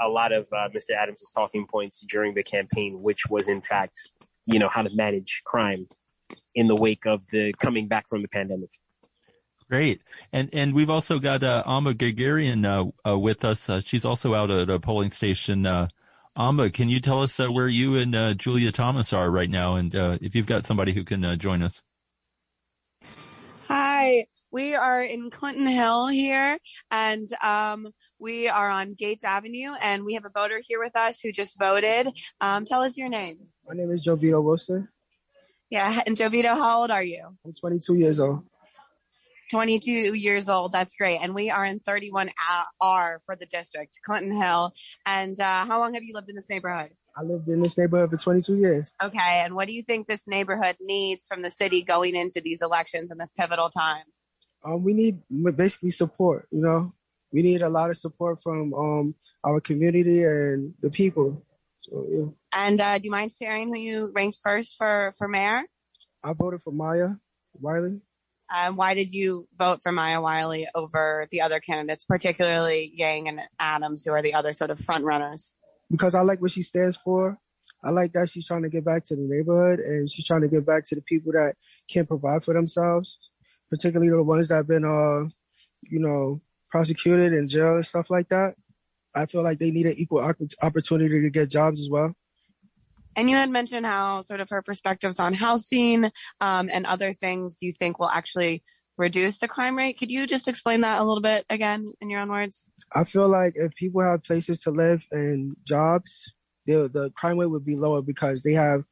[0.01, 0.91] a lot of uh, Mr.
[0.97, 4.09] Adams' talking points during the campaign, which was in fact,
[4.45, 5.87] you know, how to manage crime
[6.55, 8.69] in the wake of the coming back from the pandemic.
[9.69, 10.01] Great,
[10.33, 13.69] and and we've also got uh, Amba Guerguerian uh, uh, with us.
[13.69, 15.67] Uh, she's also out at a polling station.
[15.67, 15.87] Uh,
[16.35, 20.33] Amba, can you tell us where you and Julia Thomas are right now, and if
[20.33, 21.83] you've got somebody who can join us?
[23.71, 26.57] Hi, we are in Clinton Hill here,
[26.89, 31.19] and um, we are on Gates Avenue, and we have a voter here with us
[31.21, 32.09] who just voted.
[32.41, 33.37] Um, tell us your name.
[33.67, 34.87] My name is Jovito Wilson.
[35.69, 37.37] Yeah, and Jovito, how old are you?
[37.45, 38.43] I'm 22 years old.
[39.51, 40.71] 22 years old.
[40.71, 41.19] That's great.
[41.19, 42.29] And we are in 31R
[43.23, 44.73] for the district, Clinton Hill.
[45.05, 46.89] And uh, how long have you lived in this neighborhood?
[47.19, 48.95] I lived in this neighborhood for 22 years.
[49.03, 49.41] Okay.
[49.43, 53.11] And what do you think this neighborhood needs from the city going into these elections
[53.11, 54.03] in this pivotal time?
[54.63, 55.19] Um, we need
[55.55, 56.47] basically support.
[56.51, 56.91] You know,
[57.33, 59.15] we need a lot of support from um
[59.45, 61.43] our community and the people.
[61.79, 65.63] So yeah, And uh, do you mind sharing who you ranked first for, for mayor?
[66.23, 67.11] I voted for Maya
[67.53, 68.01] Wiley.
[68.53, 73.41] Um, why did you vote for Maya Wiley over the other candidates, particularly Yang and
[73.59, 75.55] Adams, who are the other sort of front runners?
[75.89, 77.37] Because I like what she stands for.
[77.83, 80.47] I like that she's trying to get back to the neighborhood and she's trying to
[80.47, 81.55] get back to the people that
[81.87, 83.17] can't provide for themselves,
[83.69, 85.29] particularly the ones that have been, uh,
[85.83, 88.55] you know, prosecuted in jail and stuff like that.
[89.15, 90.21] I feel like they need an equal
[90.61, 92.13] opportunity to get jobs as well.
[93.15, 97.57] And you had mentioned how sort of her perspectives on housing um, and other things
[97.61, 98.63] you think will actually
[98.99, 99.97] reduce the crime rate.
[99.97, 102.67] Could you just explain that a little bit again in your own words?
[102.93, 106.33] I feel like if people have places to live and jobs,
[106.67, 108.83] the crime rate would be lower because they have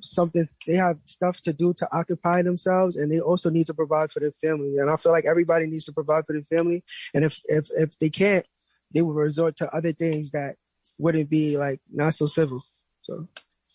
[0.00, 4.12] something, they have stuff to do to occupy themselves, and they also need to provide
[4.12, 4.76] for their family.
[4.76, 6.84] And I feel like everybody needs to provide for their family.
[7.12, 8.46] And if if if they can't,
[8.92, 10.56] they will resort to other things that
[10.98, 12.62] wouldn't be like not so civil.
[13.00, 13.26] So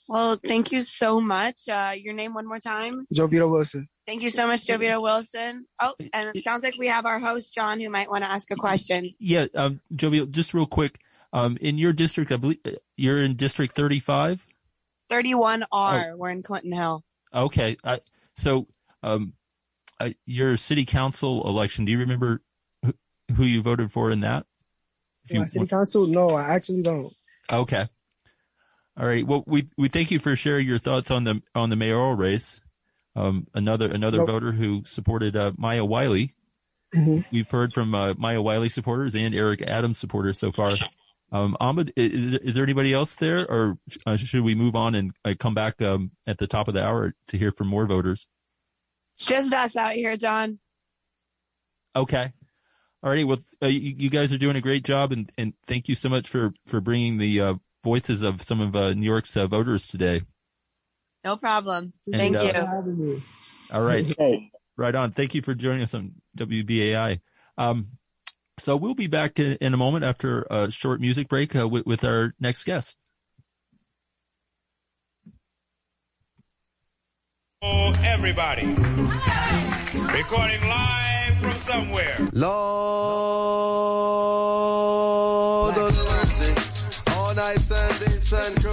[0.10, 1.62] Well, thank you so much.
[1.72, 3.06] Uh, your name one more time.
[3.14, 3.88] Jovita Wilson.
[4.08, 5.66] Thank you so much, Jovita Wilson.
[5.80, 8.50] Oh, and it sounds like we have our host John who might want to ask
[8.50, 9.14] a question.
[9.20, 11.00] Yeah, um, Jovial, just real quick.
[11.32, 14.46] Um, in your district, I believe uh, you're in District 35.
[15.12, 16.16] 31R.
[16.18, 17.04] We're in Clinton Hill.
[17.34, 18.00] Okay, I,
[18.36, 18.66] so
[19.04, 19.34] um,
[20.00, 21.86] uh, your city council election.
[21.86, 22.42] Do you remember
[22.84, 22.94] who,
[23.36, 24.48] who you voted for in that?
[25.26, 26.08] If you- My city council?
[26.08, 27.14] No, I actually don't.
[27.52, 27.88] Okay.
[29.00, 29.26] All right.
[29.26, 32.60] Well, we we thank you for sharing your thoughts on the on the mayoral race.
[33.16, 34.28] Um, another another Nope.
[34.28, 36.36] voter who supported uh, Maya Wiley.
[36.96, 37.26] Mhm.
[37.32, 40.76] We've heard from uh, Maya Wiley supporters and Eric Adams supporters so far.
[41.32, 43.78] Um, Ahmed, is, is there anybody else there, or
[44.08, 46.84] uh, should we move on and uh, come back um, at the top of the
[46.84, 48.28] hour to hear from more voters?
[49.18, 50.58] Just us out here, John.
[51.96, 52.34] Okay.
[53.04, 53.24] All righty.
[53.24, 56.10] Well, uh, you, you guys are doing a great job, and, and thank you so
[56.10, 57.54] much for for bringing the uh,
[57.84, 60.22] voices of some of uh, New York's uh, voters today.
[61.24, 61.94] No problem.
[62.08, 63.22] And, Thank uh, you.
[63.72, 64.16] All right.
[64.78, 65.12] Right on.
[65.12, 67.20] Thank you for joining us on WBAI.
[67.58, 67.98] Um,
[68.60, 71.86] so we'll be back in, in a moment after a short music break uh, with,
[71.86, 72.96] with our next guest.
[77.62, 78.68] Oh, everybody.
[78.68, 82.30] Recording live from somewhere.
[82.32, 83.80] Lord
[88.20, 88.72] nice crew.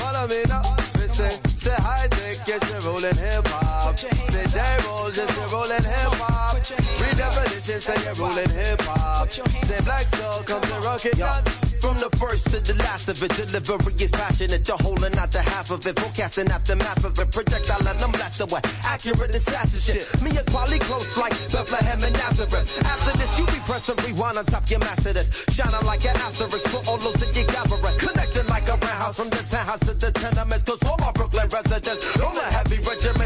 [0.00, 0.62] Follow me now,
[0.96, 3.69] listen, say hi, take yes, you're rolling hip hop.
[4.00, 6.56] Say J roll, just you're rolling hip hop.
[6.56, 9.30] Redefinition, say you're rolling hip hop.
[9.30, 11.44] Say Black Star, come to rock it down.
[11.80, 14.68] From the first to the last of it, delivery is passionate.
[14.68, 17.30] You're holding out the half of it, forecasting aftermath of it.
[17.30, 18.60] Projectile and I'm blast away.
[18.84, 20.22] Accurate as fast as shit.
[20.22, 22.68] Me and quality close like Bethlehem and Nazareth.
[22.84, 25.44] After this, you be pressing rewind on top your master this.
[25.52, 27.76] Shining like an asterisk for all those that you gather.
[28.00, 30.64] Connecting like a roundhouse from the townhouse to the tenements.
[30.64, 33.19] Cause all my Brooklyn residents on the heavy regiments.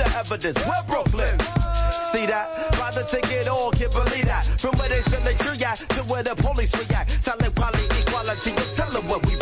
[0.00, 0.56] The evidence.
[0.64, 1.38] We're Brooklyn.
[2.08, 2.72] See that?
[2.80, 4.48] Buy the ticket, all can't believe that.
[4.56, 7.22] From where they sell the tree at to where the police react.
[7.22, 9.36] Tell them quality, equality, you tell them where we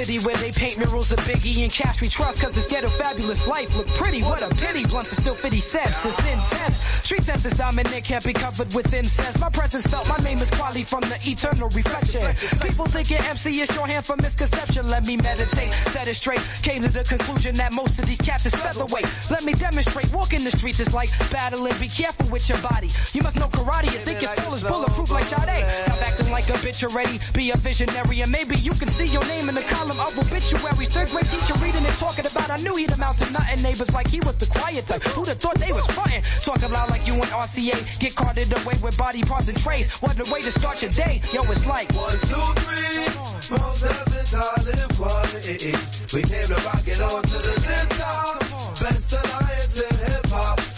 [0.00, 3.46] City, where they paint murals of Biggie and Cash we trust, cause this ghetto fabulous
[3.46, 4.22] life look pretty.
[4.22, 6.78] What a pity, blunts are still 50 cents, it's intense.
[7.04, 9.38] Street sense is dominant, can't be covered with incense.
[9.38, 12.22] My presence felt, my name is Kweli from the eternal reflection.
[12.66, 14.88] People think thinking MC is shorthand for misconception.
[14.88, 16.40] Let me meditate, set it straight.
[16.62, 19.06] Came to the conclusion that most of these cats is featherweight.
[19.30, 22.88] Let me demonstrate, walking the streets is like battling, be careful with your body.
[23.12, 25.68] You must know karate, you think your soul is bulletproof like Sade.
[25.84, 29.24] Stop acting like a bitch already, be a visionary, and maybe you can see your
[29.26, 30.88] name in the column of obituaries.
[30.88, 33.62] Third grade teacher reading and talking about, I knew he'd amount to nothing.
[33.62, 35.02] Neighbors like he was the quiet type.
[35.02, 36.22] Who'd have thought they was frontin'?
[36.40, 39.92] Talking loud like you and RCA, get carted away with body parts and trays.
[39.94, 41.20] What a way to start your day.
[41.32, 43.56] Yo, it's like One, two, three.
[43.56, 45.74] Most heavens all in quality.
[46.14, 48.40] We came to rock it on to the tip top.
[48.80, 50.69] Best alliance in hip hop.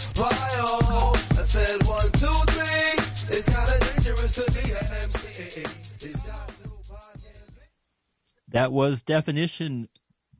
[8.53, 9.89] That was definition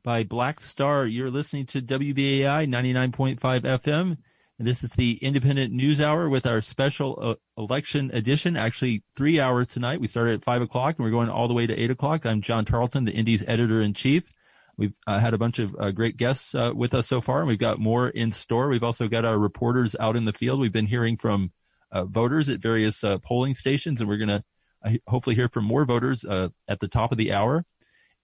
[0.04, 1.04] by Black Star.
[1.04, 4.18] You're listening to WBAI 99.5 FM.
[4.56, 8.56] And this is the Indypendent News Hour with our special uh, election edition.
[8.56, 10.00] Actually, three hours tonight.
[10.00, 12.24] We started at five o'clock and we're going all the way to eight o'clock.
[12.24, 14.28] I'm John Tarleton, the Indy's editor in chief.
[14.76, 17.48] We've uh, had a bunch of uh, great guests uh, with us so far, and
[17.48, 18.68] we've got more in store.
[18.68, 20.60] We've also got our reporters out in the field.
[20.60, 21.50] We've been hearing from
[21.90, 25.84] uh, voters at various uh, polling stations, and we're going to hopefully hear from more
[25.84, 27.64] voters at the top of the hour.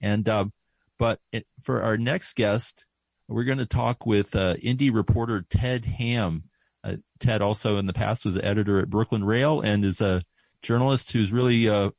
[0.00, 0.52] And um,
[0.98, 2.86] but it, for our next guest,
[3.28, 6.44] we're going to talk with uh, Indy reporter Ted Hamm.
[6.82, 10.22] Uh, Ted also in the past was editor at Brooklyn Rail and is a
[10.62, 11.90] journalist who's really, uh,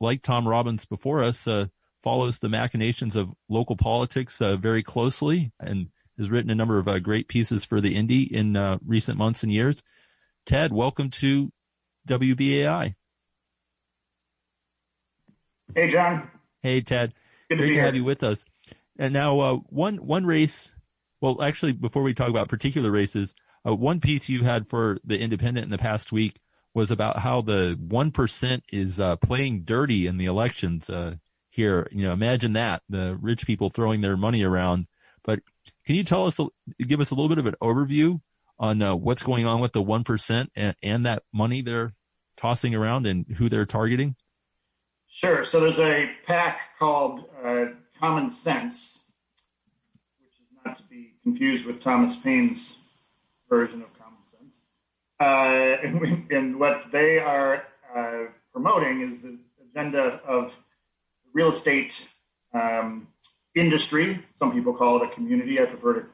[0.00, 1.66] like Tom Robbins before us, uh,
[2.02, 5.88] follows the machinations of local politics uh, very closely and
[6.18, 9.42] has written a number of uh, great pieces for the Indy in uh, recent months
[9.42, 9.82] and years.
[10.44, 11.52] Ted, welcome to
[12.08, 12.94] WBAI.
[15.74, 16.28] Hey, John.
[16.62, 17.14] Hey, Ted.
[17.52, 18.44] Good to Great to have you with us.
[18.98, 20.72] And now, uh, one one race.
[21.20, 23.34] Well, actually, before we talk about particular races,
[23.66, 26.40] uh, one piece you had for the Indypendent in the past week
[26.74, 31.16] was about how the one percent is uh, playing dirty in the elections uh,
[31.50, 31.86] here.
[31.92, 34.86] You know, imagine that the rich people throwing their money around.
[35.22, 35.40] But
[35.84, 36.40] can you tell us,
[36.78, 38.20] give us a little bit of an overview
[38.58, 41.94] on uh, what's going on with the one percent and, and that money they're
[42.36, 44.16] tossing around and who they're targeting?
[45.14, 45.44] Sure.
[45.44, 47.66] So there's a PAC called uh,
[48.00, 49.00] Common Sense,
[50.22, 52.76] which is not to be confused with Thomas Paine's
[53.46, 54.54] version of Common Sense.
[55.20, 57.64] Uh, and, and what they are
[57.94, 59.38] uh, promoting is the
[59.70, 60.54] agenda of
[61.34, 62.08] real estate
[62.54, 63.06] um,
[63.54, 64.24] industry.
[64.38, 65.60] Some people call it a community.
[65.60, 66.06] I prefer to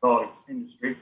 [0.00, 0.96] call it industry.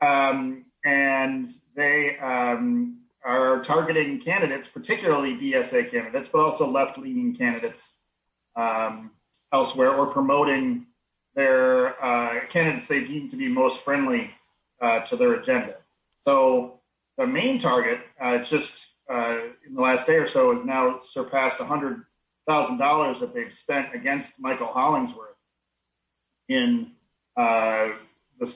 [0.00, 7.92] Um, and they um, are targeting candidates, particularly DSA candidates, but also left leaning candidates
[8.54, 9.10] um,
[9.52, 10.86] elsewhere, or promoting
[11.34, 14.30] their uh, candidates they deem to be most friendly
[14.80, 15.74] uh, to their agenda.
[16.24, 16.80] So
[17.18, 21.58] the main target, uh, just uh, in the last day or so, has now surpassed
[21.58, 25.36] $100,000 that they've spent against Michael Hollingsworth
[26.48, 26.92] in
[27.36, 27.88] uh,
[28.38, 28.54] the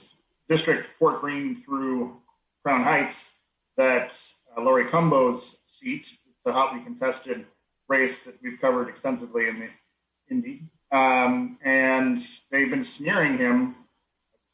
[0.48, 2.16] district Fort Greene through
[2.62, 3.30] Crown Heights.
[3.76, 4.20] That
[4.56, 6.06] uh, Laurie Cumbo's seat.
[6.06, 7.46] It's a hotly contested
[7.88, 9.68] race that we've covered extensively in the
[10.30, 10.62] Indy.
[10.92, 13.76] Um, and they've been smearing him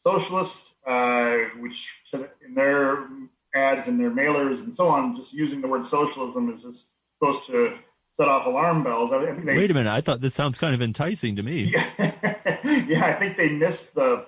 [0.07, 3.07] socialist, uh, which in their
[3.55, 6.87] ads and their mailers and so on, just using the word socialism is just
[7.19, 7.77] supposed to
[8.19, 9.11] set off alarm bells.
[9.13, 9.93] I mean, they, Wait a minute.
[9.93, 11.75] I thought this sounds kind of enticing to me.
[11.99, 14.27] yeah, I think they missed the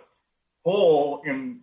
[0.65, 1.61] poll in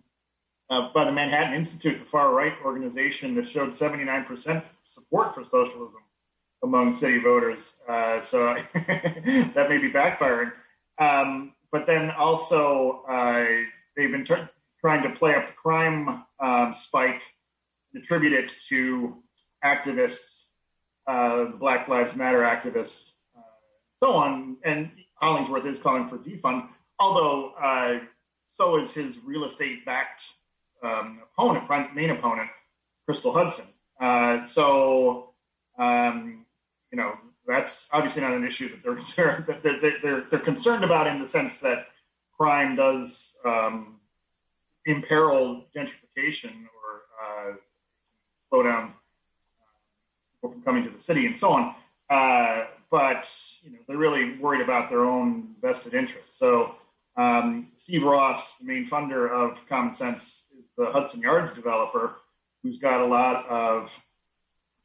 [0.70, 6.02] uh, by the Manhattan Institute, the far right organization that showed 79% support for socialism
[6.62, 7.74] among city voters.
[7.88, 10.52] Uh, so that may be backfiring.
[10.98, 13.44] Um, but then also, uh,
[13.96, 14.34] they've been t-
[14.80, 17.22] trying to play up the crime um, spike,
[17.94, 19.16] attribute it to
[19.64, 20.46] activists,
[21.06, 23.00] uh, Black Lives Matter activists,
[23.36, 23.42] uh,
[24.02, 24.56] so on.
[24.64, 26.68] And Hollingsworth is calling for defund,
[26.98, 28.00] although uh,
[28.48, 30.24] so is his real estate backed
[30.86, 32.50] um, opponent, main opponent,
[33.04, 33.66] Crystal Hudson.
[34.00, 35.30] Uh, so,
[35.78, 36.44] um,
[36.90, 37.14] you know,
[37.46, 41.60] that's obviously not an issue that they're they're, they're, they're concerned about in the sense
[41.60, 41.86] that
[42.36, 43.96] crime does um,
[44.84, 47.52] imperil gentrification or uh,
[48.48, 48.92] slow down
[50.34, 51.74] people from coming to the city and so on.
[52.08, 53.28] Uh, but
[53.62, 56.38] you know, they're really worried about their own vested interests.
[56.38, 56.76] So
[57.16, 62.16] um, Steve Ross, the main funder of Common Sense, is the Hudson Yards developer
[62.62, 63.90] who's got a lot of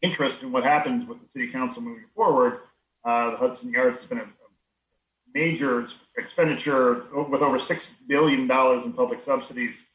[0.02, 2.60] interest in what happens with the city council moving forward.
[3.03, 4.26] Uh, the Hudson Yards has been a,
[5.34, 5.88] major
[6.18, 9.88] expenditure with over $6 billion in public subsidies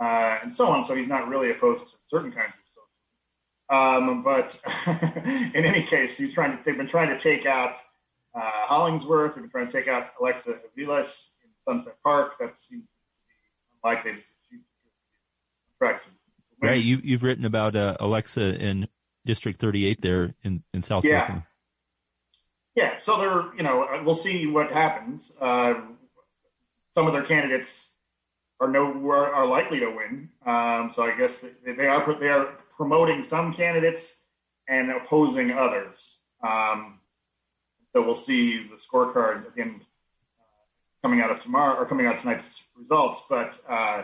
[0.00, 0.84] uh, and so on.
[0.84, 2.66] So he's not really opposed to certain kinds of
[3.68, 7.76] um, but in any case, he's trying to, they've been trying to take out
[8.34, 12.34] uh, Hollingsworth, they've been trying to take out Alexa Aviles in Sunset Park.
[12.38, 12.84] That seems
[13.82, 14.22] unlikely.
[15.78, 16.04] Correct.
[16.62, 16.82] Right.
[16.82, 18.88] You, you've written about uh, Alexa in
[19.24, 21.18] District 38 there in, in South Yeah.
[21.26, 21.42] Brooklyn.
[22.74, 25.32] Yeah, so they're you know we'll see what happens.
[25.40, 25.74] Uh,
[26.94, 27.92] some of their candidates
[28.60, 30.28] are no are, are likely to win.
[30.44, 34.16] Um, so I guess they, they are they are promoting some candidates
[34.68, 36.18] and opposing others.
[36.46, 37.00] Um,
[37.94, 39.80] so we'll see the scorecard again
[40.38, 43.22] uh, coming out of tomorrow or coming out tonight's results.
[43.30, 44.02] But uh,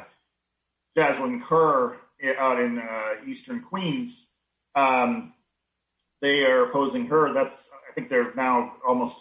[0.97, 1.97] Jaslin Kaur
[2.39, 4.29] out in uh, Eastern Queens,
[4.75, 5.33] um,
[6.21, 7.33] they are opposing her.
[7.33, 9.19] That's I think they're now almost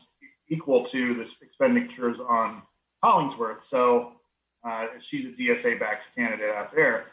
[0.50, 2.62] equal to the expenditures on
[3.04, 3.66] Hollingsworth.
[3.66, 4.14] So
[4.64, 7.08] uh, she's a DSA backed candidate out there.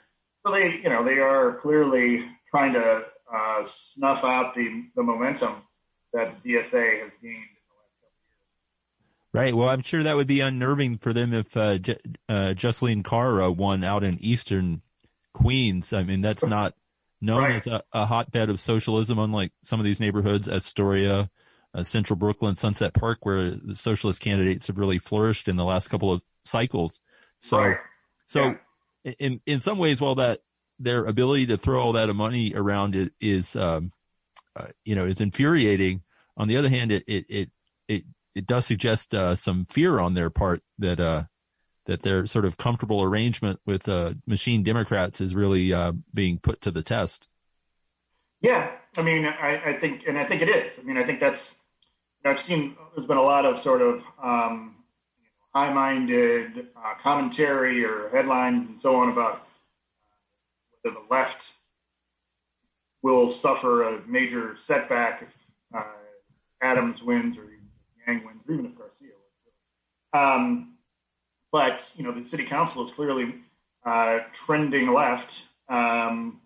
[0.45, 3.05] So they, you know, they are clearly trying to
[3.35, 5.63] uh, snuff out the, the momentum
[6.13, 7.45] that DSA has gained.
[9.39, 9.55] Right.
[9.55, 11.99] Well, I'm sure that would be unnerving for them if uh, J-
[12.29, 14.83] uh, Jaslin Kaur uh, won out in Eastern
[15.33, 15.93] Queens.
[15.93, 16.75] I mean, that's not
[17.21, 17.57] known Right.
[17.57, 21.31] as a, a hotbed of socialism, unlike some of these neighborhoods, Astoria,
[21.73, 25.89] uh, Central Brooklyn, Sunset Park, where the socialist candidates have really flourished in the last
[25.89, 27.01] couple of cycles.
[27.41, 27.77] So, Right.
[28.27, 28.57] so
[29.05, 30.41] in in some ways, while that
[30.81, 33.93] their ability to throw all that money around it is, um,
[34.57, 36.03] uh, you know, is infuriating.
[36.37, 37.51] On the other hand, it it it
[38.35, 41.25] it, does suggest uh, some fear on their part that uh,
[41.87, 46.61] that their sort of comfortable arrangement with uh, machine Democrats is really uh, being put
[46.61, 47.29] to the test.
[48.41, 50.79] Yeah, I mean, I, I think, and I think it is.
[50.79, 51.57] I mean, I think that's.
[52.25, 54.77] I've seen there's been a lot of sort of um,
[55.55, 59.47] high-minded uh, commentary or headlines and so on about
[60.83, 61.53] whether the left
[63.03, 65.29] will suffer a major setback if
[65.75, 65.85] uh,
[66.61, 67.45] Adams wins or
[68.09, 70.13] Yang wins, or even if Garcia wins.
[70.13, 70.75] Um,
[71.53, 73.35] but you know, the city council is clearly
[73.85, 75.43] uh, trending left.
[75.69, 76.41] Um,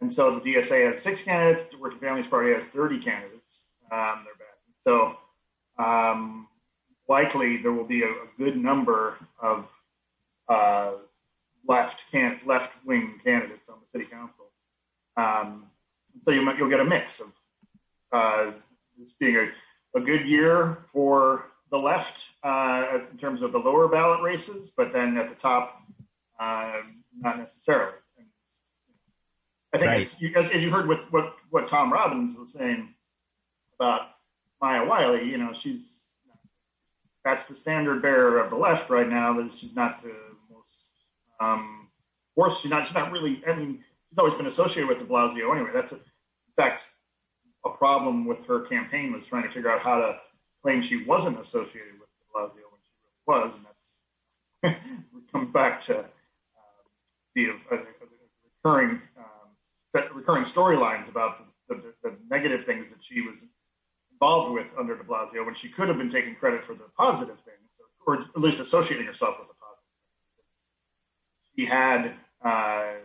[0.00, 1.64] and so the DSA has six candidates.
[1.70, 3.64] The Working Families Party has 30 candidates.
[3.90, 4.58] Um, they're back.
[4.86, 5.16] So
[5.78, 6.46] um,
[7.08, 9.66] likely there will be a, a good number of
[10.48, 10.92] uh,
[11.66, 14.46] left can left wing candidates on the city council.
[15.16, 15.66] Um,
[16.24, 17.32] so you might, you'll get a mix of
[18.12, 18.52] uh,
[18.98, 19.48] this being a,
[19.94, 24.92] a good year for the left uh, in terms of the lower ballot races, but
[24.92, 25.82] then at the top,
[26.40, 26.72] uh,
[27.18, 27.94] not necessarily.
[28.16, 28.26] And
[29.74, 30.20] I think, Right.
[30.20, 32.94] you, as, as you heard with what, what Tom Robbins was saying
[33.78, 34.08] about
[34.60, 35.94] Maya Wiley, you know, she's
[37.24, 39.34] that's the standard bearer of the left right now.
[39.34, 40.14] That she's not the
[40.50, 40.66] most
[41.40, 41.88] um,
[42.36, 42.62] worst.
[42.62, 42.86] She's not.
[42.86, 43.42] She's not really.
[43.46, 45.70] I mean, she's always been associated with De Blasio anyway.
[45.74, 46.02] That's a, in
[46.56, 46.84] fact
[47.68, 50.18] a problem with her campaign was trying to figure out how to
[50.62, 54.78] claim she wasn't associated with De Blasio when she really was, and that's
[55.14, 56.04] we come back to
[57.34, 57.78] the uh, uh,
[58.64, 61.38] recurring um, recurring storylines about
[61.68, 63.38] the, the, the negative things that she was
[64.12, 67.38] involved with under De Blasio when she could have been taking credit for the positive
[67.44, 67.58] things,
[68.06, 69.84] or at least associating herself with the positive
[70.36, 70.50] things.
[71.56, 72.14] She had
[72.44, 72.98] uh,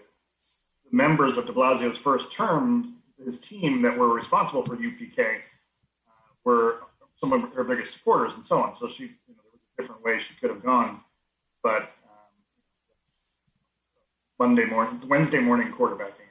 [0.92, 2.96] members of De Blasio's first term,
[3.26, 6.12] his team that were responsible for UPK, uh,
[6.44, 6.80] were
[7.16, 8.76] some of her biggest supporters and so on.
[8.76, 11.02] So she, you know, there was a different way she could have gone,
[11.62, 11.88] but um,
[14.40, 16.28] Monday morning, Wednesday morning quarterbacking,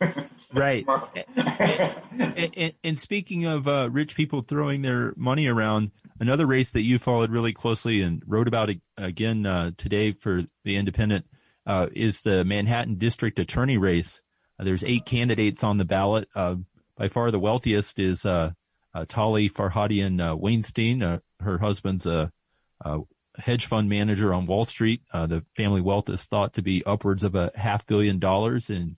[0.00, 0.26] I guess.
[0.52, 0.86] Right.
[1.26, 6.82] and, and, and speaking of uh, rich people throwing their money around, another race that
[6.82, 11.22] you followed really closely and wrote about ag- again uh, today for the Indypendent
[11.66, 14.20] uh, is the Manhattan District Attorney race.
[14.62, 16.28] There's eight candidates on the ballot.
[16.34, 16.56] Uh,
[16.96, 18.52] by far, the wealthiest is uh,
[18.94, 21.02] uh, Tali Farhadian uh, Weinstein.
[21.02, 22.32] Uh, her husband's a,
[22.80, 23.00] a
[23.38, 25.02] hedge fund manager on Wall Street.
[25.12, 28.96] Uh, the family wealth is thought to be upwards of a half billion dollars, and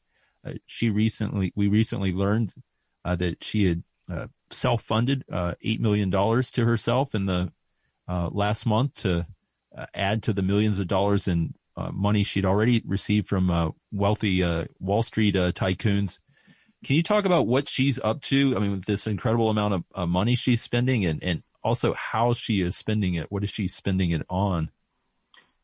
[0.66, 2.52] she recently, we recently learned
[3.04, 3.82] that she had
[4.50, 5.24] self-funded
[5.62, 7.52] eight million dollars to herself in the
[8.08, 9.26] last month to
[9.94, 14.42] add to the millions of dollars in uh, money she'd already received from uh, wealthy
[14.42, 16.18] uh, Wall Street uh, tycoons.
[16.84, 18.56] Can you talk about what she's up to?
[18.56, 22.34] I mean, with this incredible amount of uh, money she's spending, and and also how
[22.34, 23.32] she is spending it.
[23.32, 24.70] What is she spending it on?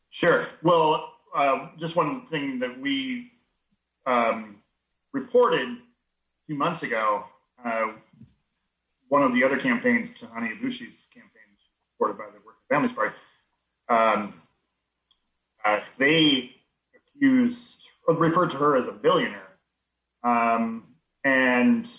[0.09, 0.47] Sure.
[0.63, 1.13] Well,
[1.79, 3.31] just one thing that we
[4.05, 4.57] um,
[5.13, 5.77] reported a
[6.47, 7.25] few months ago,
[9.09, 11.31] one of the other campaigns, Tahanie Aboushi's campaign,
[11.93, 13.13] supported by the Working Families Party,
[13.89, 14.41] um,
[15.65, 16.51] uh, they
[16.95, 19.57] accused, referred to her as a billionaire.
[20.23, 20.83] Um,
[21.23, 21.89] and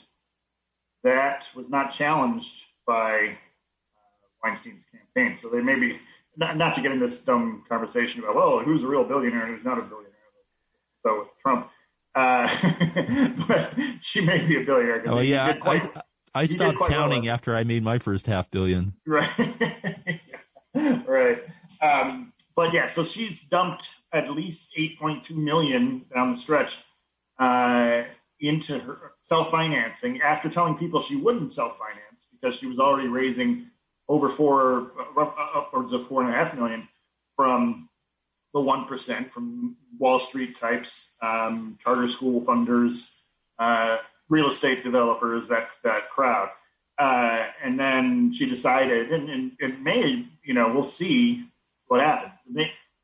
[1.04, 4.84] that was not challenged by uh, Weinstein's
[5.14, 5.36] campaign.
[5.36, 5.98] So they maybe,
[6.36, 9.56] not, not to get in this dumb conversation about, well, who's a real billionaire and
[9.56, 10.08] who's not a billionaire.
[11.04, 11.70] So with Trump,
[12.14, 12.48] uh,
[13.48, 15.02] but she may be a billionaire.
[15.06, 16.02] Oh yeah, quite- I,
[16.34, 18.94] I stopped quite well counting after I made my first half billion.
[19.06, 19.28] Right.
[21.06, 21.42] right.
[21.80, 26.78] Um, but yeah, so she's dumped at least 8.2 million down the stretch
[27.38, 28.02] uh,
[28.40, 33.66] into her self-financing after telling people she wouldn't self-finance because she was already raising
[34.08, 35.24] over four, uh,
[35.54, 36.88] upwards of four and a half million
[37.36, 37.88] from
[38.52, 43.08] the one percent from Wall Street types, um, charter school funders,
[43.58, 43.98] uh,
[44.28, 46.50] real estate developers, that that crowd.
[46.98, 51.46] Uh, and then she decided, and, and it may, you know, we'll see
[51.86, 52.32] what happens.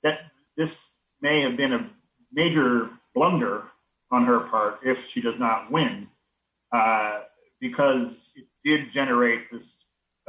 [0.03, 0.21] That
[0.57, 1.91] this may have been a
[2.33, 3.65] major blunder
[4.11, 6.09] on her part if she does not win,
[6.73, 7.21] uh,
[7.61, 9.79] because it did generate this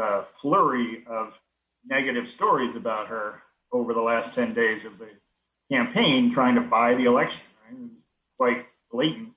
[0.02, 1.34] uh, flurry of
[1.86, 3.42] negative stories about her
[3.72, 5.10] over the last 10 days of the
[5.72, 7.42] campaign trying to buy the election.
[7.70, 7.90] Right?
[8.38, 9.30] Quite blatant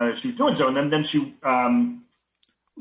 [0.00, 0.66] uh, she was doing so.
[0.68, 2.04] And then, then she um,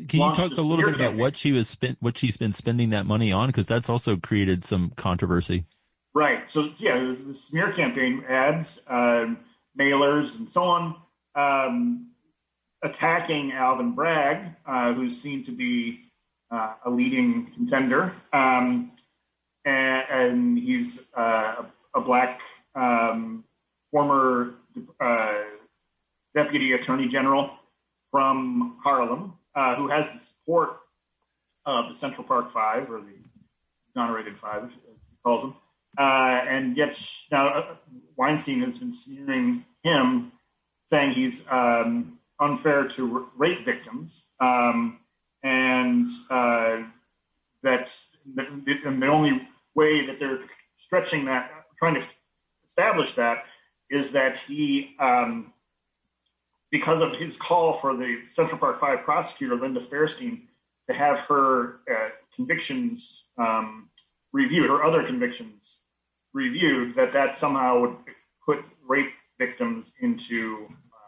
[0.07, 2.89] Can you talk a little bit about what she was spent, what she's been spending
[2.91, 3.47] that money on?
[3.47, 5.65] Because that's also created some controversy.
[6.13, 6.51] Right.
[6.51, 9.39] So yeah, this, the smear campaign ads, um,
[9.79, 10.95] mailers, and so on,
[11.35, 12.11] um,
[12.81, 16.01] attacking Alvin Bragg, uh, who's seen to be
[16.51, 18.91] uh, a leading contender, um,
[19.65, 21.63] and, and he's uh,
[21.93, 22.41] a black
[22.75, 23.43] um,
[23.91, 24.55] former
[24.99, 25.41] uh,
[26.35, 27.51] deputy attorney general
[28.11, 30.79] from Harlem, uh, who has the support
[31.65, 33.13] of the Central Park Five or the
[33.89, 35.55] exonerated five, as he calls them.
[35.97, 37.75] Uh, and yet sh- now uh,
[38.15, 40.31] Weinstein has been smearing him,
[40.87, 44.99] saying he's um, unfair to rape victims, um,
[45.43, 46.83] and uh,
[47.63, 48.07] that's
[48.37, 50.39] and the only way that they're
[50.77, 52.03] stretching that, trying to
[52.67, 53.45] establish that,
[53.89, 55.53] is that he, um,
[56.71, 60.41] because of his call for the Central Park Five prosecutor Linda Fairstein
[60.87, 63.89] to have her uh, convictions um,
[64.33, 65.79] reviewed or other convictions
[66.33, 67.95] reviewed, that that somehow would
[68.45, 70.67] put rape victims into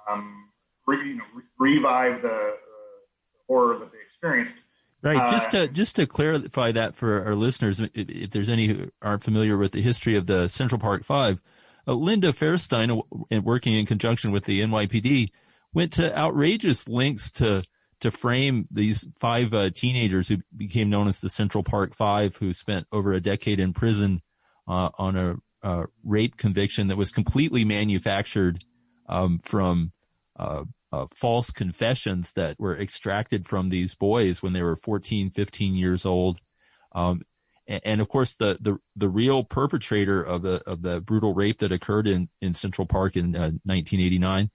[0.10, 0.49] um,
[0.88, 2.52] re, you know, re- revive the uh,
[3.48, 4.57] horror that they experienced
[5.03, 5.18] Right.
[5.18, 8.91] Uh, just to just to clarify that for our listeners, if, if there's any who
[9.02, 11.41] aren't familiar with the history of the Central Park Five,
[11.88, 15.31] uh, Linda Fairstein, uh, working in conjunction with the NYPD,
[15.73, 17.64] went to outrageous lengths to
[18.01, 22.51] to frame these five uh, teenagers who became known as the Central Park Five, who
[22.51, 24.21] spent over a decade in prison
[24.67, 28.63] uh, on a uh, rape conviction that was completely manufactured
[29.07, 29.91] um, from
[30.37, 35.75] uh, uh, false confessions that were extracted from these boys when they were 14, 15
[35.75, 36.39] years old.
[36.93, 37.21] Um,
[37.67, 41.59] and, and, of course, the, the, the real perpetrator of the, of the brutal rape
[41.59, 44.49] that occurred in, in Central Park in 1989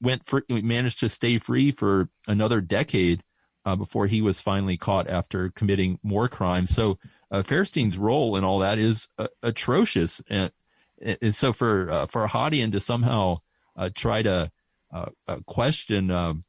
[0.00, 3.22] went for, managed to stay free for another decade
[3.64, 6.70] uh, before he was finally caught after committing more crimes.
[6.70, 6.98] So
[7.30, 10.52] uh, Fairstein's role in all that is uh, atrocious, and,
[11.00, 13.38] and, so for uh, Farhadian to somehow
[13.76, 14.50] uh, try to
[14.92, 15.06] uh,
[15.46, 16.44] question um,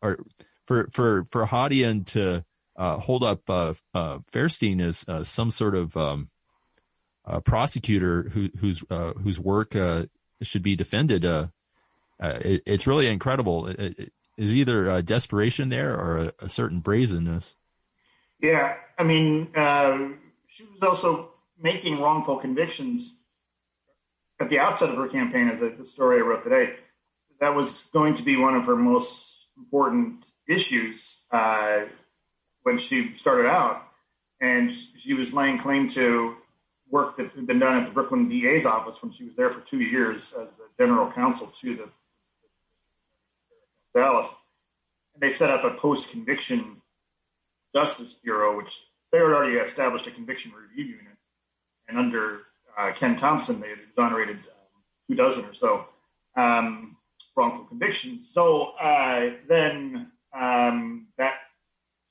[0.00, 0.18] or
[0.66, 2.44] for for Farhadian to
[2.76, 6.30] hold up Fairstein as some sort of um,
[7.44, 9.74] prosecutor who, whose whose work
[10.42, 11.24] should be defended
[12.20, 13.68] uh, it, it's really incredible.
[13.68, 17.54] It, is either a desperation there or a, a certain brazenness.
[18.40, 20.08] Yeah, I mean, uh,
[20.48, 21.30] she was also
[21.60, 23.18] making wrongful convictions
[24.40, 26.74] at the outset of her campaign, as the story I wrote today.
[27.40, 31.82] That was going to be one of her most important issues uh,
[32.62, 33.82] when she started out,
[34.40, 36.36] and she was laying claim to
[36.90, 39.60] work that had been done at the Brooklyn DA's office when she was there for
[39.60, 41.88] two years as the general counsel to the
[43.94, 44.32] Dallas.
[45.14, 46.82] And they set up a post conviction
[47.74, 51.16] justice bureau, which they had already established a conviction review unit.
[51.88, 52.40] And under
[52.78, 55.86] uh, Ken Thompson, they had exonerated um, two dozen or so
[56.36, 56.96] um,
[57.36, 58.30] wrongful convictions.
[58.32, 61.34] So uh, then um, that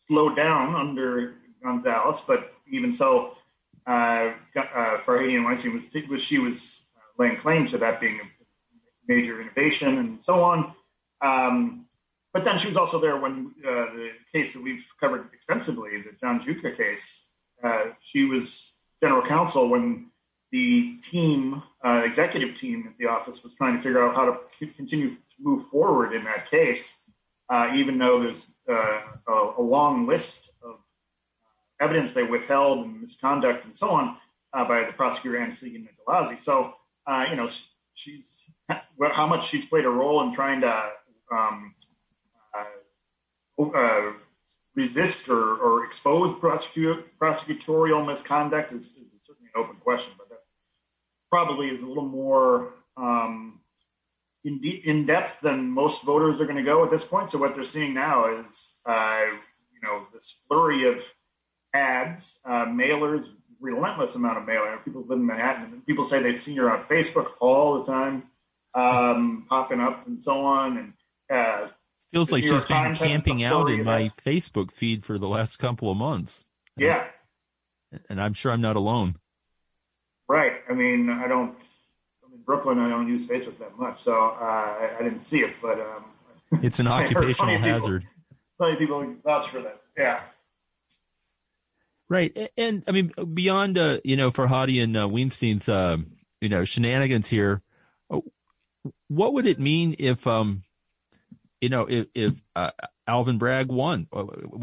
[0.07, 3.37] slowed down under Gonzalez, but even so,
[3.87, 6.83] uh, uh, Farhadian Weinstein was, was she was
[7.17, 8.23] laying claim to that being a
[9.07, 10.73] major innovation and so on.
[11.21, 11.85] Um,
[12.33, 16.15] but then she was also there when uh, the case that we've covered extensively, the
[16.19, 17.25] John Giuca case.
[17.63, 20.07] Uh, she was general counsel when
[20.51, 24.67] the team, uh, executive team at the office, was trying to figure out how to
[24.75, 26.97] continue to move forward in that case,
[27.49, 30.75] uh, even though there's uh, a, a, long list of
[31.79, 34.17] evidence they withheld and misconduct and so on
[34.53, 36.39] uh, by the prosecutor Anna-Sigga Nicolazzi.
[36.39, 36.73] So,
[37.29, 37.49] you know,
[37.93, 38.37] she's
[39.13, 40.91] how much she's played a role in trying to
[41.31, 41.73] um,
[42.57, 44.13] uh, uh,
[44.75, 48.93] resist or, or expose prosecu- prosecutorial misconduct is, is,
[49.25, 50.39] certainly an open question, but that
[51.29, 53.59] probably is a little more um,
[54.43, 57.29] in, de- in depth than most voters are going to go at this point.
[57.29, 59.25] So what they're seeing now is, uh,
[59.71, 61.03] you know, this flurry of
[61.73, 63.25] ads, uh, mailers,
[63.59, 64.77] relentless amount of mailing.
[64.83, 68.23] People live in Manhattan, people say they've seen her on Facebook all the time,
[68.73, 70.93] um, popping up and so on, and
[71.31, 71.67] uh,
[72.11, 75.95] Feels like she's been camping out in my Facebook feed for the last couple of
[75.95, 76.45] months.
[76.75, 77.05] Yeah.
[78.09, 79.15] And I'm sure I'm not alone.
[80.27, 80.53] Right.
[80.69, 81.55] I mean, I don't,
[82.25, 85.39] I'm in Brooklyn, I don't use Facebook that much, so uh, I, I, didn't see
[85.39, 85.79] it, but.
[85.79, 86.05] Um,
[86.61, 88.01] it's an occupational hazard.
[88.01, 89.81] People, plenty of people vouch for that.
[89.97, 90.19] Yeah.
[92.09, 92.33] Right.
[92.35, 95.97] And, and I mean, beyond, uh, you know, Farhadian uh, Weinstein's, uh,
[96.41, 97.61] you know, shenanigans here,
[98.09, 98.19] uh,
[99.07, 100.63] what would it mean if, um,
[101.61, 102.71] you know, if, if uh,
[103.07, 104.07] Alvin Bragg won,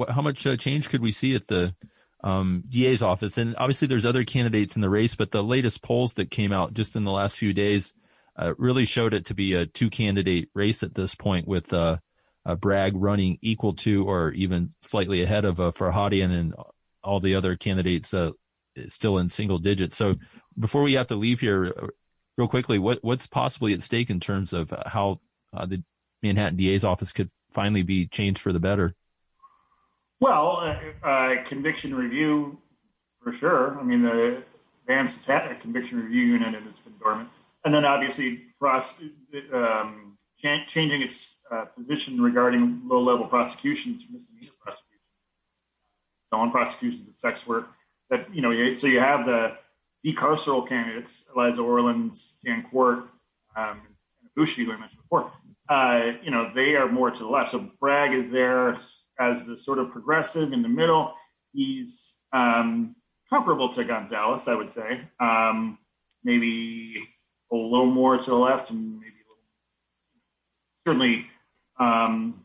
[0.08, 1.74] how much uh, change could we see at the
[2.22, 3.38] um, DA's office?
[3.38, 6.74] And obviously, there's other candidates in the race, but the latest polls that came out
[6.74, 7.92] just in the last few days
[8.36, 11.98] uh, really showed it to be a two candidate race at this point, with uh,
[12.60, 16.54] Bragg running equal to or even slightly ahead of uh, Farhadian and
[17.04, 18.32] all the other candidates uh,
[18.86, 19.96] still in single digits.
[19.96, 20.14] So
[20.58, 21.86] before we have to leave here, uh,
[22.36, 25.20] real quickly, what what's possibly at stake in terms of how
[25.56, 25.82] uh, the
[26.22, 28.94] Manhattan DA's office could finally be changed for the better?
[30.20, 30.58] Well,
[31.02, 32.58] uh, uh, conviction review
[33.22, 33.78] for sure.
[33.78, 34.42] I mean, the
[34.86, 37.28] Vance has had a conviction review unit and it's been dormant.
[37.64, 38.94] And then obviously, pros-
[39.52, 45.02] um, ch- changing its uh, position regarding low level prosecutions, misdemeanor prosecutions,
[46.32, 47.68] non prosecutions of sex work.
[48.10, 49.56] That, you know, so you have the
[50.04, 53.00] decarceral candidates, Eliza Orlins, Dan Quart,
[53.54, 53.82] um,
[54.22, 55.30] and Aboushi, who I mentioned before
[55.68, 57.52] uh, you know, they are more to the left.
[57.52, 58.78] So Bragg is there
[59.20, 61.14] as the sort of progressive in the middle.
[61.52, 62.96] He's um,
[63.28, 65.02] comparable to Gonzalez, I would say.
[65.20, 65.78] Um,
[66.24, 67.08] maybe
[67.52, 69.44] a little more to the left, and maybe a little,
[70.86, 71.26] certainly
[71.78, 72.44] um,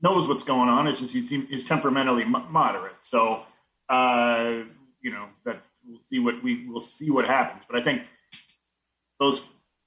[0.00, 0.86] knows what's going on.
[0.86, 2.96] It's just he's, he's temperamentally moderate.
[3.02, 3.42] So,
[3.88, 4.62] uh,
[5.00, 7.64] you know, that we'll see what we will see what happens.
[7.68, 8.02] But I think
[9.18, 9.40] those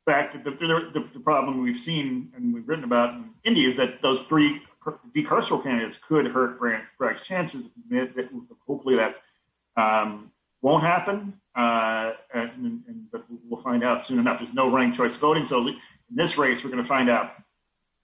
[0.05, 4.01] fact the, the, the, problem we've seen and we've written about in India is that
[4.01, 4.61] those three
[5.15, 7.67] decarceral candidates could hurt Bragg's chances.
[8.67, 9.15] Hopefully that
[9.75, 14.39] um, won't happen, uh, and, and, but we'll find out soon enough.
[14.39, 15.75] There's no ranked choice voting, so in
[16.09, 17.31] this race we're going to find out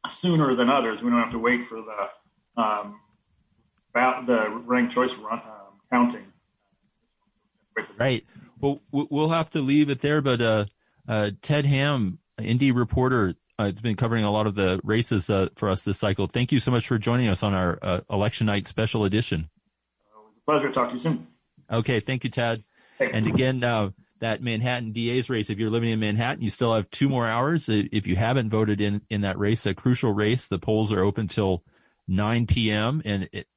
[0.10, 1.02] sooner than others.
[1.02, 3.00] We don't have to wait for the um,
[3.94, 6.26] about the ranked choice run, um, counting.
[7.98, 8.26] Right.
[8.60, 10.66] Well, we'll have to leave it there, but uh,
[11.08, 15.50] uh, Ted Hamm, Indy reporter, uh, has been covering a lot of the races uh,
[15.56, 16.28] for us this cycle.
[16.28, 19.50] Thank you so much for joining us on our uh, election night special edition.
[20.46, 21.28] pleasure to talk to you soon.
[21.72, 22.64] Okay, thank you, Ted.
[23.00, 26.90] And again, uh, that Manhattan DA's race, if you're living in Manhattan, you still have
[26.92, 27.68] two more hours.
[27.70, 31.28] If you haven't voted in, in that race, a crucial race, the polls are open
[31.28, 31.64] till
[32.08, 33.02] 9 p.m.
[33.04, 33.48] And it,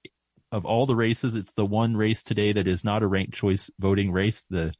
[0.51, 3.71] of all the races, it's the one race today that is not a ranked choice
[3.79, 4.45] voting race.
[4.49, 4.73] The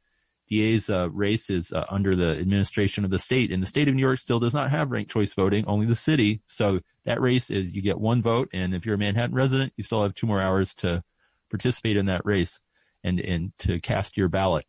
[0.49, 3.95] DA's uh, race is uh, under the administration of the state, and the state of
[3.95, 6.41] New York still does not have ranked choice voting, only the city.
[6.47, 9.83] So that race is you get one vote, and if you're a Manhattan resident, you
[9.83, 11.03] still have two more hours to
[11.49, 12.59] participate in that race
[13.03, 14.65] and and to cast your ballot.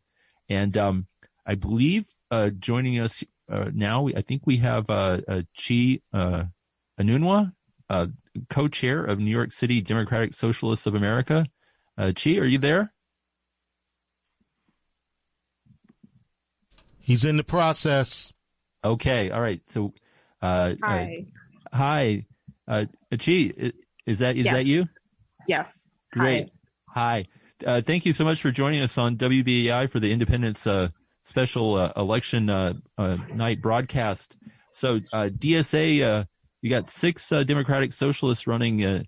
[0.48, 1.07] And um,
[1.44, 5.20] I believe uh, joining us uh, now, I think we have uh,
[5.57, 6.44] Chi uh,
[7.01, 7.53] Anunwa,
[7.89, 8.07] uh,
[8.51, 11.47] co-chair of New York City Democratic Socialists of America.
[11.97, 12.93] Chi, are you there?
[17.06, 18.32] He's in the process.
[18.84, 19.30] Okay.
[19.30, 19.60] All right.
[19.66, 19.94] So,
[20.42, 21.24] uh, hi.
[21.72, 22.26] Uh, hi.
[22.66, 23.52] Uh, Chi,
[24.06, 24.54] is that is yes.
[24.54, 24.86] that you?
[25.46, 25.82] Yes.
[26.12, 26.50] Great.
[26.88, 27.24] Hi.
[27.62, 27.64] hi.
[27.64, 30.88] Uh, thank you so much for joining us on WBAI for the Indypendent's uh,
[31.22, 34.36] special uh, election uh, uh, night broadcast.
[34.72, 36.24] So uh, DSA, uh,
[36.60, 39.02] you got six uh, Democratic Socialists running uh,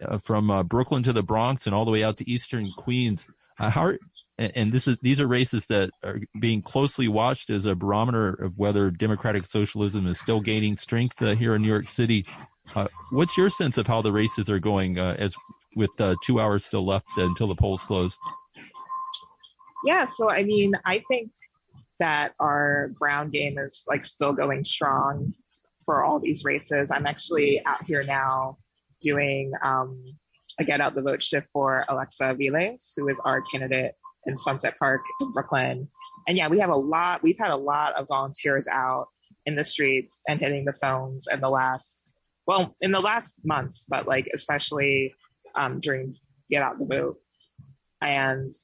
[0.00, 3.28] uh, from uh, Brooklyn to the Bronx and all the way out to Eastern Queens.
[3.60, 3.98] Uh, how are,
[4.38, 8.58] and this is these are races that are being closely watched as a barometer of
[8.58, 12.26] whether democratic socialism is still gaining strength uh, here in New York City.
[12.74, 15.36] Uh, what's your sense of how the races are going uh, as
[15.76, 18.18] with uh, two hours still left until the polls close?
[19.84, 21.30] Yeah, so I mean, I think
[22.00, 25.32] that our ground game is like still going strong
[25.84, 26.90] for all these races.
[26.90, 28.56] I'm actually out here now
[29.00, 30.02] doing um,
[30.58, 33.94] a get out the vote shift for Alexa Aviles, who is our candidate
[34.26, 35.88] in Sunset Park in Brooklyn.
[36.26, 39.08] And yeah, we have a lot, we've had a lot of volunteers out
[39.46, 42.12] in the streets and hitting the phones in the last,
[42.46, 45.14] well, in the last months, but like especially
[45.54, 46.16] um, during
[46.50, 47.18] Get Out the Vote.
[48.00, 48.54] And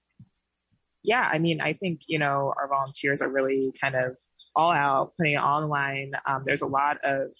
[1.02, 4.16] yeah, I mean, I think, you know, our volunteers are really kind of
[4.54, 6.12] all out, putting it online.
[6.26, 7.30] Um, there's a lot of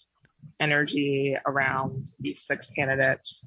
[0.58, 3.46] energy around these six candidates.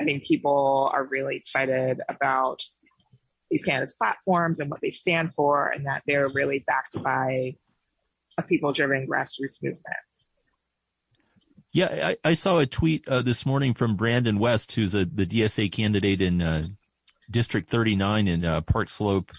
[0.00, 2.60] I think people are really excited about
[3.50, 7.54] these candidates' platforms and what they stand for, and that they're really backed by
[8.38, 9.84] a people-driven grassroots movement.
[11.72, 15.26] Yeah, I, I saw a tweet uh, this morning from Brandon West, who's a, the
[15.26, 16.66] DSA candidate in uh,
[17.30, 19.30] District 39 in uh, Park Slope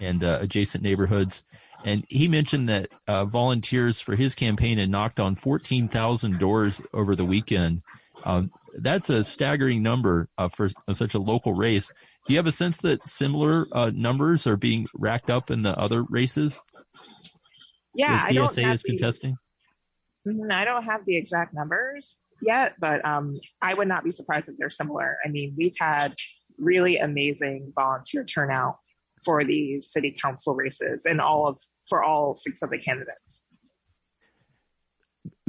[0.00, 1.42] and uh, adjacent neighborhoods.
[1.84, 7.16] And he mentioned that uh, volunteers for his campaign had knocked on 14,000 doors over
[7.16, 7.82] the weekend.
[8.24, 11.92] Um, that's a staggering number for such a local race.
[12.26, 15.76] Do you have a sense that similar uh, numbers are being racked up in the
[15.78, 16.60] other races?
[17.94, 19.36] Yeah, I don't have is contesting.
[20.24, 24.48] The, I don't have the exact numbers yet, but um, I would not be surprised
[24.48, 25.16] if they're similar.
[25.24, 26.14] I mean, we've had
[26.58, 28.76] really amazing volunteer turnout
[29.24, 31.58] for these city council races and all of
[31.88, 33.42] for all six of the candidates.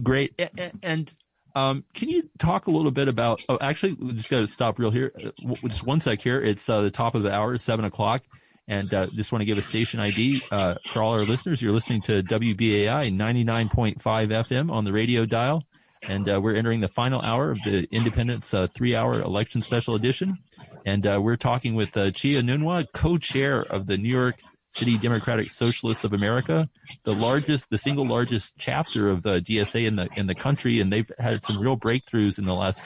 [0.01, 0.39] Great.
[0.81, 1.13] And
[1.55, 3.41] um, can you talk a little bit about?
[3.47, 5.11] Oh, actually, we just got to stop real here.
[5.23, 6.41] Uh, just one sec here.
[6.41, 8.23] It's uh, the top of the hour, seven o'clock,
[8.67, 11.61] and uh, just want to give a station ID uh, for all our listeners.
[11.61, 15.63] You're listening to WBAI 99.5 FM on the radio dial,
[16.01, 20.37] and uh, we're entering the final hour of the Indypendent's uh, three-hour election special edition.
[20.85, 24.41] And we're talking with uh, Chi Anunwa, co-chair of the New York
[24.73, 26.67] City Democratic Socialists of America,
[27.03, 30.91] the largest, the single largest chapter of the DSA in the in the country, and
[30.91, 32.83] they've had some real breakthroughs in the last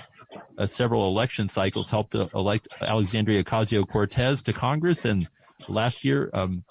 [0.58, 1.90] uh, several election cycles.
[1.90, 5.30] Helped to elect Alexandria Ocasio Cortez to Congress, and
[5.70, 6.66] last year, um,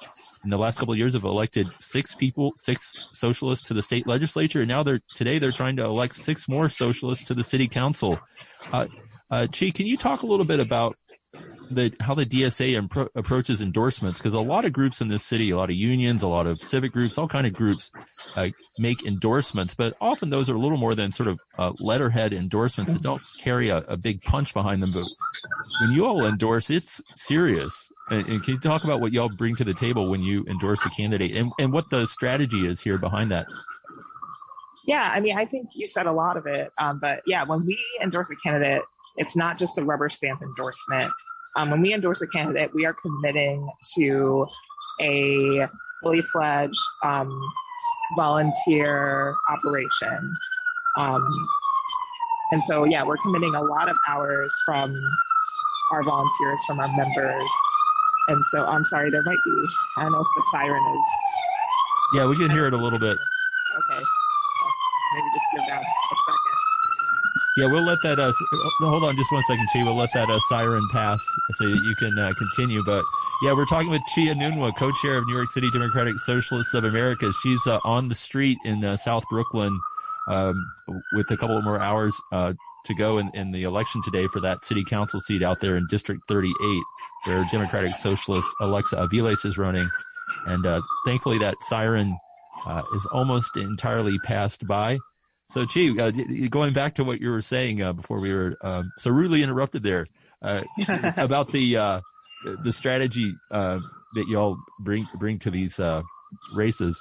[0.45, 4.07] in the last couple of years, have elected six people, six socialists to the state
[4.07, 7.69] legislature, and now they're today they're trying to elect six more socialists to the city
[7.69, 8.21] council.
[8.71, 8.87] Uh,
[9.31, 10.99] uh, Chi, can you talk a little bit about
[11.71, 15.51] the how the DSA impro- approaches endorsements because a lot of groups in this city,
[15.51, 17.91] a lot of unions, a lot of civic groups, all kind of groups
[18.37, 18.49] uh,
[18.79, 22.93] make endorsements, but often those are a little more than sort of uh, letterhead endorsements
[22.93, 24.93] that don't carry a, a big punch behind them.
[24.93, 25.05] But
[25.81, 27.89] when you all endorse, it's serious.
[28.11, 30.85] And, and can you talk about what y'all bring to the table when you endorse
[30.87, 33.47] a candidate and, and what the strategy is here behind that?
[34.87, 36.71] Yeah, I mean, I think you said a lot of it.
[36.79, 38.83] Um, but yeah, when we endorse a candidate,
[39.17, 41.13] it's not just a rubber stamp endorsement.
[41.57, 44.47] Um, when we endorse a candidate, we are committing to
[45.01, 45.67] a
[46.03, 47.41] fully fledged um,
[48.17, 50.37] volunteer operation.
[50.99, 51.49] Um,
[52.53, 54.95] and so, yeah, we're committing a lot of hours from
[55.93, 57.49] our volunteers, from our members.
[58.29, 59.67] And so, I'm sorry, there might be,
[59.99, 61.07] I don't know if the siren is
[62.15, 63.17] Yeah, we can hear it a little bit.
[63.17, 64.03] okay.
[64.03, 64.73] Well,
[65.15, 65.83] maybe just give that.
[67.57, 68.19] Yeah, we'll let that.
[68.19, 68.33] Uh,
[68.83, 69.83] oh, hold on, just one second, Chi.
[69.83, 72.85] We'll let that uh, siren pass so that you can uh, continue.
[72.85, 73.03] But
[73.43, 77.33] yeah, we're talking with Chi Anunwa, co-chair of New York City Democratic Socialists of America.
[77.43, 79.81] She's uh, on the street in uh, South Brooklyn
[80.29, 80.71] um,
[81.15, 82.53] with a couple more hours uh,
[82.85, 85.87] to go in, in the election today for that city council seat out there in
[85.89, 86.55] District 38,
[87.25, 89.89] where Democratic Socialist Alexa Aviles is running.
[90.47, 92.17] And uh, thankfully, that siren
[92.67, 94.99] uh, is almost entirely passed by.
[95.49, 96.11] So, Chi, uh,
[96.51, 99.83] going back to what you were saying uh, before we were um, so rudely interrupted
[99.83, 100.07] there
[100.43, 100.63] uh,
[101.17, 102.01] about the uh,
[102.65, 103.79] the strategy uh,
[104.15, 106.03] that y'all bring bring to these uh,
[106.55, 107.01] races.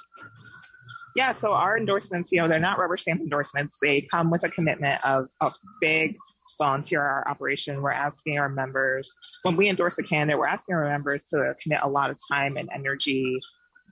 [1.16, 3.78] Yeah, so our endorsements, you know, they're not rubber stamp endorsements.
[3.80, 5.50] They come with a commitment of a
[5.80, 6.16] big
[6.58, 7.80] volunteer our operation.
[7.82, 9.10] We're asking our members,
[9.42, 12.56] when we endorse a candidate, we're asking our members to commit a lot of time
[12.56, 13.38] and energy,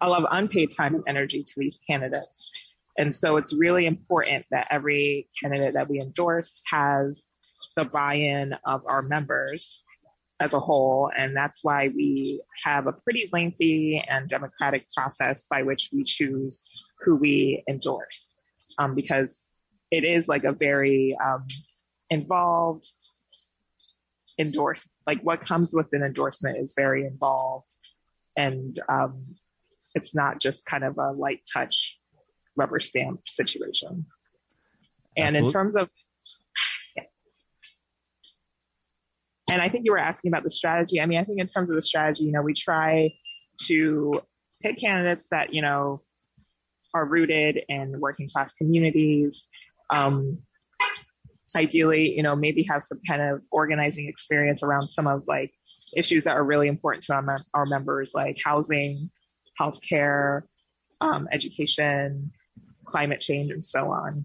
[0.02, 2.48] a lot of unpaid time and energy to these candidates.
[2.96, 7.22] And so it's really important that every candidate that we endorse has
[7.76, 9.82] the buy-in of our members
[10.40, 11.10] as a whole.
[11.16, 16.60] And that's why we have a pretty lengthy and democratic process by which we choose
[17.00, 18.34] who we endorse.
[18.78, 19.38] Um, because
[19.90, 21.46] it is like a very um,
[22.10, 22.90] involved
[24.38, 27.70] endorse, like what comes with an endorsement is very involved.
[28.36, 29.36] And um,
[29.94, 31.98] it's not just kind of a light touch
[32.56, 34.06] rubber stamp situation.
[35.16, 35.88] And in terms of
[39.48, 41.00] And I think you were asking about the strategy.
[41.00, 43.12] I mean, I think in terms of the strategy, you know, we try
[43.66, 44.20] to
[44.62, 45.98] pick candidates that, you know,
[46.92, 49.46] are rooted in working class communities.
[49.90, 50.38] Um,
[51.54, 55.52] ideally, you know, maybe have some kind of organizing experience around some of like
[55.96, 59.10] issues that are really important to our, our members, like housing,
[59.60, 60.42] healthcare,
[61.00, 62.32] um, education,
[62.94, 64.24] climate change, and so on.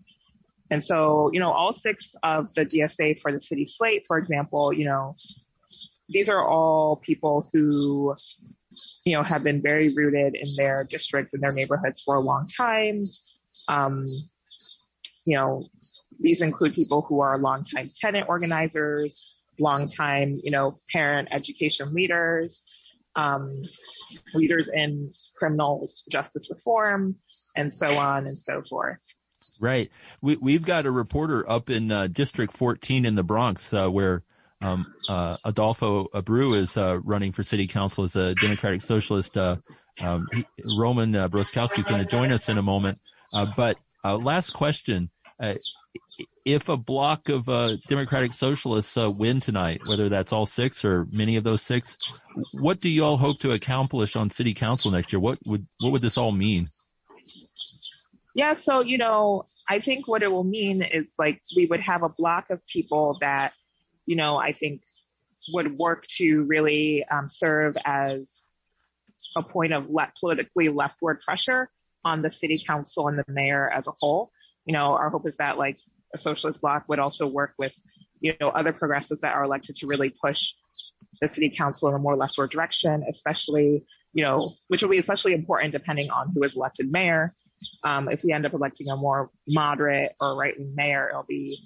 [0.69, 4.71] And so, you know, all six of the DSA for the city slate, for example,
[4.71, 5.15] you know,
[6.07, 8.13] these are all people who,
[9.05, 12.45] you know, have been very rooted in their districts and their neighborhoods for a long
[12.45, 12.99] time.
[13.67, 14.05] Um,
[15.25, 15.65] you know,
[16.19, 22.63] these include people who are longtime tenant organizers, longtime, you know, parent education leaders,
[23.15, 23.49] um,
[24.33, 27.15] leaders in criminal justice reform,
[27.55, 28.99] and so on and so forth.
[29.59, 29.89] Right.
[30.21, 34.21] We, we've got a reporter up in uh, District 14 in the Bronx uh, where
[34.61, 39.37] um, uh, Adolfo Abreu is uh, running for city council as a Democratic Socialist.
[39.37, 39.57] Uh,
[40.01, 40.45] um, he,
[40.77, 42.99] Roman uh, Broskowski is going to join us in a moment.
[43.55, 45.09] But last question.
[46.51, 51.05] If a block of uh, Democratic Socialists uh, win tonight, whether that's all six or
[51.11, 51.95] many of those six,
[52.53, 55.19] what do you all hope to accomplish on city council next year?
[55.19, 56.67] What would what would this all mean?
[58.33, 62.01] Yeah, so you know, I think what it will mean is like we would have
[62.01, 63.53] a block of people that,
[64.07, 64.81] you know, I think
[65.53, 68.41] would work to really um, serve as
[69.37, 71.69] a point of le- politically leftward pressure
[72.03, 74.31] on the city council and the mayor as a whole.
[74.65, 75.77] You know, our hope is that like
[76.13, 77.77] a socialist bloc would also work with,
[78.19, 80.53] you know, other progressives that are elected to really push
[81.21, 83.83] the city council in a more leftward direction, especially,
[84.13, 87.33] you know, which will be especially important depending on who is elected mayor.
[87.83, 91.57] Um, if we end up electing a more moderate or right wing mayor, it'll be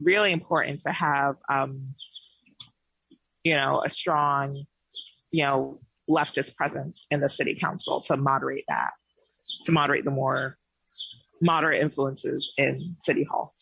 [0.00, 1.82] really important to have, um,
[3.44, 4.64] you know, a strong,
[5.30, 8.90] you know, leftist presence in the city council to moderate that,
[9.64, 10.58] to moderate the more
[11.42, 13.54] moderate influences in city hall.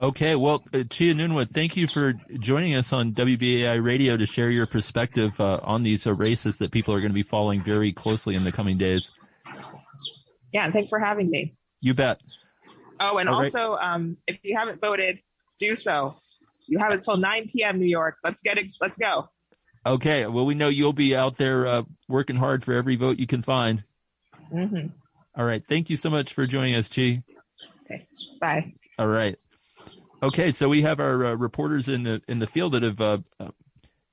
[0.00, 4.50] Okay, well, uh, Chi Anunwa, thank you for joining us on WBAI Radio to share
[4.50, 7.92] your perspective uh, on these uh, races that people are going to be following very
[7.92, 9.10] closely in the coming days.
[10.52, 11.54] Yeah, and thanks for having me.
[11.80, 12.20] You bet.
[13.00, 13.44] Oh, and All right.
[13.44, 15.18] also, um, if you haven't voted,
[15.58, 16.16] do so.
[16.66, 17.78] You have until 9 p.m.
[17.78, 18.16] New York.
[18.22, 18.70] Let's get it.
[18.80, 19.28] Let's go.
[19.86, 20.26] Okay.
[20.26, 23.42] Well, we know you'll be out there uh, working hard for every vote you can
[23.42, 23.82] find.
[24.52, 24.88] Mm-hmm.
[25.36, 25.62] All right.
[25.68, 27.22] Thank you so much for joining us, Chi.
[27.84, 28.06] Okay.
[28.40, 28.74] Bye.
[28.98, 29.36] All right.
[30.22, 33.18] Okay, so we have our uh, reporters in the in the field that have, uh,
[33.38, 33.50] uh,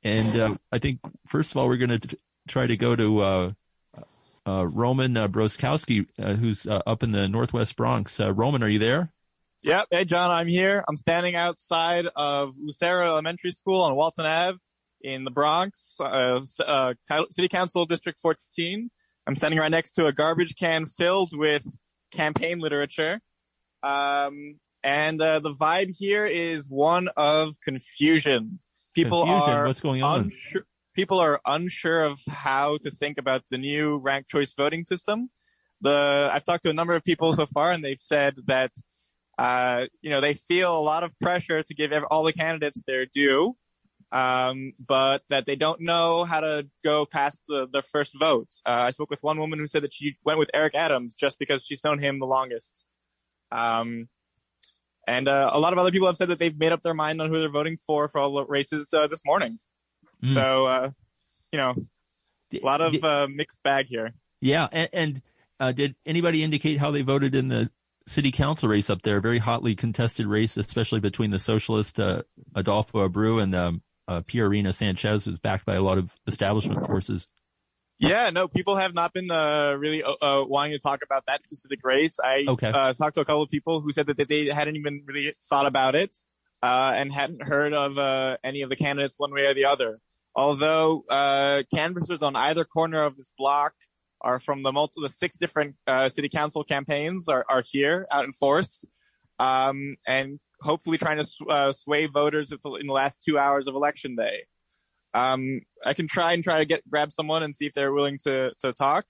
[0.03, 2.17] and uh, I think first of all we're going to
[2.47, 3.51] try to go to uh,
[4.45, 8.19] uh, Roman uh, Broskowski, uh, who's uh, up in the Northwest Bronx.
[8.19, 9.13] Uh, Roman, are you there?
[9.61, 9.87] Yep.
[9.91, 10.83] Hey, John, I'm here.
[10.89, 14.59] I'm standing outside of Lucero Elementary School on Walton Ave
[14.99, 16.93] in the Bronx, uh, uh,
[17.31, 18.91] City Council District 14.
[19.25, 21.65] I'm standing right next to a garbage can filled with
[22.11, 23.21] campaign literature.
[23.81, 28.59] Um, and uh, the vibe here is one of confusion.
[28.93, 29.49] People Confusion?
[29.49, 30.21] are What's going on?
[30.23, 35.29] unsure- people are unsure of how to think about the new ranked choice voting system.
[35.81, 38.71] The I've talked to a number of people so far, and they've said that
[39.37, 43.05] uh, you know they feel a lot of pressure to give all the candidates their
[43.05, 43.55] due,
[44.13, 48.47] um, but that they don't know how to go past the, the first vote.
[48.63, 51.39] Uh, I spoke with one woman who said that she went with Eric Adams just
[51.39, 52.85] because she's known him the longest.
[53.51, 54.07] Um,
[55.07, 57.21] and uh, a lot of other people have said that they've made up their mind
[57.21, 59.57] on who they're voting for for all the races uh, this morning.
[60.23, 60.35] Mm.
[60.35, 60.91] So, uh,
[61.51, 61.75] you know,
[62.53, 64.13] a lot of uh, mixed bag here.
[64.41, 65.21] Yeah, and, and
[65.59, 67.71] uh, did anybody indicate how they voted in the
[68.05, 69.19] city council race up there?
[69.19, 72.21] Very hotly contested race, especially between the socialist uh,
[72.55, 77.27] Adolfo Abreu and um, uh, Pierina Sanchez, who's backed by a lot of establishment forces.
[77.99, 81.41] Yeah, no, people have not been uh, really uh, uh, wanting to talk about that
[81.41, 82.17] specific race.
[82.21, 82.67] I Okay.
[82.67, 85.65] uh, talked to a couple of people who said that they hadn't even really thought
[85.67, 86.15] about it
[86.61, 89.99] uh, and hadn't heard of uh, any of the candidates one way or the other.
[90.35, 93.73] Although uh, canvassers on either corner of this block
[94.19, 98.25] are from the multi- the six different uh, city council campaigns are, are here out
[98.25, 98.83] in force,
[99.39, 104.15] um, and hopefully trying to uh, sway voters in the last two hours of election
[104.15, 104.45] day.
[105.13, 108.17] Um, I can try and try to get grab someone and see if they're willing
[108.23, 109.05] to to talk.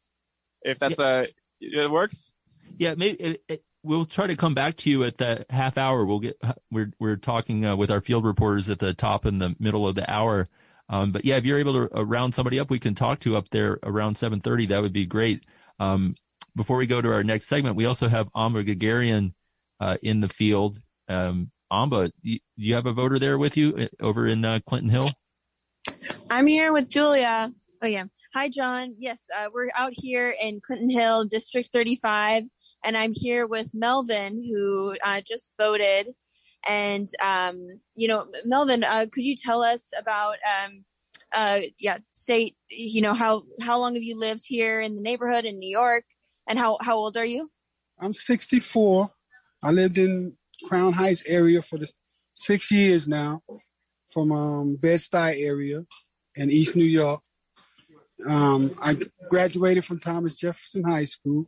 [0.62, 1.28] If that's a
[1.62, 2.30] it works.
[2.78, 6.06] Yeah, maybe it, it, we'll try to come back to you at the half hour.
[6.06, 6.38] We'll get
[6.72, 9.96] we're we're talking uh, with our field reporters at the top and the middle of
[9.96, 10.50] the hour.
[10.90, 13.38] Um, but yeah, if you're able to uh, round somebody up, we can talk to
[13.38, 14.70] up there around 7:30.
[14.70, 15.44] That would be great.
[15.80, 16.16] Um,
[16.56, 19.34] before we go to our next segment, we also have Amba Guerguerian
[19.80, 20.80] uh, in the field.
[21.08, 24.90] Um, Amba, do you have a voter there with you uh, over in uh, Clinton
[24.90, 25.10] Hill?
[26.30, 27.52] I'm here with Julia.
[27.82, 28.06] Oh yeah.
[28.34, 28.96] Hi, John.
[28.98, 32.44] Yes, uh, we're out here in Clinton Hill, District 35,
[32.86, 36.08] and I'm here with Melvin, who uh, just voted.
[36.66, 40.86] And um, you know, Melvin, uh, could you tell us about um,
[41.34, 42.56] uh, yeah, state?
[42.70, 46.06] You know, how how long have you lived here in the neighborhood in New York,
[46.48, 47.52] and how how old are you?
[48.00, 49.12] I'm 64.
[49.62, 51.90] I lived in Crown Heights area for the
[52.34, 53.42] six years now,
[54.10, 55.86] from um, Bed-Stuy area
[56.36, 57.22] in East New York.
[58.30, 58.96] Um, I
[59.30, 61.48] graduated from Thomas Jefferson High School,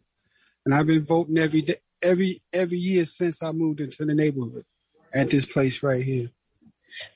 [0.65, 4.63] and I've been voting every day, every every year since I moved into the neighborhood
[5.13, 6.29] at this place right here.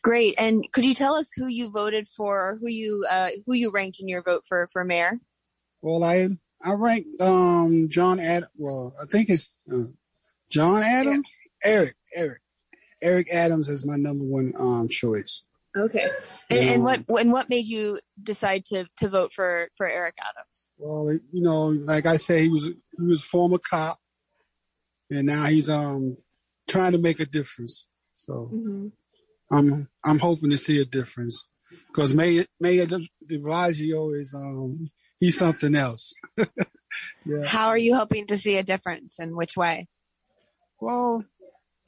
[0.01, 0.35] Great.
[0.37, 3.71] And could you tell us who you voted for, or who you uh, who you
[3.71, 5.19] ranked in your vote for for mayor?
[5.81, 6.27] Well, I
[6.63, 8.45] I ranked um, John Ad.
[8.55, 9.83] Well, I think it's uh,
[10.49, 11.25] John Adams.
[11.63, 12.41] Eric Eric
[13.01, 15.43] Eric Adams is my number one um, choice.
[15.77, 16.09] Okay.
[16.49, 20.71] And, and what and what made you decide to to vote for for Eric Adams?
[20.77, 23.99] Well, you know, like I say, he was he was a former cop,
[25.11, 26.17] and now he's um
[26.67, 27.87] trying to make a difference.
[28.15, 28.51] So
[29.51, 31.47] I'm I'm hoping to see a difference
[31.87, 36.13] because Mayor Mayor De De Blasio is um he's something else.
[36.37, 37.45] yeah.
[37.45, 39.87] How are you hoping to see a difference and which way?
[40.81, 41.23] Well,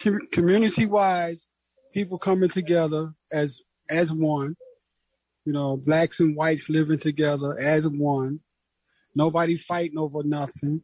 [0.02, 1.50] com- community wise,
[1.94, 4.56] people coming together as as one.
[5.46, 8.42] You know, blacks and whites living together as one.
[9.16, 10.84] Nobody fighting over nothing.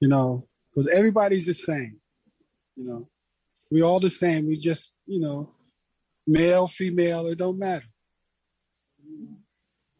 [0.00, 2.00] You know, because everybody's the same.
[2.76, 3.08] You know,
[3.70, 4.46] we all the same.
[4.46, 5.52] We just, you know,
[6.26, 7.86] male, female, it don't matter.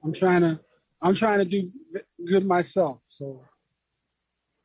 [0.03, 0.61] I'm trying to,
[1.03, 1.69] I'm trying to do
[2.25, 3.01] good myself.
[3.07, 3.45] So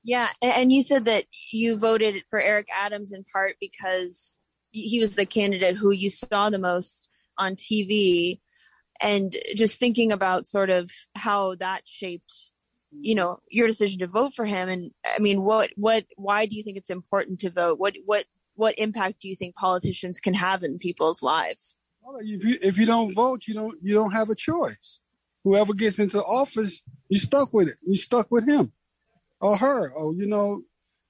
[0.06, 5.16] Yeah, and you said that you voted for Eric Adams in part because he was
[5.16, 7.10] the candidate who you saw the most
[7.40, 8.40] on TV,
[9.02, 12.52] and just thinking about sort of how that shaped,
[12.92, 14.70] you know, your decision to vote for him.
[14.70, 17.80] And I mean, what, what, why do you think it's important to vote?
[17.80, 21.80] What, what, what impact do you think politicians can have in people's lives?
[22.04, 25.02] Well, if you if you don't vote, you don't you don't have a choice.
[25.44, 27.78] Whoever gets into office, you're stuck with it.
[27.84, 28.72] you're stuck with him
[29.46, 30.62] or her, or you know.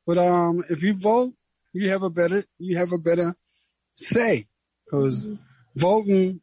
[0.05, 1.33] But um, if you vote,
[1.73, 3.33] you have a better you have a better
[3.95, 4.47] say
[4.85, 5.27] because
[5.75, 6.41] voting,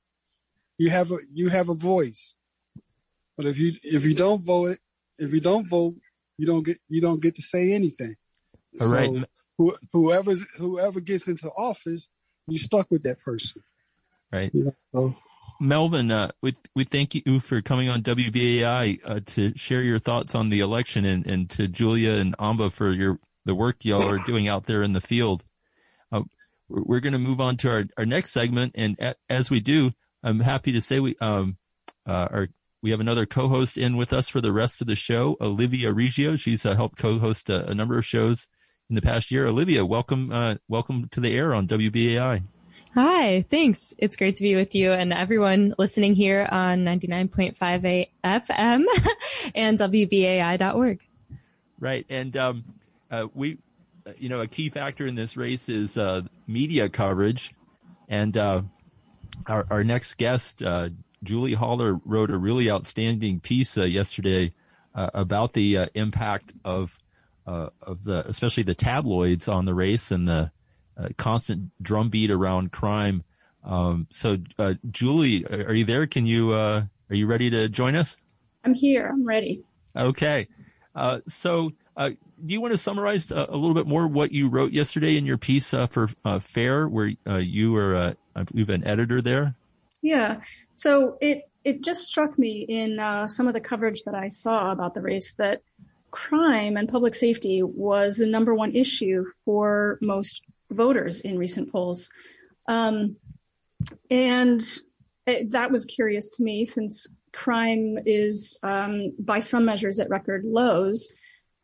[0.78, 2.34] you have a you have a voice.
[3.36, 4.78] But if you if you don't vote,
[5.18, 5.94] if you don't vote,
[6.38, 8.14] you don't get you don't get to say anything.
[8.80, 9.24] All so right.
[9.58, 12.08] who, whoever whoever gets into office,
[12.46, 13.62] you stuck with that person.
[14.32, 14.50] Right.
[14.54, 15.14] You know, so
[15.62, 20.34] Melvin, uh, we we thank you for coming on WBAI uh, to share your thoughts
[20.34, 24.18] on the election, and, and to Julia and Amba for your the work y'all are
[24.18, 25.44] doing out there in the field.
[26.10, 26.22] Uh,
[26.68, 29.92] we're going to move on to our, our next segment, and a, as we do,
[30.24, 31.56] I'm happy to say we um
[32.06, 32.48] uh, our
[32.82, 36.34] we have another co-host in with us for the rest of the show, Olivia Reggio.
[36.34, 38.48] She's uh, helped co-host a, a number of shows
[38.90, 39.46] in the past year.
[39.46, 42.42] Olivia, welcome uh, welcome to the air on WBAI.
[42.94, 43.94] Hi, thanks.
[43.96, 48.84] It's great to be with you and everyone listening here on 99.5 FM
[49.54, 51.00] and WBAI.org.
[51.80, 52.04] Right.
[52.10, 52.64] And um,
[53.10, 53.56] uh, we,
[54.06, 57.54] uh, you know, a key factor in this race is uh, media coverage.
[58.10, 58.60] And uh,
[59.46, 60.90] our, our next guest, uh,
[61.24, 64.52] Julie Hollar, wrote a really outstanding piece uh, yesterday
[64.94, 66.98] about the impact of
[67.46, 70.52] of the, especially the tabloids on the race and the
[71.16, 73.24] constant drumbeat around crime.
[73.64, 74.38] Um, so,
[74.90, 76.06] Julie, are you there?
[76.06, 78.16] Can you are you ready to join us?
[78.64, 79.08] I'm here.
[79.12, 79.62] I'm ready.
[79.94, 80.48] Okay.
[80.94, 84.48] Uh, so, uh, do you want to summarize uh, a little bit more what you
[84.48, 86.08] wrote yesterday in your piece for
[86.40, 89.54] FAIR, where you were, I believe, an editor there?
[90.00, 90.40] Yeah.
[90.74, 92.98] So it it just struck me in
[93.28, 95.62] some of the coverage that I saw about the race that
[96.10, 100.42] crime and public safety was the number one issue for most
[100.72, 102.10] voters in recent polls,
[102.68, 103.16] um,
[104.10, 104.60] and
[105.26, 110.44] it, that was curious to me since crime is, um, by some measures, at record
[110.44, 111.12] lows.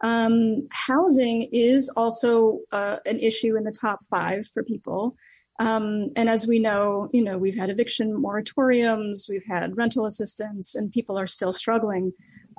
[0.00, 5.16] Um, housing is also uh, an issue in the top five for people.
[5.60, 10.76] Um, and as we know, you know, we've had eviction moratoriums, we've had rental assistance,
[10.76, 12.12] and people are still struggling.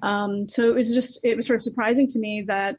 [0.03, 2.75] Um, so it was just, it was sort of surprising to me that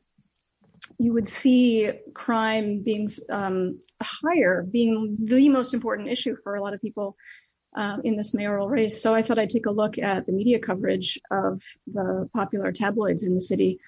[1.01, 6.75] you would see crime being um, higher, being the most important issue for a lot
[6.75, 7.17] of people
[7.75, 9.03] uh, in this mayoral race.
[9.03, 13.25] So I thought I'd take a look at the media coverage of the popular tabloids
[13.25, 13.81] in the city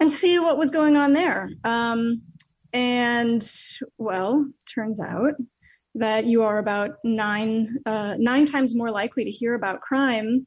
[0.00, 1.50] and see what was going on there.
[1.62, 2.22] Um,
[2.72, 3.46] and
[3.98, 5.34] well, turns out
[5.96, 10.46] that you are about nine uh, nine times more likely to hear about crime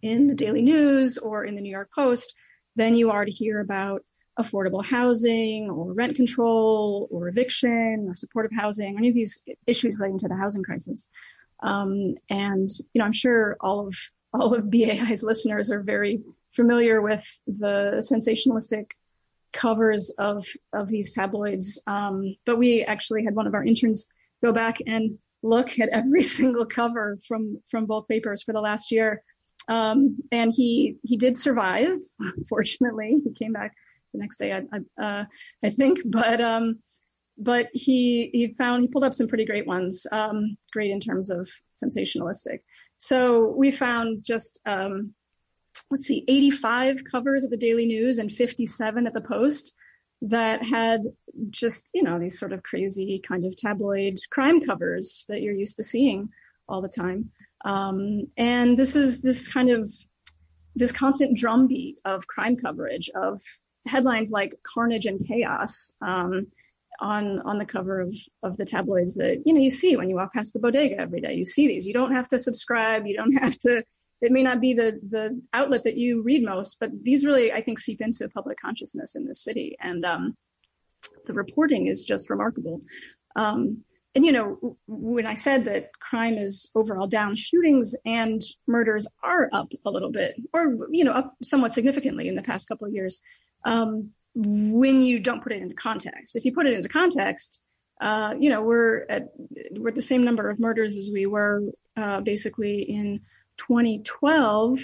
[0.00, 2.34] in the Daily News or in the New York Post
[2.76, 4.02] than you are to hear about
[4.38, 10.18] affordable housing or rent control or eviction or supportive housing, any of these issues relating
[10.18, 11.08] to the housing crisis.
[11.62, 13.94] Um, and you know, I'm sure all of
[14.32, 18.92] all of BAI's listeners are very familiar with the sensationalistic
[19.52, 21.82] covers of of these tabloids.
[21.86, 24.08] Um, but we actually had one of our interns
[24.42, 28.90] go back and look at every single cover from from both papers for the last
[28.90, 29.22] year.
[29.68, 31.98] Um, and he he did survive.
[32.48, 33.74] Fortunately, he came back
[34.12, 35.24] the next day, I I, uh,
[35.64, 36.00] I think.
[36.10, 36.78] But um,
[37.38, 41.30] but he he found he pulled up some pretty great ones, um, great in terms
[41.30, 41.48] of
[41.82, 42.60] sensationalistic.
[42.98, 45.14] So we found just um,
[45.90, 49.74] let's see, 85 covers at the Daily News and 57 at the Post
[50.22, 51.00] that had
[51.50, 55.76] just you know these sort of crazy kind of tabloid crime covers that you're used
[55.78, 56.28] to seeing
[56.68, 57.30] all the time.
[57.64, 59.92] Um, and this is this kind of
[60.74, 63.40] this constant drumbeat of crime coverage of
[63.86, 66.46] headlines like carnage and chaos um,
[67.00, 70.16] on on the cover of of the tabloids that you know you see when you
[70.16, 71.34] walk past the bodega every day.
[71.34, 71.86] You see these.
[71.86, 73.06] You don't have to subscribe.
[73.06, 73.84] You don't have to.
[74.20, 77.62] It may not be the the outlet that you read most, but these really I
[77.62, 80.36] think seep into public consciousness in this city, and um,
[81.26, 82.82] the reporting is just remarkable.
[83.34, 83.82] Um,
[84.14, 89.48] and you know when I said that crime is overall down, shootings and murders are
[89.52, 92.92] up a little bit, or you know up somewhat significantly in the past couple of
[92.92, 93.20] years.
[93.64, 96.36] Um, when you don't put it into context.
[96.36, 97.62] If you put it into context,
[98.00, 99.28] uh, you know, we're at
[99.72, 101.62] we're at the same number of murders as we were
[101.96, 103.20] uh, basically in
[103.58, 104.80] 2012,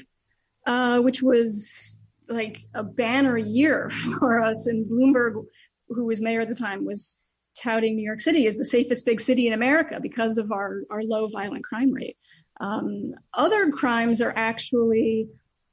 [0.67, 4.67] uh, which was like a banner year for us.
[4.67, 5.45] And Bloomberg,
[5.89, 7.19] who was mayor at the time, was
[7.57, 11.03] touting New York City as the safest big city in America because of our our
[11.03, 12.17] low violent crime rate.
[12.61, 15.29] Um, other crimes are actually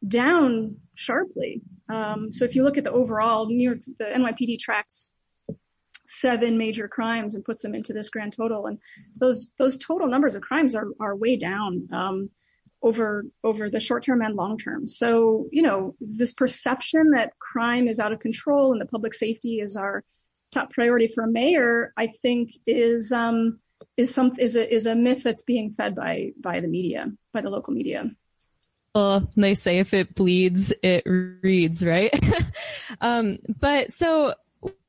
[0.08, 1.62] down sharply.
[1.90, 5.14] Um, so if you look at the overall, New York, the NYPD tracks
[6.08, 8.80] seven major crimes and puts them into this grand total, and
[9.18, 12.30] those those total numbers of crimes are are way down um,
[12.82, 14.88] over over the short term and long term.
[14.88, 19.60] So you know this perception that crime is out of control and that public safety
[19.60, 20.04] is our
[20.52, 23.60] top priority for a mayor, I think is um,
[23.98, 27.42] is some is a is a myth that's being fed by by the media, by
[27.42, 28.10] the local media.
[28.96, 32.14] Well, they say if it bleeds, it reads, right?
[33.02, 34.34] um, but so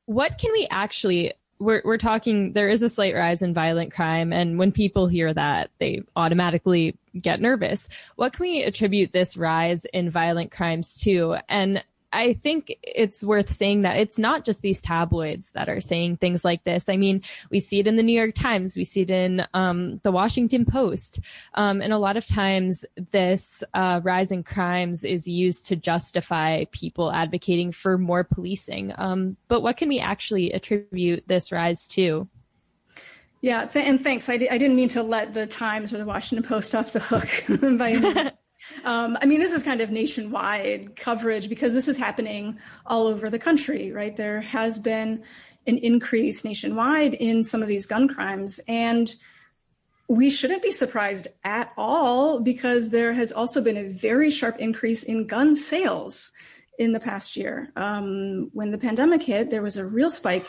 [0.05, 4.31] what can we actually we're we're talking there is a slight rise in violent crime
[4.31, 9.85] and when people hear that they automatically get nervous what can we attribute this rise
[9.85, 14.81] in violent crimes to and I think it's worth saying that it's not just these
[14.81, 16.87] tabloids that are saying things like this.
[16.87, 17.21] I mean,
[17.51, 20.65] we see it in the New York Times, we see it in um, the Washington
[20.65, 21.19] Post,
[21.55, 26.65] um, and a lot of times this uh, rise in crimes is used to justify
[26.71, 28.93] people advocating for more policing.
[28.97, 32.27] Um, but what can we actually attribute this rise to?
[33.41, 34.29] Yeah, th- and thanks.
[34.29, 36.99] I d- I didn't mean to let the Times or the Washington Post off the
[36.99, 37.29] hook
[37.77, 38.31] by
[38.83, 43.29] Um, I mean, this is kind of nationwide coverage because this is happening all over
[43.29, 44.15] the country, right?
[44.15, 45.23] There has been
[45.67, 48.59] an increase nationwide in some of these gun crimes.
[48.67, 49.13] And
[50.07, 55.03] we shouldn't be surprised at all because there has also been a very sharp increase
[55.03, 56.31] in gun sales
[56.79, 57.69] in the past year.
[57.75, 60.47] Um, when the pandemic hit, there was a real spike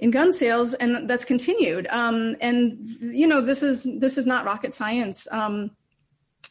[0.00, 1.86] in gun sales, and that's continued.
[1.90, 5.28] Um, and you know, this is this is not rocket science.
[5.30, 5.70] Um,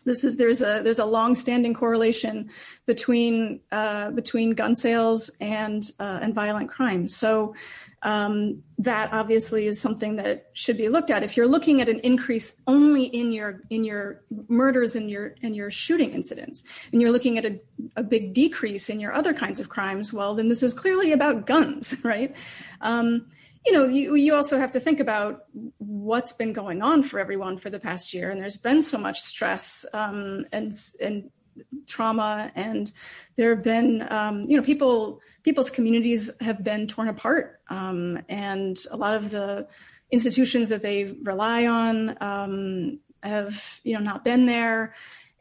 [0.05, 2.49] this is there's a there's a long-standing correlation
[2.85, 7.07] between uh, between gun sales and uh, and violent crime.
[7.07, 7.55] So
[8.03, 11.23] um, that obviously is something that should be looked at.
[11.23, 15.55] If you're looking at an increase only in your in your murders and your and
[15.55, 17.59] your shooting incidents, and you're looking at a,
[17.95, 21.45] a big decrease in your other kinds of crimes, well, then this is clearly about
[21.45, 22.35] guns, right?
[22.81, 23.27] Um,
[23.65, 25.45] you know, you, you also have to think about
[25.77, 28.29] what's been going on for everyone for the past year.
[28.29, 31.29] And there's been so much stress um, and, and
[31.87, 32.51] trauma.
[32.55, 32.91] And
[33.35, 37.61] there have been, um, you know, people, people's communities have been torn apart.
[37.69, 39.67] Um, and a lot of the
[40.11, 44.93] institutions that they rely on um, have, you know, not been there.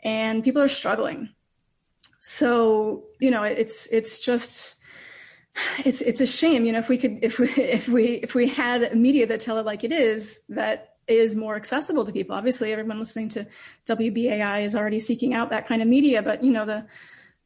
[0.05, 1.31] And people are struggling.
[2.21, 4.77] So, you know, it's, it's just,
[5.85, 8.47] it's it's a shame, you know, if we could if we if we if we
[8.49, 12.35] had media that tell it like it is, that is more accessible to people.
[12.35, 13.47] Obviously, everyone listening to
[13.87, 16.87] WBAI is already seeking out that kind of media, but you know the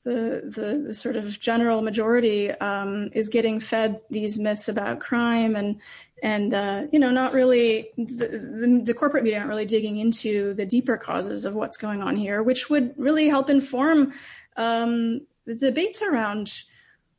[0.04, 5.56] the the, the sort of general majority um, is getting fed these myths about crime
[5.56, 5.80] and
[6.22, 10.54] and uh, you know not really the, the, the corporate media aren't really digging into
[10.54, 14.12] the deeper causes of what's going on here, which would really help inform
[14.56, 16.62] um, the debates around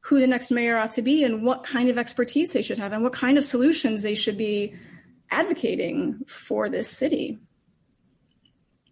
[0.01, 2.93] who the next mayor ought to be and what kind of expertise they should have
[2.93, 4.74] and what kind of solutions they should be
[5.32, 7.38] advocating for this city.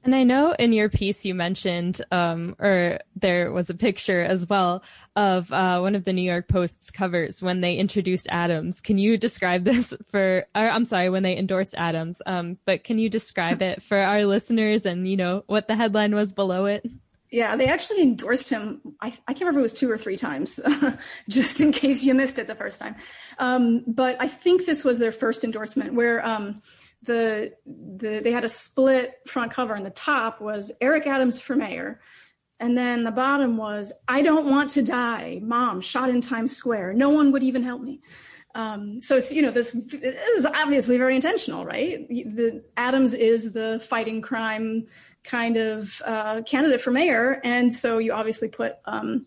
[0.06, 4.48] And I know in your piece you mentioned, um, or there was a picture as
[4.48, 4.84] well
[5.16, 8.82] of uh, one of the New York Post's covers when they introduced Adams.
[8.82, 10.45] Can you describe this for?
[10.53, 12.22] Or, I'm sorry, when they endorsed Adams.
[12.27, 16.14] Um, but can you describe it for our listeners and you know what the headline
[16.14, 16.85] was below it?
[17.35, 18.80] Yeah, they actually endorsed him.
[19.01, 20.57] I, I can't remember it was two or three times,
[21.30, 22.95] just in case you missed it the first time.
[23.39, 26.61] Um, but I think this was their first endorsement where um,
[27.03, 31.57] the the they had a split front cover, and the top was Eric Adams for
[31.57, 31.99] mayor,
[32.61, 36.93] and then the bottom was I don't want to die, mom shot in Times Square.
[36.93, 37.99] No one would even help me.
[38.55, 42.07] Um, so it's you know this, this is obviously very intentional, right?
[42.07, 44.88] The Adams is the fighting crime
[45.26, 49.26] kind of uh, candidate for mayor, and so you obviously put um,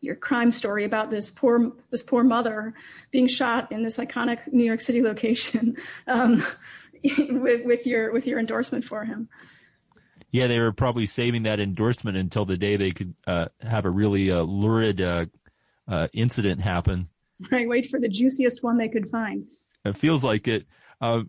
[0.00, 2.74] your crime story about this poor this poor mother
[3.10, 5.76] being shot in this iconic New York City location
[6.06, 6.42] um,
[7.18, 9.28] with with your with your endorsement for him.
[10.30, 13.90] Yeah, they were probably saving that endorsement until the day they could uh, have a
[13.90, 15.26] really uh, lurid uh,
[15.86, 17.08] uh, incident happen
[17.50, 19.46] Right, wait for the juiciest one they could find.
[19.84, 20.66] It feels like it.
[21.00, 21.22] Uh,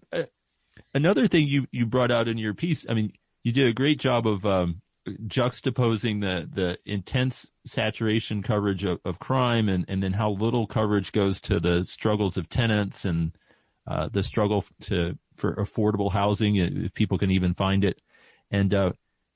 [0.94, 4.00] another thing you, you brought out in your piece, I mean, you did a great
[4.00, 4.82] job of um,
[5.28, 11.12] juxtaposing the, the intense saturation coverage of, of crime and, and then how little coverage
[11.12, 13.34] goes to the struggles of tenants and
[13.86, 18.00] uh, the struggle to for affordable housing if people can even find it.
[18.50, 18.92] And uh,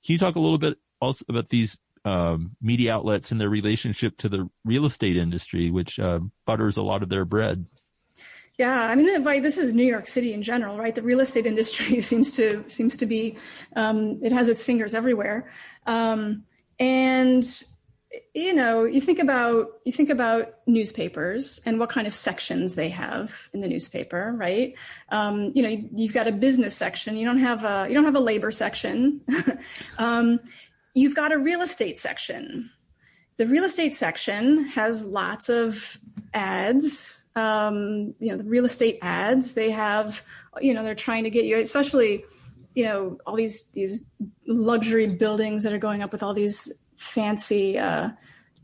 [0.06, 4.18] can you talk a little bit also about these um, media outlets and their relationship
[4.18, 7.66] to the real estate industry, which uh, butters a lot of their bread.
[8.58, 10.96] Yeah, I mean, this is New York City in general, right?
[10.96, 13.38] The real estate industry seems to seems to be
[13.76, 15.52] um, it has its fingers everywhere,
[15.86, 16.44] um,
[16.80, 17.44] and
[18.34, 22.90] you know, you think about you think about newspapers and what kind of sections they
[22.90, 24.74] have in the newspaper, right?
[25.10, 27.16] Um, you know, you, have got a business section.
[27.16, 29.22] You don't have a you don't have a labor section.
[30.00, 30.40] um,
[30.98, 32.72] You've got a real estate section.
[33.38, 36.00] The real estate section has lots of
[36.34, 40.24] ads Um, you know, the real estate ads they have,
[40.60, 42.26] you know, they're trying to get you, especially,
[42.74, 44.06] you know, all these these
[44.48, 48.10] luxury buildings that are going up with all these fancy uh,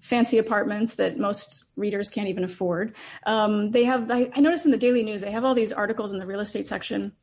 [0.03, 2.93] fancy apartments that most readers can't even afford.
[3.26, 6.11] Um, they have, I, I noticed in the Daily News, they have all these articles
[6.11, 7.14] in the real estate section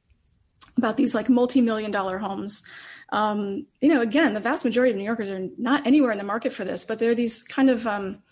[0.79, 2.65] about these like multi-million dollar homes.
[3.11, 6.25] Um, you know, again, the vast majority of New Yorkers are not anywhere in the
[6.25, 8.23] market for this, but they're these kind of um,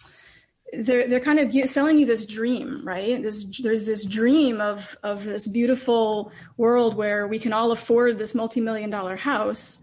[0.79, 3.21] they're they're kind of selling you this dream, right?
[3.21, 8.35] This there's this dream of of this beautiful world where we can all afford this
[8.35, 9.83] multi-million dollar house,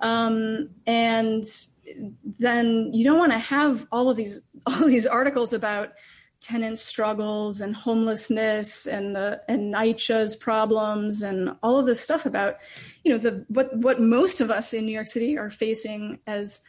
[0.00, 1.44] um, and
[2.38, 5.92] then you don't want to have all of these all of these articles about
[6.40, 12.58] tenant struggles and homelessness and the and NYCHA's problems and all of this stuff about
[13.02, 16.60] you know the what what most of us in New York City are facing as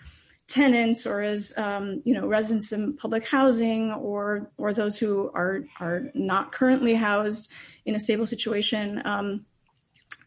[0.48, 5.64] tenants or as um, you know residents in public housing or or those who are
[5.80, 7.52] are not currently housed
[7.86, 9.46] in a stable situation um,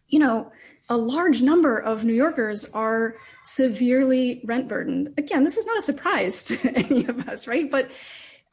[0.09, 0.51] you know
[0.89, 5.13] a large number of New Yorkers are severely rent burdened.
[5.19, 7.71] Again, this is not a surprise to any of us, right?
[7.71, 7.91] But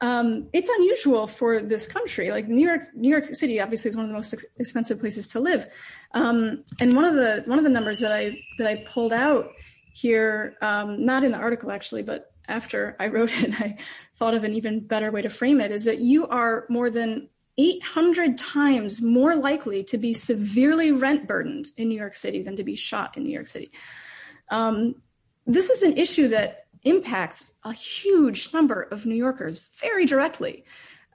[0.02, 2.30] um, it's unusual for this country.
[2.30, 5.28] Like New York, New York City obviously is one of the most ex- expensive places
[5.28, 5.66] to live.
[6.12, 9.52] Um, and one of the one of the numbers that I that I pulled out
[9.96, 13.78] here, um, not in the article actually, but after I wrote it, I
[14.14, 17.28] thought of an even better way to frame it: is that you are more than
[17.58, 22.64] 800 times more likely to be severely rent burdened in New York City than to
[22.64, 23.72] be shot in New York City.
[24.50, 24.96] Um,
[25.46, 30.64] this is an issue that impacts a huge number of New Yorkers very directly.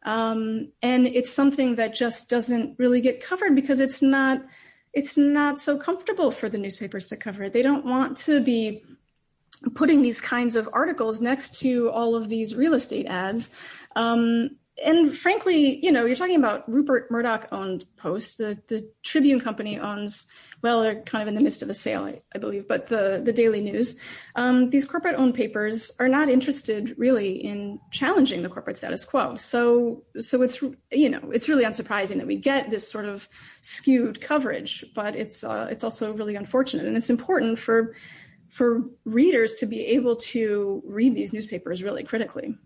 [0.03, 4.43] Um, and it's something that just doesn't really get covered because it's not
[4.93, 7.53] it's not so comfortable for the newspapers to cover it.
[7.53, 8.83] They don't want to be
[9.75, 13.51] putting these kinds of articles next to all of these real estate ads.
[13.95, 18.38] Um, and frankly, you know, you're talking about Rupert Murdoch owned Post.
[18.38, 20.27] The the Tribune company owns,
[20.61, 23.22] well, they're kind of in the midst of a sale, I, I believe, but the
[23.24, 23.98] the Daily News.
[24.35, 29.35] Um, these corporate owned papers are not interested really in challenging the corporate status quo.
[29.35, 33.27] So so it's you know it's really unsurprising that we get this sort of
[33.59, 37.93] skewed coverage, but it's uh, it's also really unfortunate, and it's important for
[38.50, 42.58] for readers to be able to read these newspapers really critically.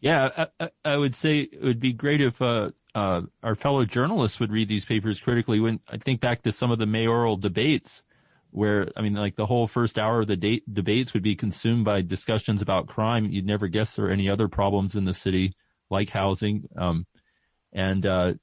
[0.00, 4.40] Yeah, I, I, would say it would be great if uh, uh, our fellow journalists
[4.40, 5.60] would read these papers critically.
[5.60, 8.02] When I think back to some of the mayoral debates,
[8.50, 12.00] where I mean, like the whole first hour of the debates would be consumed by
[12.00, 13.26] discussions about crime.
[13.26, 15.54] You'd never guess there are any other problems in the city,
[15.90, 17.06] like housing, um,
[17.72, 18.34] and uh,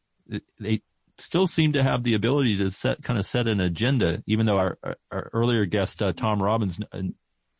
[0.59, 0.81] they
[1.17, 4.23] still seem to have the ability to set kind of set an agenda.
[4.27, 4.77] Even though our,
[5.11, 7.01] our earlier guest uh, Tom Robbins uh,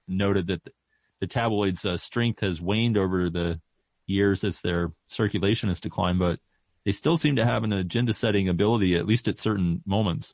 [0.07, 0.61] noted that
[1.19, 3.59] the tabloids' uh, strength has waned over the
[4.07, 6.39] years as their circulation has declined, but
[6.85, 10.33] they still seem to have an agenda setting ability, at least at certain moments.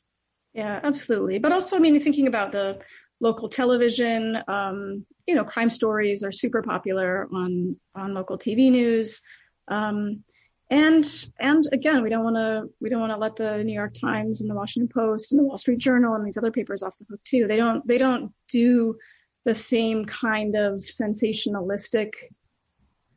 [0.52, 1.38] Yeah, absolutely.
[1.38, 2.78] But also, I mean, thinking about the
[3.20, 9.22] local television, um, you know, crime stories are super popular on on local TV news.
[9.68, 10.22] Um,
[10.70, 11.04] and
[11.38, 14.40] and again, we don't want to we don't want to let the New York Times
[14.40, 17.06] and the Washington Post and the Wall Street Journal and these other papers off the
[17.10, 17.46] hook too.
[17.48, 18.96] They don't they don't do
[19.44, 22.12] the same kind of sensationalistic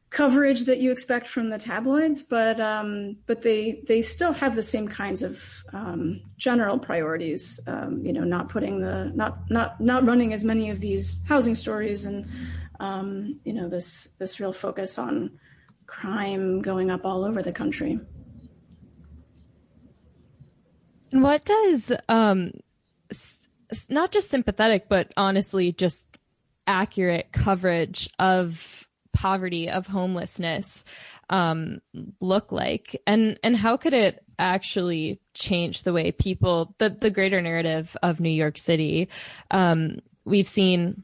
[0.09, 4.63] coverage that you expect from the tabloids, but um, but they they still have the
[4.63, 7.59] same kinds of um, general priorities.
[7.67, 11.55] Um, you know, not putting the not not not running as many of these housing
[11.55, 12.25] stories, and
[12.79, 15.31] um, you know this this real focus on
[15.87, 17.99] crime going up all over the country.
[21.11, 22.51] And what does um,
[23.89, 26.07] not just sympathetic, but honestly, just
[26.67, 28.76] accurate coverage of
[29.17, 30.85] poverty of homelessness
[31.31, 31.79] um,
[32.21, 33.01] look like?
[33.07, 38.19] And and how could it actually change the way people the the greater narrative of
[38.19, 39.09] New York City?
[39.49, 41.01] Um, we've seen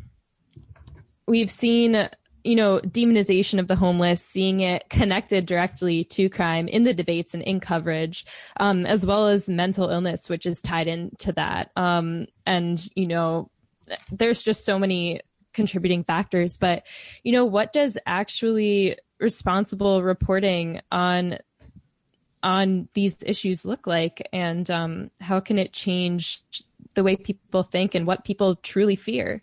[1.26, 2.08] we've seen
[2.44, 7.34] you know demonization of the homeless seeing it connected directly to crime in the debates
[7.34, 8.26] and in coverage
[8.60, 11.72] um, as well as mental illness which is tied into that.
[11.76, 13.50] Um, and you know
[14.12, 15.22] there's just so many
[15.54, 16.58] contributing factors.
[16.58, 16.86] But,
[17.24, 21.38] you know, what does actually responsible reporting on
[22.44, 24.28] on these issues look like?
[24.34, 26.42] And um, how can it change
[26.94, 29.42] the way people think and what people truly fear?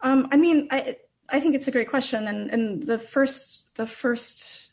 [0.00, 0.96] Um, i mean I,
[1.28, 2.28] I think it's a great question.
[2.28, 4.70] And, and the first the first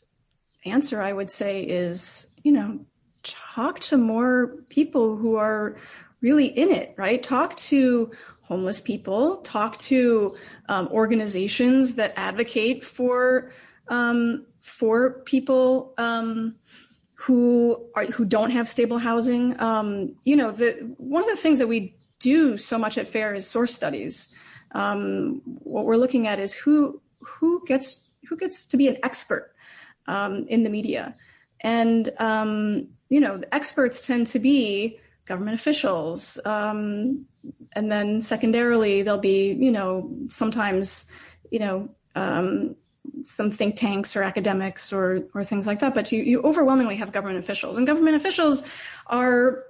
[0.64, 2.78] answer i would say is you know
[3.24, 5.76] talk to more people who are
[6.20, 7.22] really in it right?
[7.22, 8.12] Talk to
[8.42, 10.36] homeless people, talk to
[10.68, 13.52] um, organizations that advocate for
[13.88, 16.54] um, for people um,
[17.14, 19.58] who are who don't have stable housing.
[19.60, 23.34] Um, you know, the one of the things that we do so much at FAIR
[23.34, 24.34] is source studies.
[24.72, 29.54] Um, what we're looking at is who who gets who gets to be an expert
[30.06, 31.14] um, in the media,
[31.60, 32.10] and
[33.12, 37.26] you know, the experts tend to be government officials, um,
[37.74, 41.06] and then secondarily there'll be you know sometimes
[41.50, 42.76] you know um,
[43.24, 45.94] some think tanks or academics or or things like that.
[45.94, 48.68] But you you overwhelmingly have government officials, and government officials
[49.06, 49.64] are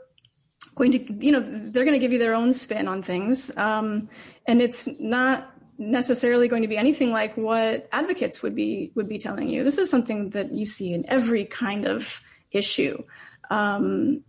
[0.75, 4.09] going to you know they're going to give you their own spin on things, um,
[4.47, 9.19] and it's not necessarily going to be anything like what advocates would be would be
[9.19, 9.65] telling you.
[9.65, 13.03] This is something that you see in every kind of issue.
[13.51, 14.23] Um,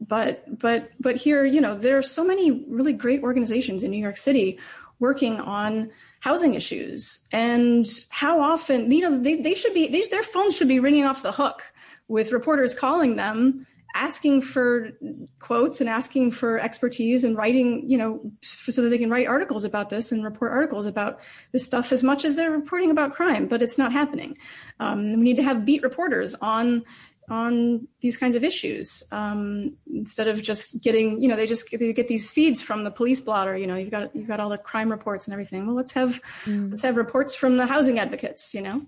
[0.00, 3.98] but but but here, you know, there are so many really great organizations in New
[3.98, 4.58] York City
[4.98, 7.26] working on housing issues.
[7.32, 11.04] And how often you know they, they should be they, their phones should be ringing
[11.04, 11.62] off the hook
[12.08, 14.92] with reporters calling them asking for
[15.40, 19.64] quotes and asking for expertise and writing you know so that they can write articles
[19.64, 21.18] about this and report articles about
[21.50, 23.46] this stuff as much as they're reporting about crime.
[23.48, 24.36] But it's not happening.
[24.78, 26.84] Um, we need to have beat reporters on
[27.30, 31.92] on these kinds of issues um, instead of just getting you know they just they
[31.92, 34.58] get these feeds from the police blotter you know you've got you've got all the
[34.58, 36.70] crime reports and everything well let's have mm.
[36.70, 38.84] let's have reports from the housing advocates you know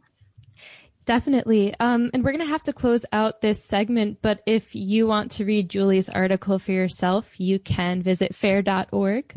[1.04, 1.74] Definitely.
[1.80, 5.32] Um, and we're going to have to close out this segment, but if you want
[5.32, 9.34] to read Julie's article for yourself, you can visit fair.org.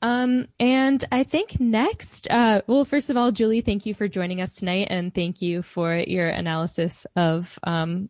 [0.00, 4.40] Um, and I think next, uh, well, first of all, Julie, thank you for joining
[4.40, 8.08] us tonight and thank you for your analysis of, um,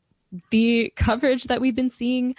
[0.50, 2.34] the coverage that we've been seeing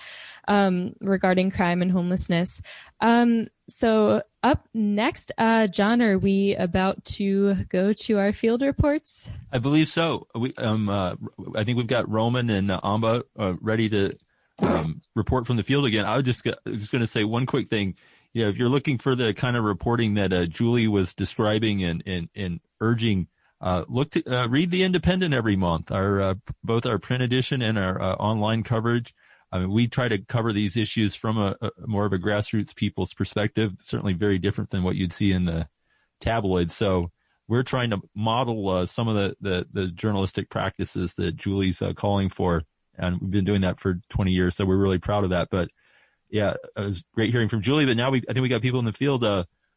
[0.47, 2.61] um, regarding crime and homelessness.
[3.01, 9.31] Um, so up next, uh, John, are we about to go to our field reports?
[9.51, 10.27] I believe so.
[10.35, 11.15] We, um, uh,
[11.55, 14.11] I think we've got Roman and uh, Amba uh, ready to
[14.59, 16.05] um, report from the field again.
[16.05, 17.95] I was just just going to say one quick thing.
[18.33, 22.03] Yeah, if you're looking for the kind of reporting that uh, Julie was describing and
[22.05, 23.27] and, and urging
[23.63, 25.89] uh, look to uh, read the Indypendent every month.
[25.89, 26.33] Our uh,
[26.63, 29.15] both our print edition and our uh, online coverage.
[29.53, 32.75] I mean, we try to cover these issues from a, a, more of a grassroots
[32.75, 33.75] people's perspective.
[33.81, 35.69] Certainly, very different than what you'd see in the
[36.19, 36.75] tabloids.
[36.75, 37.11] So
[37.47, 41.93] we're trying to model uh, some of the, the, the journalistic practices that Julie's uh,
[41.93, 42.63] calling for,
[42.97, 44.57] and we've been doing that for 20 years.
[44.57, 45.47] So we're really proud of that.
[45.49, 45.69] But
[46.29, 47.85] yeah, it was great hearing from Julie.
[47.85, 49.25] But now we, I think we got people in the field.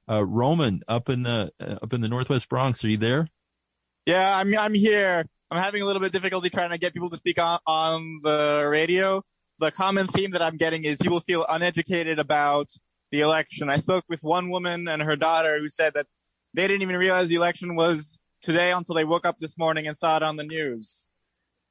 [0.09, 2.85] Roman up in the up in the Northwest Bronx.
[2.85, 3.29] Are you there?
[4.07, 5.25] Yeah, I'm I'm here.
[5.51, 8.21] I'm having a little bit of difficulty trying to get people to speak on, on
[8.23, 9.25] the radio.
[9.59, 12.71] The common theme that I'm getting is people feel uneducated about
[13.11, 13.69] the election.
[13.69, 16.07] I spoke with one woman and her daughter who said that
[16.55, 19.97] they didn't even realize the election was today until they woke up this morning and
[19.97, 21.09] saw it on the news.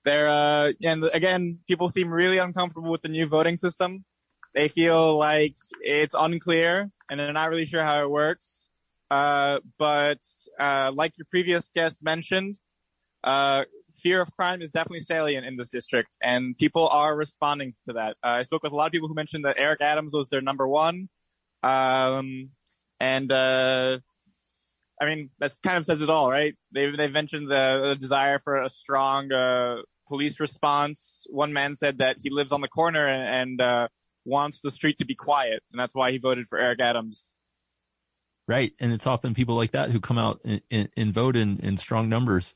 [0.04, 4.04] They're, uh, and again, people seem really uncomfortable with the new voting system.
[4.54, 8.68] They feel like it's unclear and they're not really sure how it works.
[9.12, 10.20] Uh, but
[10.60, 12.60] uh, like your previous guest mentioned,
[13.24, 13.66] uh,
[14.02, 18.18] fear of crime is definitely salient in this district, and people are responding to that.
[18.24, 20.42] Uh, I spoke with a lot of people who mentioned that Eric Adams was their
[20.42, 21.10] number one,
[21.64, 22.50] um,
[23.00, 24.00] and uh,
[25.02, 26.56] I mean that kind of says it all, right?
[26.72, 29.78] They've they've mentioned the, the desire for a strong uh,
[30.08, 31.26] police response.
[31.30, 33.90] One man said that he lives on the corner and, and
[34.26, 37.32] wants the street to be quiet, and that's why he voted for Eric Adams.
[38.48, 38.74] Right.
[38.80, 41.78] And it's often people like that who come out and, and, and vote in, in
[41.78, 42.54] strong numbers.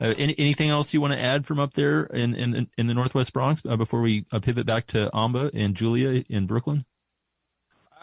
[0.00, 2.94] Uh, any, anything else you want to add from up there in, in, in the
[2.94, 6.84] Northwest Bronx uh, before we uh, pivot back to Amba and Julia in Brooklyn?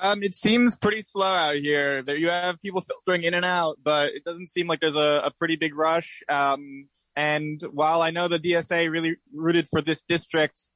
[0.02, 2.02] Um, it seems pretty slow out here.
[2.02, 5.22] There you have people filtering in and out, but it doesn't seem like there's a,
[5.26, 6.22] a pretty big rush.
[6.28, 10.68] Um, and while I know the DSA really rooted for this district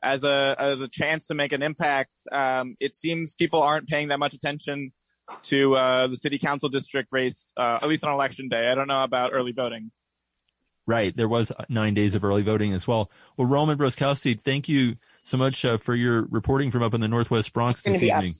[0.00, 4.08] as a as a chance to make an impact, um, it seems people aren't paying
[4.08, 4.92] that much attention
[5.44, 8.68] to uh, the city council district race, uh, at least on election day.
[8.68, 9.90] I don't know about early voting.
[10.86, 11.14] Right.
[11.14, 13.10] There was nine days of early voting as well.
[13.36, 17.08] Well, Roman Broskowski, thank you so much uh, for your reporting from up in the
[17.08, 18.34] Northwest Bronx this evening.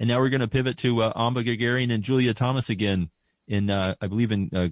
[0.00, 3.10] And now we're going to pivot to uh, Amba Guerguerian and Julia Thomas again
[3.46, 4.68] in, uh, I believe in, uh,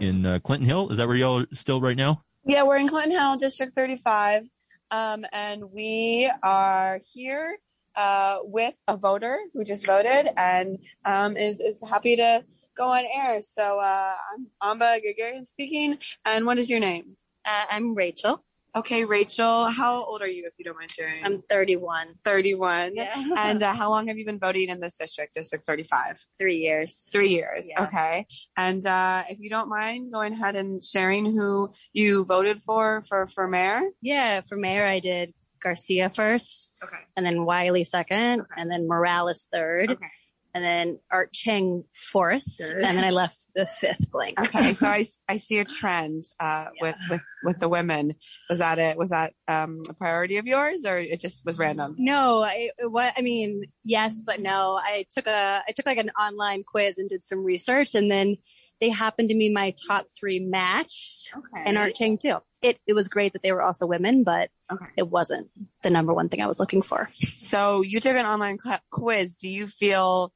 [0.00, 0.90] in uh, Clinton Hill.
[0.90, 2.24] Is that where y'all are still right now?
[2.44, 4.48] Yeah, we're in Clinton Hill, District 35.
[4.90, 7.56] Um, and we are here
[7.96, 12.44] uh, with a voter who just voted and um, is, is happy to
[12.76, 13.40] go on air.
[13.40, 15.98] So uh, I'm Amba Guerguerian speaking.
[16.24, 17.16] And what is your name?
[17.44, 18.44] Uh, I'm Rachel.
[18.76, 21.24] Okay, Rachel, how old are you, if you don't mind sharing?
[21.24, 22.08] I'm 31.
[22.24, 22.96] 31.
[22.96, 23.24] Yeah.
[23.36, 26.18] and uh, how long have you been voting in this district, District 35?
[26.40, 27.08] Three years.
[27.12, 27.68] Three years.
[27.68, 27.84] Yeah.
[27.84, 28.26] Okay.
[28.56, 33.28] And uh, if you don't mind going ahead and sharing who you voted for for,
[33.28, 33.82] for mayor.
[34.02, 35.34] Yeah, for mayor, I did
[35.64, 36.70] Garcia first.
[36.82, 36.96] Okay.
[37.16, 38.42] And then Wiley second.
[38.56, 39.90] And then Morales third.
[39.90, 40.06] Okay.
[40.56, 42.44] And then Art Chang fourth.
[42.60, 42.82] Third.
[42.82, 44.38] And then I left the fifth blank.
[44.38, 48.14] Okay, so I, I see a trend uh, with, with with the women.
[48.48, 48.96] Was that it?
[48.96, 51.96] Was that um, a priority of yours, or it just was random?
[51.98, 54.78] No, I what I mean, yes, but no.
[54.80, 58.36] I took a I took like an online quiz and did some research, and then
[58.84, 61.62] they happened to be my top three match Okay.
[61.64, 62.36] and Art Chang too.
[62.60, 64.50] It it was great that they were also women, but
[64.98, 65.48] it wasn't
[65.82, 67.08] the number one thing I was looking for.
[67.32, 69.36] So you took an online cl- quiz.
[69.36, 70.32] Do you feel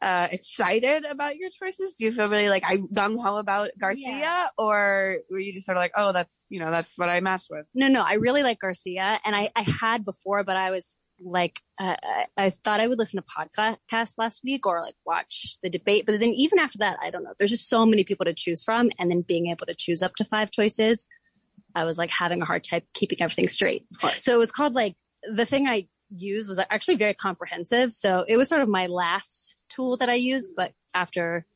[0.00, 1.94] uh, excited about your choices?
[1.94, 5.76] Do you feel really like I gung ho about Garcia, or were you just sort
[5.76, 7.66] of like, oh, that's you know that's what I matched with?
[7.72, 11.60] No, no, I really like Garcia, and I I had before, but I was like,
[11.80, 15.70] uh, I, I thought I would listen to podcast last week or like watch the
[15.70, 17.32] debate, but then even after that, I don't know.
[17.38, 20.14] There's just so many people to choose from, and then being able to choose up
[20.16, 21.06] to five choices,
[21.74, 23.84] I was like having a hard time keeping everything straight.
[24.18, 27.92] So it was called like the thing I used was actually very comprehensive.
[27.92, 31.46] So it was sort of my last tool that I used, but after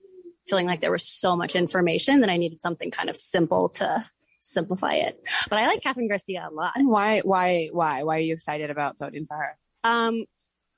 [0.49, 4.05] feeling like there was so much information that I needed something kind of simple to
[4.53, 5.21] simplify it.
[5.49, 6.73] But I like Kathryn Garcia a lot.
[6.77, 9.59] And why, why, why, why are you excited about voting for her?
[9.85, 10.25] Um,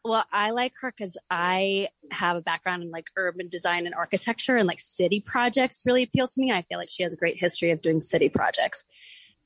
[0.05, 4.57] well, I like her because I have a background in like urban design and architecture,
[4.57, 6.51] and like city projects really appeal to me.
[6.51, 8.85] And I feel like she has a great history of doing city projects.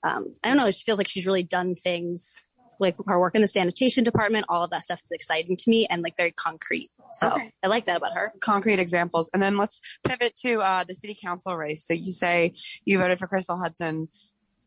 [0.04, 0.70] Um, I don't know.
[0.70, 2.44] She feels like she's really done things
[2.78, 4.46] like her work in the sanitation department.
[4.48, 6.90] All of that stuff is exciting to me and like very concrete.
[7.12, 7.52] So Okay.
[7.62, 8.30] I like that about her.
[8.40, 11.86] Concrete examples, and then let's pivot to uh, the city council race.
[11.86, 14.08] So you say you voted for Crystal Hudson.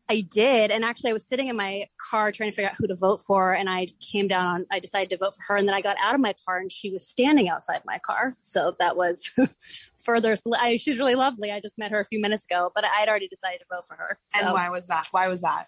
[0.08, 0.70] I did.
[0.70, 3.20] And actually, I was sitting in my car trying to figure out who to vote
[3.26, 3.52] for.
[3.52, 5.56] And I came down on, I decided to vote for her.
[5.56, 8.36] And then I got out of my car and she was standing outside my car.
[8.38, 9.32] So that was
[10.04, 10.36] further.
[10.56, 11.50] I, she's really lovely.
[11.50, 13.86] I just met her a few minutes ago, but I had already decided to vote
[13.86, 14.18] for her.
[14.36, 15.08] And why was that?
[15.10, 15.66] Why was that?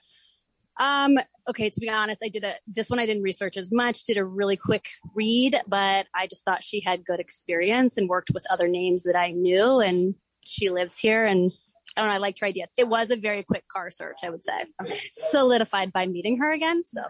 [0.79, 4.05] Um, okay, to be honest, I did a this one I didn't research as much,
[4.05, 8.31] did a really quick read, but I just thought she had good experience and worked
[8.33, 11.53] with other names that I knew and she lives here and
[11.97, 12.71] I don't know, I liked her ideas.
[12.77, 14.67] It was a very quick car search, I would say.
[15.13, 16.85] Solidified by meeting her again.
[16.85, 17.03] So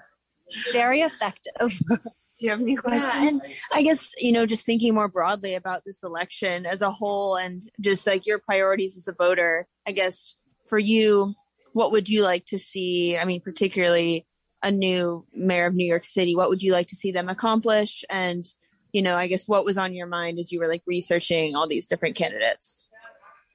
[0.73, 1.79] very effective.
[1.89, 3.13] Do you have any questions?
[3.15, 6.91] Yeah, and I guess, you know, just thinking more broadly about this election as a
[6.91, 10.37] whole and just like your priorities as a voter, I guess
[10.69, 11.35] for you,
[11.79, 13.17] what would you like to see?
[13.17, 14.27] I mean, particularly
[14.65, 18.05] a new mayor of New York City, what would you like to see them accomplish?
[18.11, 18.45] And,
[18.91, 21.69] you know, I guess what was on your mind as you were like researching all
[21.69, 22.89] these different candidates?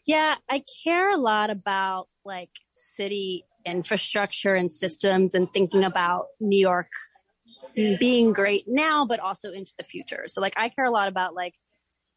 [0.08, 6.60] Yeah, I care a lot about like city infrastructure and systems and thinking about New
[6.60, 6.88] York
[7.76, 10.28] being great now, but also into the future.
[10.28, 11.56] So like I care a lot about like,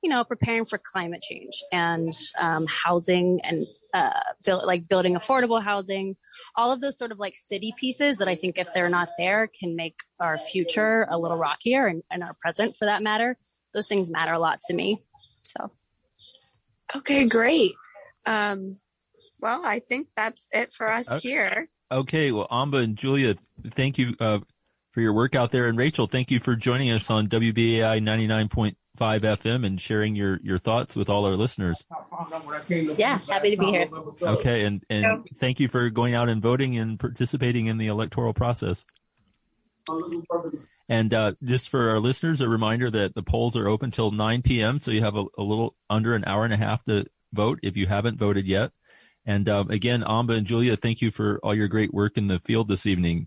[0.05, 4.11] you know, preparing for climate change and um, housing and uh,
[4.45, 6.17] build, like building affordable housing,
[6.55, 9.47] all of those sort of like city pieces that I think if they're not there
[9.47, 13.39] can make our future a little rockier and, and our present for that matter.
[13.73, 15.03] Those things matter a lot to me.
[15.43, 15.71] So.
[16.95, 17.73] Okay, great.
[18.27, 18.77] Um,
[19.41, 21.21] well, I think that's it for us Okay.
[21.21, 21.69] here.
[21.91, 23.37] Okay, well, Amba and Julia,
[23.71, 24.41] thank you uh,
[24.93, 28.27] for your work out there, and Rachel, thank you for joining us on WBAI ninety
[28.27, 31.85] nine point five FM and sharing your your thoughts with all our listeners.
[32.69, 33.89] Yeah, happy to be here.
[34.23, 38.35] Okay, and and thank you for going out and voting and participating in the electoral
[38.35, 38.85] process.
[40.89, 44.43] And uh, just for our listeners, a reminder that the polls are open till 9
[44.43, 44.79] p.m.
[44.79, 47.77] So you have a, a little under an hour and a half to vote if
[47.77, 48.71] you haven't voted yet.
[49.25, 52.39] And um, again, Amba and Julia, thank you for all your great work in the
[52.39, 53.27] field this evening.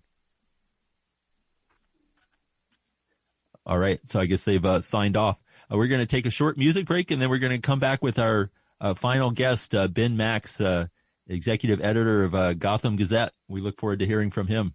[3.65, 5.43] All right, so I guess they've uh, signed off.
[5.71, 7.79] Uh, we're going to take a short music break, and then we're going to come
[7.79, 8.49] back with our
[8.81, 10.87] uh, final guest, uh, Ben Max, uh,
[11.27, 13.33] executive editor of uh, Gotham Gazette.
[13.47, 14.73] We look forward to hearing from him.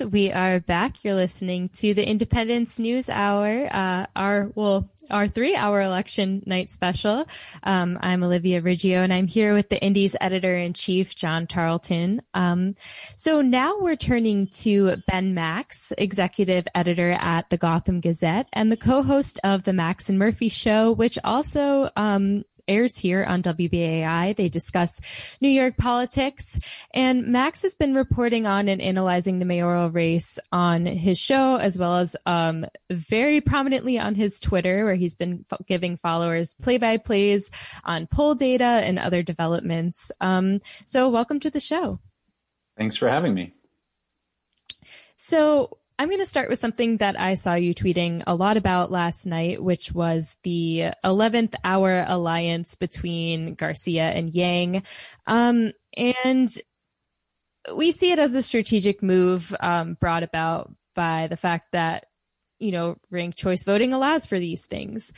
[0.00, 1.04] We are back.
[1.04, 6.68] You're listening to the Indypendent News Hour, uh, our, well, our three hour election night
[6.68, 7.26] special.
[7.62, 12.22] Um, I'm Olivia Riggio and I'm here with the Indy's editor in chief, John Tarleton.
[12.34, 12.74] Um,
[13.16, 18.76] so now we're turning to Ben Max, executive editor at the Gotham Gazette and the
[18.76, 24.34] co-host of the Max and Murphy show, which also, um, airs here on WBAI.
[24.36, 25.00] They discuss
[25.40, 26.58] New York politics.
[26.92, 31.78] And Max has been reporting on and analyzing the mayoral race on his show, as
[31.78, 36.78] well as um, very prominently on his Twitter, where he's been f- giving followers play
[36.78, 37.50] by plays
[37.84, 40.10] on poll data and other developments.
[40.20, 42.00] Um, so, welcome to the show.
[42.76, 43.54] Thanks for having me.
[45.16, 48.90] So, I'm going to start with something that I saw you tweeting a lot about
[48.90, 54.82] last night, which was the 11th hour alliance between Garcia and Yang.
[55.26, 56.50] Um, and
[57.74, 62.06] we see it as a strategic move um, brought about by the fact that,
[62.58, 65.14] you know, ranked choice voting allows for these things.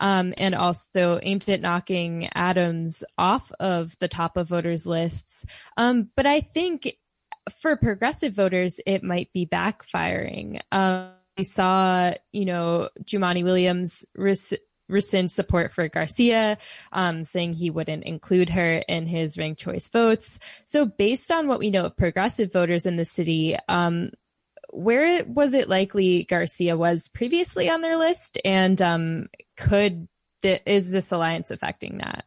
[0.00, 5.44] Um, and also aimed at knocking Adams off of the top of voters lists.
[5.76, 6.96] Um, but I think
[7.50, 10.60] for progressive voters, it might be backfiring.
[10.72, 14.54] Um, we saw, you know, Jumaane Williams res-
[14.88, 16.58] rescind support for Garcia,
[16.92, 20.38] um, saying he wouldn't include her in his ranked choice votes.
[20.64, 24.10] So based on what we know of progressive voters in the city, um,
[24.72, 30.08] where was it likely Garcia was previously on their list, and um, could
[30.42, 32.24] th- is this alliance affecting that?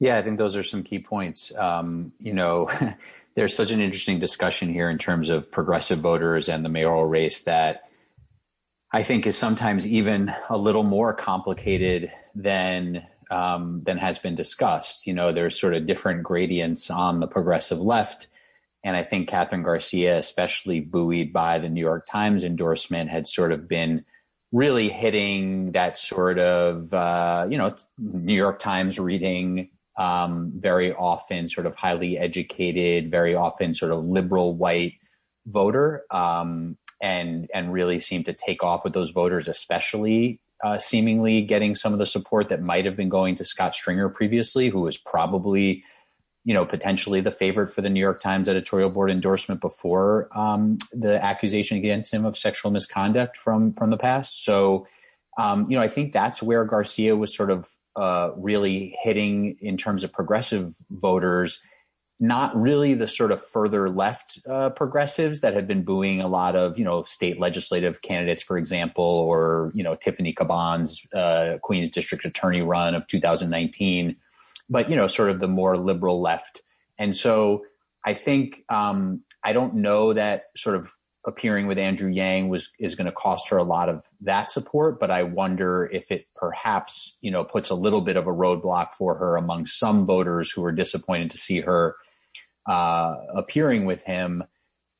[0.00, 1.54] Yeah, I think those are some key points.
[1.54, 2.68] Um, you know,
[3.34, 7.44] there's such an interesting discussion here in terms of progressive voters and the mayoral race
[7.44, 7.88] that
[8.92, 15.06] I think is sometimes even a little more complicated than um, than has been discussed.
[15.06, 18.26] You know, there's sort of different gradients on the progressive left.
[18.84, 23.52] And I think Kathryn Garcia, especially buoyed by the New York Times endorsement, had sort
[23.52, 24.04] of been
[24.50, 31.48] really hitting that sort of, uh, you know, New York Times reading, um, very often
[31.48, 34.94] sort of highly educated, very often sort of liberal white
[35.46, 41.42] voter, um, and and really seemed to take off with those voters, especially uh, seemingly
[41.42, 44.80] getting some of the support that might have been going to Scott Stringer previously, who
[44.80, 45.84] was probably
[46.44, 50.78] you know, potentially the favorite for the New York Times editorial board endorsement before um,
[50.92, 54.44] the accusation against him of sexual misconduct from from the past.
[54.44, 54.86] So,
[55.38, 59.76] um, you know, I think that's where Garcia was sort of uh, really hitting in
[59.76, 61.60] terms of progressive voters,
[62.20, 66.54] not really the sort of further left uh, progressives that have been booing a lot
[66.56, 71.90] of you know state legislative candidates, for example, or you know Tiffany Caban's uh, Queens
[71.90, 74.16] District Attorney run of 2019
[74.72, 76.62] but you know, sort of the more liberal left.
[76.98, 77.64] And so
[78.04, 80.92] I think um, I don't know that sort of
[81.24, 84.98] appearing with Andrew Yang was is going to cost her a lot of that support,
[84.98, 88.94] but I wonder if it perhaps you know puts a little bit of a roadblock
[88.94, 91.96] for her among some voters who are disappointed to see her
[92.66, 94.44] uh, appearing with him,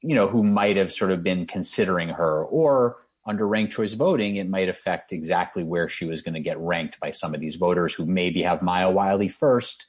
[0.02, 4.36] you know, who might have sort of been considering her or under ranked choice voting,
[4.36, 7.54] it might affect exactly where she was going to get ranked by some of these
[7.54, 9.86] voters who maybe have Maya Wiley first,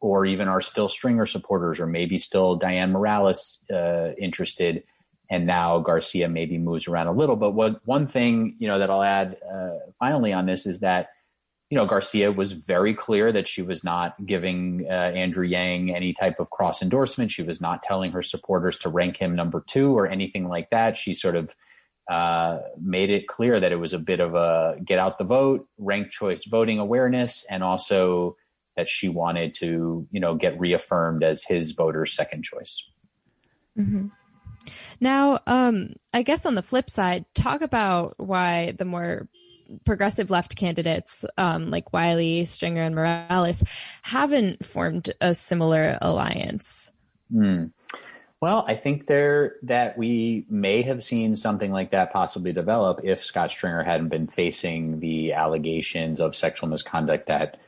[0.00, 4.84] or even are still Stringer supporters, or maybe still Dianne Morales uh, interested.
[5.30, 7.36] And now Garcia maybe moves around a little.
[7.36, 11.10] But what one thing you know that I'll add uh, finally on this is that
[11.70, 16.14] you know Garcia was very clear that she was not giving uh, Andrew Yang any
[16.14, 17.30] type of cross endorsement.
[17.30, 20.96] She was not telling her supporters to rank him number two or anything like that.
[20.96, 21.54] She sort of
[22.08, 25.68] uh, made it clear that it was a bit of a get out the vote,
[25.76, 28.34] ranked choice voting awareness, and also
[28.78, 32.88] that she wanted to, you know, get reaffirmed as his voter's second choice.
[33.76, 34.06] Mm-hmm.
[35.00, 39.28] Now, um, I guess on the flip side, talk about why the more
[39.84, 43.62] progressive left candidates um, like Wiley, Stringer, and Morales
[44.02, 46.92] haven't formed a similar alliance.
[47.32, 47.72] Mm.
[48.40, 53.24] Well, I think there that we may have seen something like that possibly develop if
[53.24, 57.58] Scott Stringer hadn't been facing the allegations of sexual misconduct that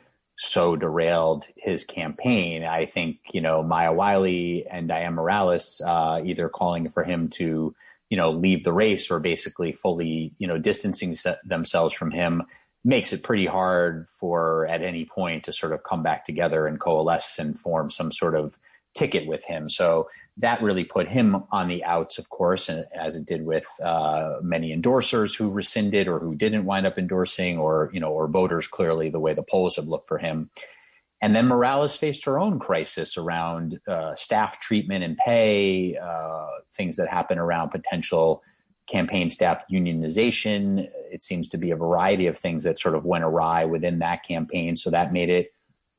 [0.43, 2.65] so derailed his campaign.
[2.65, 7.75] I think you know Maya Wiley and Dianne Morales uh, either calling for him to
[8.09, 12.43] you know leave the race or basically fully you know distancing themselves from him
[12.85, 16.81] makes it pretty hard for at any point to sort of come back together and
[16.81, 18.57] coalesce and form some sort of
[18.95, 19.69] ticket with him.
[19.69, 20.09] So
[20.41, 24.37] that really put him on the outs, of course, and as it did with uh,
[24.43, 28.67] many endorsers who rescinded or who didn't wind up endorsing, or you know, or voters
[28.67, 30.51] clearly the way the polls have looked for him.
[31.23, 36.97] And then Morales faced her own crisis around uh, staff treatment and pay, uh, things
[36.97, 38.43] that happen around potential
[38.91, 40.89] campaign staff unionization.
[41.13, 44.27] It seems to be a variety of things that sort of went awry within that
[44.27, 44.77] campaign.
[44.77, 45.53] So that made it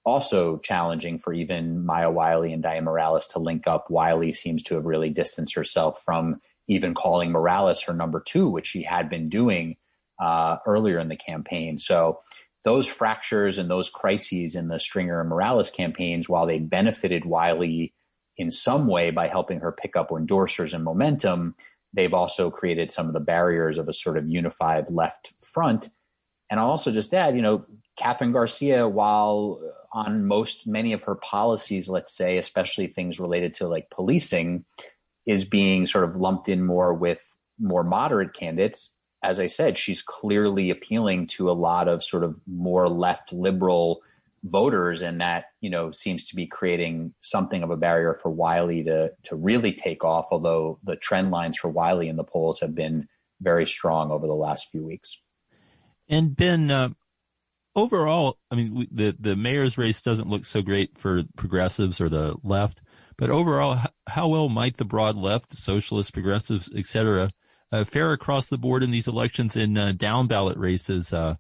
[0.04, 3.90] also challenging for even Maya Wiley and Dianne Morales to link up.
[3.90, 8.68] Wiley seems to have really distanced herself from even calling Morales her number two, which
[8.68, 9.76] she had been doing
[10.20, 11.78] uh, earlier in the campaign.
[11.78, 12.22] So
[12.64, 17.94] those fractures and those crises in the Stringer and Morales campaigns, while they benefited Wiley
[18.38, 21.56] in some way by helping her pick up endorsers and momentum,
[21.94, 25.90] they've also created some of the barriers of a sort of unified left front.
[26.50, 27.66] And I'll also just add, you know,
[28.00, 29.60] Kathryn Garcia, while
[29.94, 34.66] on most many of her policies, let's say, especially things related to like policing,
[35.26, 37.22] is being sort of lumped in more with
[37.60, 42.36] more moderate candidates as I said, she's clearly appealing to a lot of sort of
[42.48, 44.02] more left liberal
[44.44, 48.84] voters, and that you know seems to be creating something of a barrier for Wiley
[48.84, 50.28] to to really take off.
[50.32, 53.08] Although the trend lines for Wiley in the polls have been
[53.40, 55.22] very strong over the last few weeks.
[56.10, 56.90] And Ben, uh,
[57.76, 62.36] overall, I mean, the the mayor's race doesn't look so great for progressives or the
[62.44, 62.82] left,
[63.18, 67.30] but overall, how well might the broad left, socialists, progressives, etc.,
[67.72, 71.14] uh, fair across the board in these elections in uh, down ballot races.
[71.14, 71.36] Uh,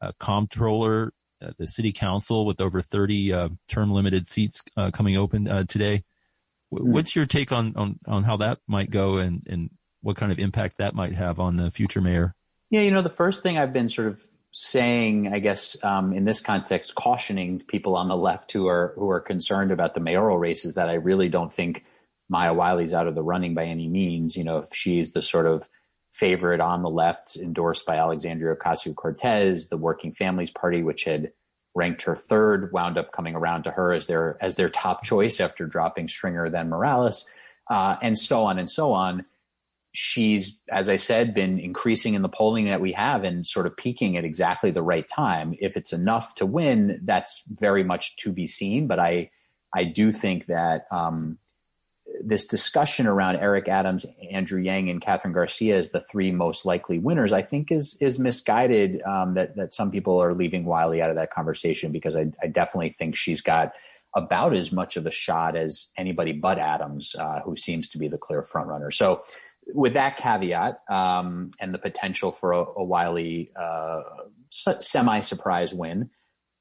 [0.00, 5.44] uh comptroller, uh, the city council with over 30 uh, term limited seats coming open
[5.66, 6.04] today.
[6.72, 6.94] W- mm.
[6.94, 10.38] What's your take on, on, on how that might go and, and what kind of
[10.38, 12.34] impact that might have on the future mayor?
[12.70, 14.20] Yeah, you know, the first thing I've been sort of
[14.56, 19.10] saying, I guess, um, in this context, cautioning people on the left who are who
[19.10, 21.84] are concerned about the mayoral races that I really don't think
[22.28, 24.36] Maya Wiley's out of the running by any means.
[24.36, 25.68] You know, if she's the sort of
[26.12, 31.32] favorite on the left, endorsed by Alexandria Ocasio Cortez, the Working Families Party, which had
[31.74, 35.40] ranked her third, wound up coming around to her as their as their top choice
[35.40, 37.26] after dropping Stringer, then Morales,
[37.68, 39.24] uh, and so on and so on.
[39.96, 43.76] She's, as I said, been increasing in the polling that we have and sort of
[43.76, 45.54] peaking at exactly the right time.
[45.60, 48.88] If it's enough to win, that's very much to be seen.
[48.88, 49.30] But I,
[49.74, 51.38] I do think that um,
[52.22, 56.98] this discussion around Eric Adams, Andrew Yang, and Kathryn Garcia as the three most likely
[56.98, 59.02] winners, I think is is misguided.
[59.02, 62.46] Um, that that some people are leaving Wiley out of that conversation because I, I,
[62.46, 63.72] definitely think she's got
[64.14, 68.08] about as much of a shot as anybody but Adams, uh, who seems to be
[68.08, 68.92] the clear frontrunner.
[68.92, 69.24] So,
[69.72, 74.02] with that caveat um, and the potential for a, a Wiley uh,
[74.50, 76.10] semi surprise win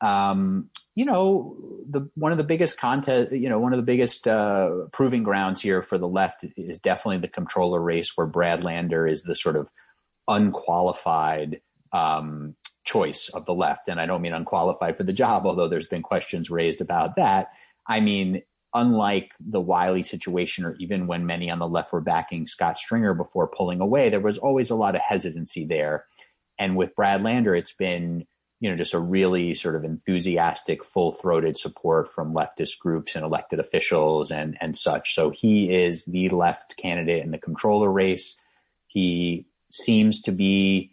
[0.04, 1.56] um, you know,
[1.90, 5.62] the one of the biggest contest, you know, one of the biggest uh, proving grounds
[5.62, 9.56] here for the left is definitely the comptroller race, where Brad Lander is the sort
[9.56, 9.70] of
[10.28, 11.62] unqualified
[11.94, 15.88] um, choice of the left, and I don't mean unqualified for the job, although there's
[15.88, 17.52] been questions raised about that.
[17.88, 18.42] I mean,
[18.74, 23.14] unlike the Wiley situation, or even when many on the left were backing Scott Stringer
[23.14, 26.06] before pulling away, there was always a lot of hesitancy there.
[26.58, 28.26] And with Brad Lander, it's been
[28.64, 33.26] you know, just a really sort of enthusiastic, full throated support from leftist groups and
[33.26, 35.16] elected officials and, and such.
[35.16, 38.40] So he is the left candidate in the comptroller race.
[38.88, 40.93] He seems to be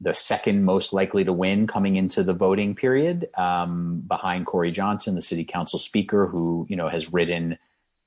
[0.00, 5.14] the second most likely to win coming into the voting period, um, behind Corey Johnson,
[5.14, 7.58] the city council speaker, who, you know, has ridden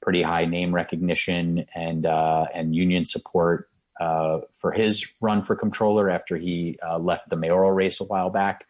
[0.02, 6.10] pretty high name recognition and, uh, and union support, uh, for his run for comptroller
[6.10, 8.66] after he, uh, left the mayoral race a while back.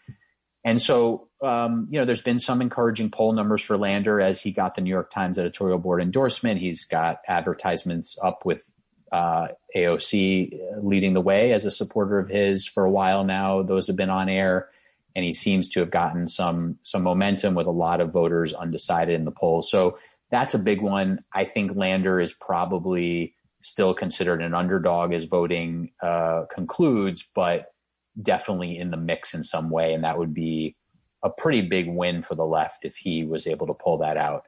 [0.64, 4.52] And so, um, you know, there's been some encouraging poll numbers for Lander as he
[4.52, 6.60] got the New York Times editorial board endorsement.
[6.60, 8.71] He's got advertisements up with
[9.12, 13.62] uh, AOC leading the way as a supporter of his for a while now.
[13.62, 14.70] Those have been on air,
[15.16, 19.16] and he seems to have gotten some some momentum with a lot of voters undecided
[19.16, 19.70] in the polls.
[19.70, 19.98] So
[20.30, 21.24] that's a big one.
[21.34, 27.74] I think Lander is probably still considered an underdog as voting uh, concludes, but
[28.22, 29.94] definitely in the mix in some way.
[29.94, 30.76] And that would be
[31.24, 34.44] a pretty big win for the left if he was able to pull that out.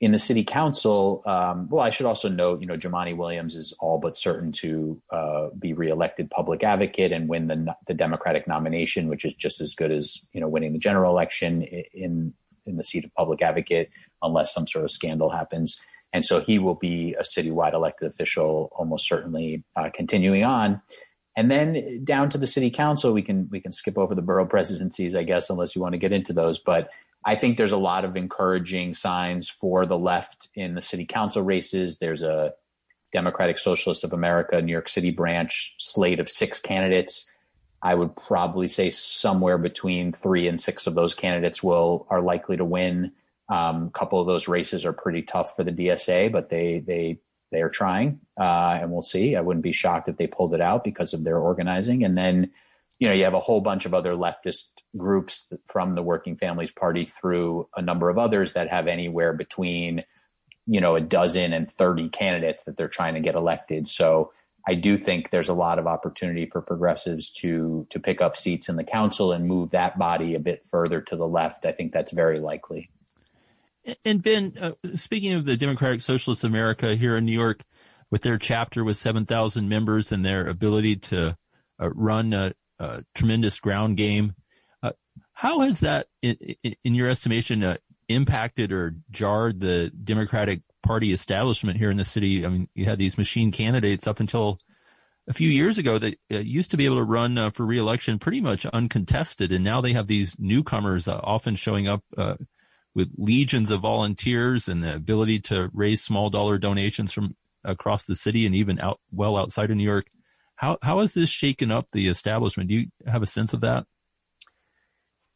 [0.00, 3.74] In the city council, um, well, I should also note, you know, Jumaane Williams is
[3.80, 9.08] all but certain to uh, be reelected public advocate and win the the Democratic nomination,
[9.08, 12.32] which is just as good as you know winning the general election in
[12.64, 13.90] in the seat of public advocate,
[14.22, 15.78] unless some sort of scandal happens.
[16.12, 20.80] And so he will be a citywide elected official, almost certainly uh, continuing on.
[21.36, 24.46] And then down to the city council, we can we can skip over the borough
[24.46, 26.58] presidencies, I guess, unless you want to get into those.
[26.58, 26.90] But
[27.24, 31.42] I think there's a lot of encouraging signs for the left in the city council
[31.42, 31.98] races.
[31.98, 32.54] There's a
[33.12, 37.30] Democratic Socialists of America New York City branch slate of six candidates.
[37.82, 42.56] I would probably say somewhere between three and six of those candidates will are likely
[42.56, 43.12] to win.
[43.48, 47.20] Um, a couple of those races are pretty tough for the DSA, but they they
[47.50, 49.34] they are trying, uh, and we'll see.
[49.34, 52.04] I wouldn't be shocked if they pulled it out because of their organizing.
[52.04, 52.52] And then,
[53.00, 54.64] you know, you have a whole bunch of other leftist
[54.96, 60.04] groups from the Working Families Party through a number of others that have anywhere between,
[60.66, 63.88] you know, a dozen and 30 candidates that they're trying to get elected.
[63.88, 64.32] So
[64.68, 68.68] I do think there's a lot of opportunity for progressives to to pick up seats
[68.68, 71.64] in the council and move that body a bit further to the left.
[71.64, 72.90] I think that's very likely.
[74.04, 77.62] And Ben, uh, speaking of the Democratic Socialist America here in New York,
[78.10, 81.36] with their chapter with 7,000 members and their ability to
[81.80, 82.52] uh, run a,
[83.14, 84.34] tremendous ground game,
[84.82, 84.92] uh,
[85.32, 86.36] how has that, in,
[86.84, 87.76] in your estimation, uh,
[88.08, 92.44] impacted or jarred the Democratic Party establishment here in the city?
[92.44, 94.58] I mean, you had these machine candidates up until
[95.28, 98.18] a few years ago that uh, used to be able to run uh, for reelection
[98.18, 102.02] pretty much uncontested, and now they have these newcomers often showing up
[102.94, 108.16] with legions of volunteers and the ability to raise small dollar donations from across the
[108.16, 110.06] city and even out well outside of New York.
[110.60, 112.68] How how has this shaken up the establishment?
[112.68, 113.86] Do you have a sense of that?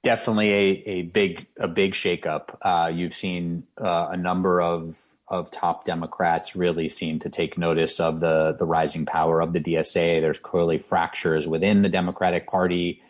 [0.02, 2.56] Definitely a, a big a big shakeup.
[2.60, 8.00] Uh, you've seen uh, a number of of top Democrats really seem to take notice
[8.00, 10.20] of the the rising power of the DSA.
[10.20, 13.00] There's clearly fractures within the Democratic Party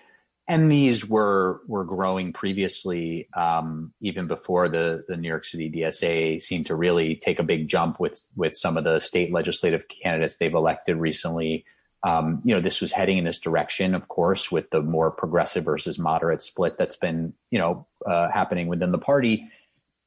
[0.47, 6.41] and these were were growing previously, um, even before the the New York City DSA
[6.41, 10.37] seemed to really take a big jump with with some of the state legislative candidates
[10.37, 11.65] they've elected recently.
[12.05, 15.65] Um, you know, this was heading in this direction, of course, with the more progressive
[15.65, 19.49] versus moderate split that's been you know uh, happening within the party.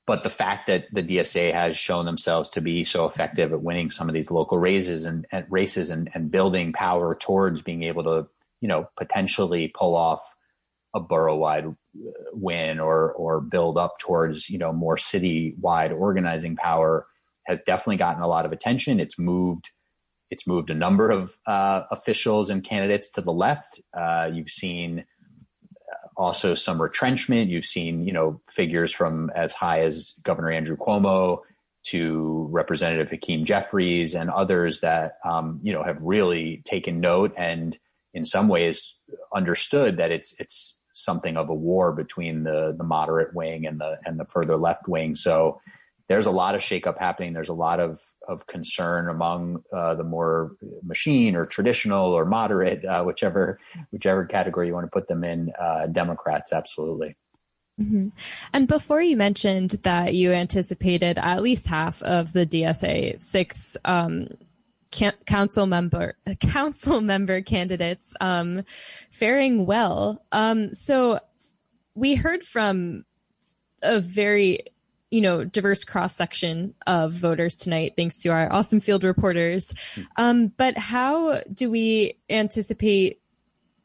[0.06, 3.92] But the fact that the DSA has shown themselves to be so effective at winning
[3.92, 8.04] some of these local races and, and races and, and building power towards being able
[8.06, 8.28] to
[8.62, 10.22] you know, potentially pull off
[10.96, 17.06] a borough-wide uh, win or or build up towards you know more city-wide organizing power
[17.46, 19.00] has definitely gotten a lot of attention.
[19.00, 19.72] It's moved
[20.30, 23.80] it's moved a number of uh, officials and candidates to the left.
[23.94, 25.06] Uh, you've seen
[25.74, 27.50] uh, also some retrenchment.
[27.50, 31.42] You've seen you know figures from as high as Governor Andrew Cuomo
[31.86, 37.78] to Representative Hakeem Jeffries and others that um, you know have really taken note and
[38.14, 38.98] in some ways
[39.34, 43.98] understood that it's it's something of a war between the the moderate wing and the
[44.06, 45.16] and the further left wing.
[45.16, 45.62] So
[46.10, 47.34] there's a lot of shakeup happening.
[47.34, 50.54] There's a lot of of concern among uh, the more
[50.84, 53.60] machine or traditional or moderate, uh, whichever
[53.92, 55.52] whichever category you want to put them in.
[55.60, 57.16] Uh, Democrats, absolutely.
[57.80, 58.08] Mm-hmm.
[58.54, 64.30] And before you mentioned that you anticipated at least half of the DSA six um,
[65.26, 68.64] council member council member candidates um,
[69.12, 70.24] faring well.
[70.32, 71.20] Um, so
[71.94, 73.06] we heard from
[73.84, 74.60] a very
[75.10, 79.74] you know diverse cross section of voters tonight, thanks to our awesome field reporters.
[80.16, 83.20] Um, but how do we anticipate?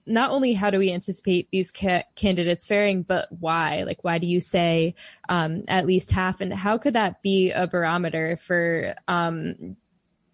[0.05, 3.85] Not only how do we anticipate these ca- candidates faring, but why?
[3.87, 4.97] Like, why do you say
[5.29, 6.41] um, at least half?
[6.41, 9.77] And how could that be a barometer for um,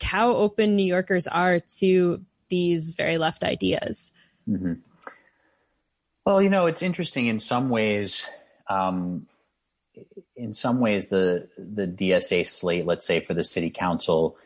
[0.02, 4.12] how open New Yorkers are to these very left ideas.
[4.49, 4.75] Mm-hmm.
[6.25, 8.26] Well, you know, it's interesting in some ways.
[8.68, 9.26] Um,
[10.36, 14.36] in some ways, the the DSA slate, let's say for the city council,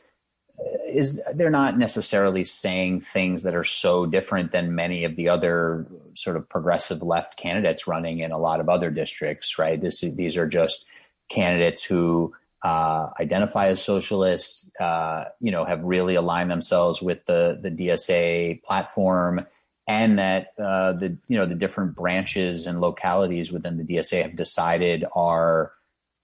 [0.88, 5.86] is they're not necessarily saying things that are so different than many of the other
[6.14, 9.80] sort of progressive left candidates running in a lot of other districts, right?
[9.80, 10.86] This these are just
[11.30, 12.32] candidates who
[12.62, 18.62] uh, identify as socialists, uh, you know, have really aligned themselves with the the DSA
[18.62, 19.46] platform,
[19.88, 24.36] and that uh, the you know the different branches and localities within the DSA have
[24.36, 25.72] decided are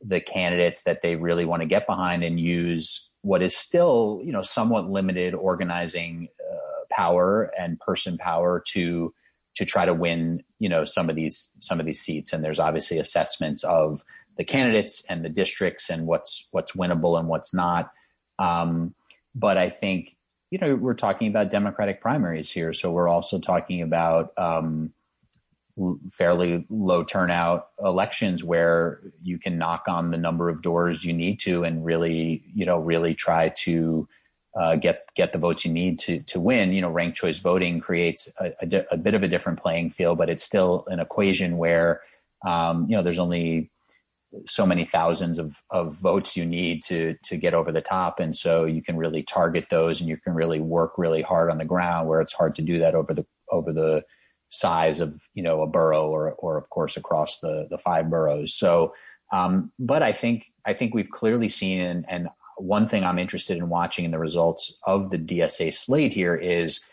[0.00, 4.32] the candidates that they really want to get behind and use what is still you
[4.32, 9.12] know somewhat limited organizing uh, power and person power to
[9.56, 12.60] to try to win you know some of these some of these seats and there's
[12.60, 14.02] obviously assessments of
[14.38, 17.90] the candidates and the districts and what's what's winnable and what's not.
[18.38, 18.94] Um,
[19.34, 20.16] but I think
[20.50, 24.92] you know we're talking about Democratic primaries here, so we're also talking about um,
[26.12, 31.38] fairly low turnout elections where you can knock on the number of doors you need
[31.40, 34.08] to and really you know really try to
[34.58, 36.72] uh, get get the votes you need to to win.
[36.72, 39.90] You know, ranked choice voting creates a, a, di- a bit of a different playing
[39.90, 42.00] field, but it's still an equation where
[42.44, 43.70] um, you know there's only
[44.46, 48.20] so many thousands of, of votes you need to to get over the top.
[48.20, 51.58] And so you can really target those and you can really work really hard on
[51.58, 54.02] the ground where it's hard to do that over the over the
[54.50, 58.54] size of you know a borough or or of course across the the five boroughs.
[58.54, 58.94] So
[59.32, 63.56] Um, but I think I think we've clearly seen, and, and one thing I'm interested
[63.56, 66.84] in watching in the results of the DSA slate here is,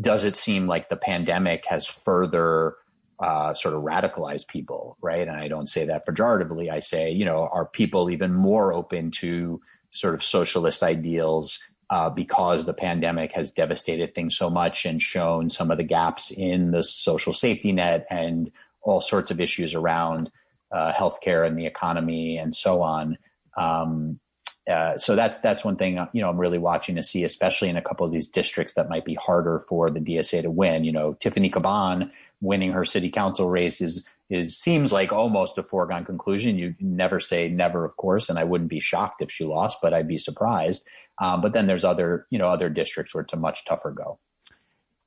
[0.00, 2.74] does it seem like the pandemic has further
[3.22, 5.28] uh, sort of radicalize people, right?
[5.28, 6.70] And I don't say that pejoratively.
[6.70, 9.60] I say, you know, are people even more open to
[9.92, 15.50] sort of socialist ideals uh, because the pandemic has devastated things so much and shown
[15.50, 20.28] some of the gaps in the social safety net and all sorts of issues around
[20.72, 23.16] uh, healthcare and the economy and so on.
[23.56, 24.18] Um,
[24.68, 27.76] uh, so that's that's one thing you know I'm really watching to see, especially in
[27.76, 30.84] a couple of these districts that might be harder for the DSA to win.
[30.84, 32.10] You know, Tiffany Caban
[32.42, 36.58] winning her city council race is is seems like almost a foregone conclusion.
[36.58, 39.94] You never say never, of course, and I wouldn't be shocked if she lost, but
[39.94, 40.86] I'd be surprised.
[41.20, 44.18] Um, but then there's other, you know, other districts where it's a much tougher go.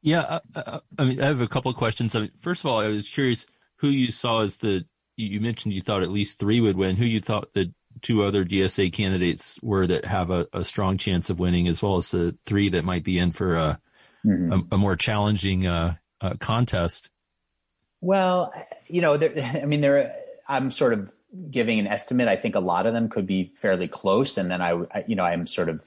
[0.01, 2.15] Yeah, uh, uh, I mean, I have a couple of questions.
[2.15, 3.47] I mean, first of all, I was curious
[3.77, 4.85] who you saw as the.
[5.17, 6.97] You mentioned you thought at least three would win.
[6.97, 11.29] Who you thought the two other DSA candidates were that have a, a strong chance
[11.29, 13.79] of winning, as well as the three that might be in for a
[14.25, 14.51] mm-hmm.
[14.51, 17.09] a, a, more challenging uh, uh, contest.
[18.05, 18.53] Well,
[18.87, 20.15] you know, there, I mean, there.
[20.47, 21.11] I'm sort of
[21.49, 22.27] giving an estimate.
[22.27, 25.23] I think a lot of them could be fairly close, and then I, you know,
[25.23, 25.81] I'm sort of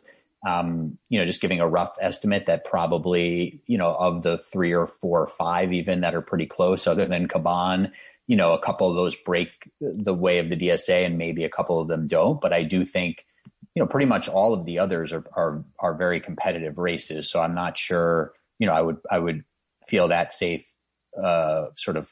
[0.46, 4.72] um, you know, just giving a rough estimate that probably, you know, of the three
[4.72, 7.90] or four or five even that are pretty close, other than Caban,
[8.28, 9.48] you know, a couple of those break
[9.80, 12.40] the way of the DSA and maybe a couple of them don't.
[12.40, 13.26] But I do think,
[13.74, 17.30] you know, pretty much all of the others are are are very competitive races.
[17.30, 19.44] So I'm not sure, you know, I would I would
[19.88, 20.66] feel that safe
[21.22, 22.10] uh sort of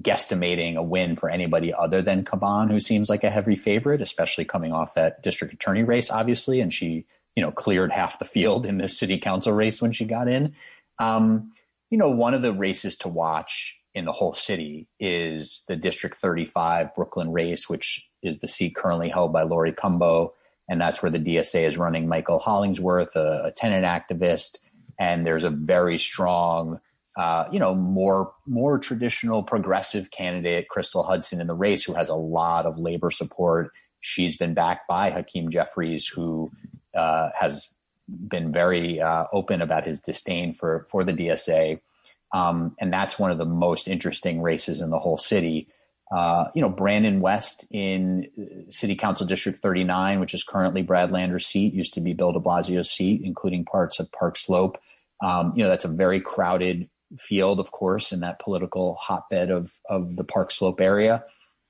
[0.00, 4.46] guesstimating a win for anybody other than Caban, who seems like a heavy favorite, especially
[4.46, 6.60] coming off that district attorney race, obviously.
[6.60, 7.04] And she
[7.34, 10.54] you know, cleared half the field in this city council race when she got in.
[10.98, 11.52] Um,
[11.90, 16.16] you know, one of the races to watch in the whole city is the District
[16.20, 20.32] 35 Brooklyn race, which is the seat currently held by Laurie Cumbo.
[20.68, 24.58] And that's where the DSA is running Michael Hollingsworth, a, a tenant activist.
[24.98, 26.80] And there's a very strong,
[27.16, 32.08] uh, you know, more more traditional progressive candidate, Crystal Hudson, in the race, who has
[32.08, 33.70] a lot of labor support.
[34.00, 36.50] She's been backed by Hakeem Jeffries, who
[36.94, 37.72] uh, has
[38.08, 41.80] been very uh, open about his disdain for for the DSA,
[42.32, 45.68] um, and that's one of the most interesting races in the whole city.
[46.14, 51.12] Uh, you know, Brandon West in uh, City Council District 39, which is currently Brad
[51.12, 54.78] Lander's seat, used to be Bill de Blasio's seat, including parts of Park Slope.
[55.22, 59.72] Um, you know, that's a very crowded field, of course, in that political hotbed of
[59.88, 61.24] of the Park Slope area.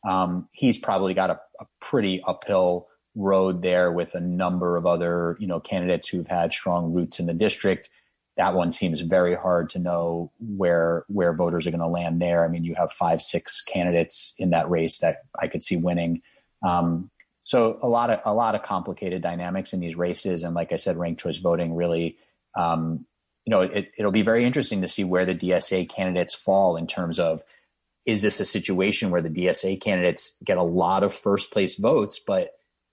[0.08, 5.36] Um, he's probably got a, a pretty uphill road there with a number of other,
[5.38, 7.88] you know, candidates who've had strong roots in the district.
[8.36, 12.44] That one seems very hard to know where where voters are going to land there.
[12.44, 16.22] I mean, you have five, six candidates in that race that I could see winning.
[16.66, 17.10] Um,
[17.44, 20.76] so a lot of a lot of complicated dynamics in these races, and like I
[20.76, 22.16] said, ranked choice voting really,
[22.56, 23.06] um,
[23.44, 26.86] you know, it, it'll be very interesting to see where the DSA candidates fall in
[26.86, 27.42] terms of
[28.06, 32.20] is this a situation where the DSA candidates get a lot of first place votes,
[32.24, 32.50] but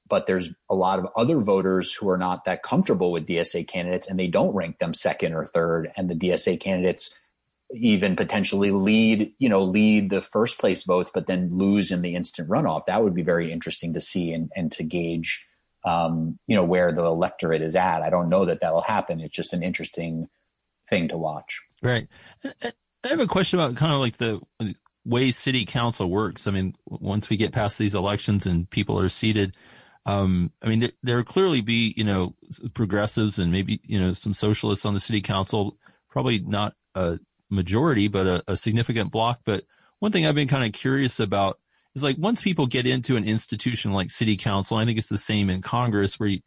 [0.09, 4.09] but there's a lot of other voters who are not that comfortable with DSA candidates
[4.09, 5.89] and they don't rank them second or third.
[5.95, 7.15] And the DSA candidates
[7.73, 12.15] even potentially lead, you know, lead the first place votes, but then lose in the
[12.15, 12.87] instant runoff.
[12.87, 15.45] That would be very interesting to see and, and to gauge,
[15.85, 18.01] um, you know, where the electorate is at.
[18.01, 19.21] I don't know that that'll happen.
[19.21, 20.27] It's just an interesting
[20.91, 21.61] thing to watch.
[21.81, 22.07] Right.
[22.45, 24.39] I have a question about kind of like the
[25.03, 26.45] way city council works.
[26.45, 29.55] I mean, once we get past these elections and people are seated,
[30.05, 32.35] um, I mean, there, there clearly be, you know,
[32.75, 35.77] progressives and maybe, you know, some socialists on the city council,
[36.09, 39.41] probably not a majority, but a, a significant block.
[39.45, 39.63] But
[39.99, 41.59] one thing I've been kind of curious about
[41.95, 45.17] is like once people get into an institution like city council, I think it's the
[45.17, 46.39] same in Congress where you,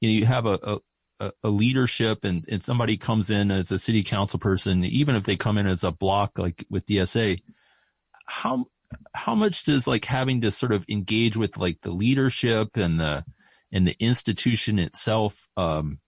[0.00, 0.78] you know, you have a, a,
[1.20, 5.36] a leadership and, and somebody comes in as a city council person, even if they
[5.36, 7.40] come in as a block, like with DSA,
[8.26, 8.66] how,
[9.14, 13.24] how much does like having to sort of engage with like the leadership and the
[13.70, 15.98] and the institution itself um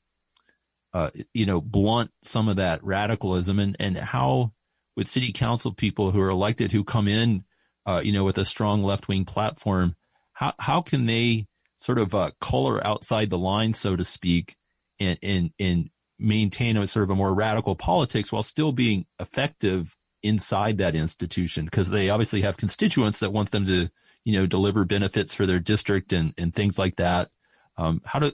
[0.94, 3.58] uh you know blunt some of that radicalism?
[3.58, 4.52] And and how
[4.96, 7.44] with city council people who are elected who come in
[7.84, 9.94] uh you know with a strong left wing platform
[10.32, 14.56] how how can they sort of uh color outside the line so to speak
[15.00, 19.96] and and and maintain a sort of a more radical politics while still being effective
[20.22, 23.88] inside that institution because they obviously have constituents that want them to,
[24.24, 27.30] you know, deliver benefits for their district and, and things like that.
[27.78, 28.32] Um, how do,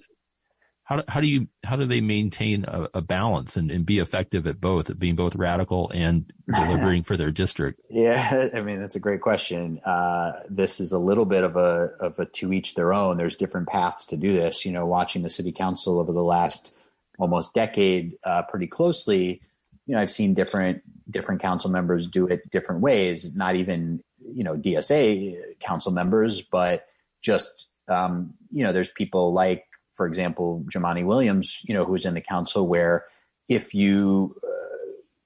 [0.87, 3.99] how, do, how do you how do they maintain a, a balance and, and be
[3.99, 7.81] effective at both, at being both radical and delivering for their district?
[7.91, 9.81] Yeah, I mean that's a great question.
[9.85, 13.17] Uh, this is a little bit of a of a to each their own.
[13.17, 14.65] There's different paths to do this.
[14.65, 16.73] You know, watching the city council over the last
[17.19, 19.43] almost decade uh, pretty closely,
[19.87, 23.35] you know, I've seen different different council members do it different ways.
[23.35, 26.87] Not even you know DSA council members, but
[27.23, 29.65] just um, you know, there's people like,
[29.97, 33.07] for example, Jumaane Williams, you know, who's in the council, where
[33.49, 34.49] if you uh,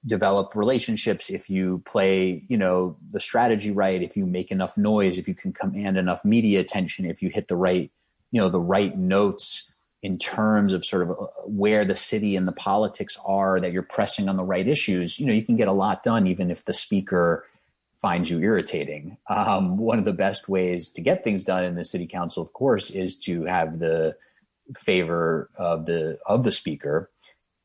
[0.05, 5.17] develop relationships, if you play, you know, the strategy right, if you make enough noise,
[5.17, 7.91] if you can command enough media attention, if you hit the right,
[8.31, 12.47] you know, the right notes in terms of sort of uh, where the city and
[12.47, 15.67] the politics are, that you're pressing on the right issues, you know, you can get
[15.67, 17.45] a lot done, even if the speaker
[18.01, 19.17] finds you irritating.
[19.29, 22.51] Um, one of the best ways to get things done in the city council, of
[22.53, 24.15] course, is to have the
[24.77, 27.09] favor of the of the speaker.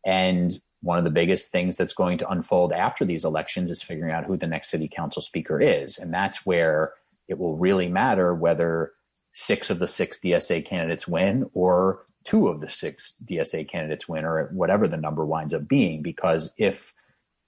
[0.04, 4.12] And one of the biggest things that's going to unfold after these elections is figuring
[4.12, 6.92] out who the next city council speaker is, and that's where
[7.28, 8.92] it will really matter whether
[9.32, 14.24] six of the six DSA candidates win or two of the six DSA candidates win,
[14.24, 16.02] or whatever the number winds up being.
[16.02, 16.92] Because if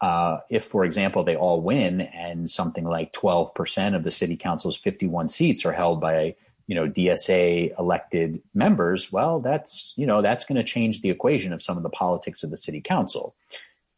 [0.00, 4.76] uh, if, for example, they all win and something like 12% of the city council's
[4.76, 6.36] 51 seats are held by,
[6.68, 11.52] you know, DSA elected members, well, that's, you know, that's going to change the equation
[11.52, 13.34] of some of the politics of the city council.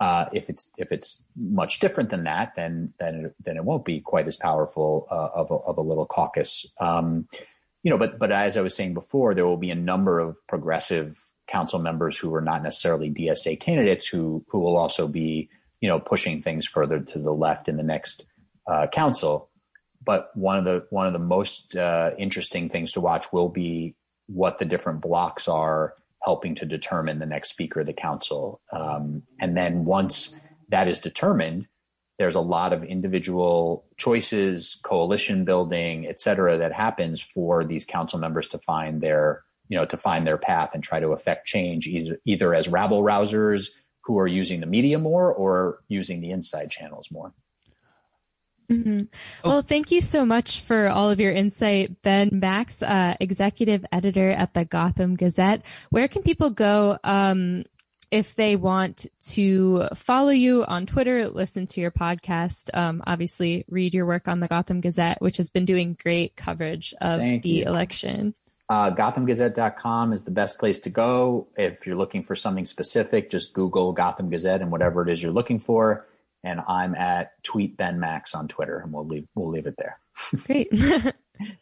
[0.00, 3.84] Uh, if it's if it's much different than that, then then it, then it won't
[3.84, 6.72] be quite as powerful uh, of, a, of a little caucus.
[6.80, 7.28] Um,
[7.82, 10.38] you know, but but as I was saying before, there will be a number of
[10.46, 15.50] progressive council members who are not necessarily DSA candidates who who will also be
[15.80, 18.26] you know, pushing things further to the left in the next
[18.66, 19.48] uh, council.
[20.02, 23.94] But one of the one of the most uh, interesting things to watch will be
[24.26, 28.60] what the different blocks are helping to determine the next speaker of the council.
[28.72, 30.36] Um, and then once
[30.68, 31.66] that is determined,
[32.18, 38.18] there's a lot of individual choices, coalition building, et cetera, that happens for these council
[38.18, 41.86] members to find their, you know, to find their path and try to affect change
[41.86, 43.70] either, either as rabble rousers
[44.04, 47.32] who are using the media more or using the inside channels more.
[48.70, 49.02] Mm-hmm.
[49.44, 54.30] Well, thank you so much for all of your insight, Ben Max, uh, executive editor
[54.30, 55.62] at the Gotham Gazette.
[55.90, 57.64] Where can people go um,
[58.10, 63.94] if they want to follow you on Twitter, listen to your podcast, um, obviously read
[63.94, 67.50] your work on the Gotham Gazette, which has been doing great coverage of Thank the
[67.50, 67.64] you.
[67.64, 68.34] election?
[68.68, 71.48] Uh, GothamGazette.com is the best place to go.
[71.56, 75.32] If you're looking for something specific, just Google Gotham Gazette and whatever it is you're
[75.32, 76.06] looking for.
[76.42, 79.96] And I'm at Tweet Ben Max on Twitter, and we'll leave we'll leave it there.
[80.46, 80.72] Great.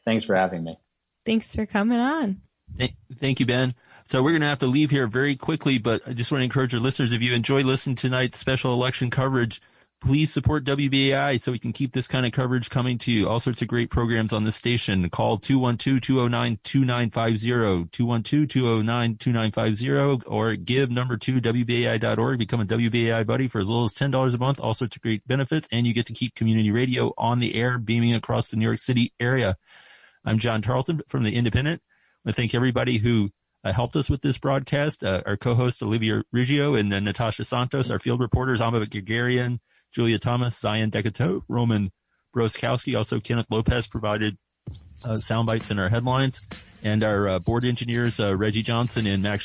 [0.04, 0.78] Thanks for having me.
[1.26, 2.40] Thanks for coming on.
[2.76, 3.74] Thank, thank you, Ben.
[4.04, 6.44] So we're going to have to leave here very quickly, but I just want to
[6.44, 9.60] encourage our listeners, if you enjoy listening to tonight's special election coverage,
[10.00, 13.28] please support WBAI so we can keep this kind of coverage coming to you.
[13.28, 15.10] All sorts of great programs on the station.
[15.10, 22.38] Call 212-209-2950, 212-209-2950, or give number two WBAI.org.
[22.38, 24.60] Become a WBAI buddy for as little as $10 a month.
[24.60, 27.78] All sorts of great benefits, and you get to keep community radio on the air,
[27.78, 29.56] beaming across the New York City area.
[30.24, 31.78] I'm John Tarleton from The Indypendent.
[31.78, 33.30] I want to thank everybody who
[33.64, 35.02] uh, helped us with this broadcast.
[35.02, 39.58] Uh, our co-host Olivia Riggio and uh, Natasha Santos, our field reporters Amba Guerguerian,
[39.92, 41.90] Julia Thomas, Zion Decato, Roman
[42.34, 42.96] Broskowski.
[42.96, 44.36] Also, Kenneth Lopez provided
[45.04, 46.46] uh, sound bites in our headlines.
[46.82, 49.44] And our uh, board engineers, uh, Reggie Johnson and Max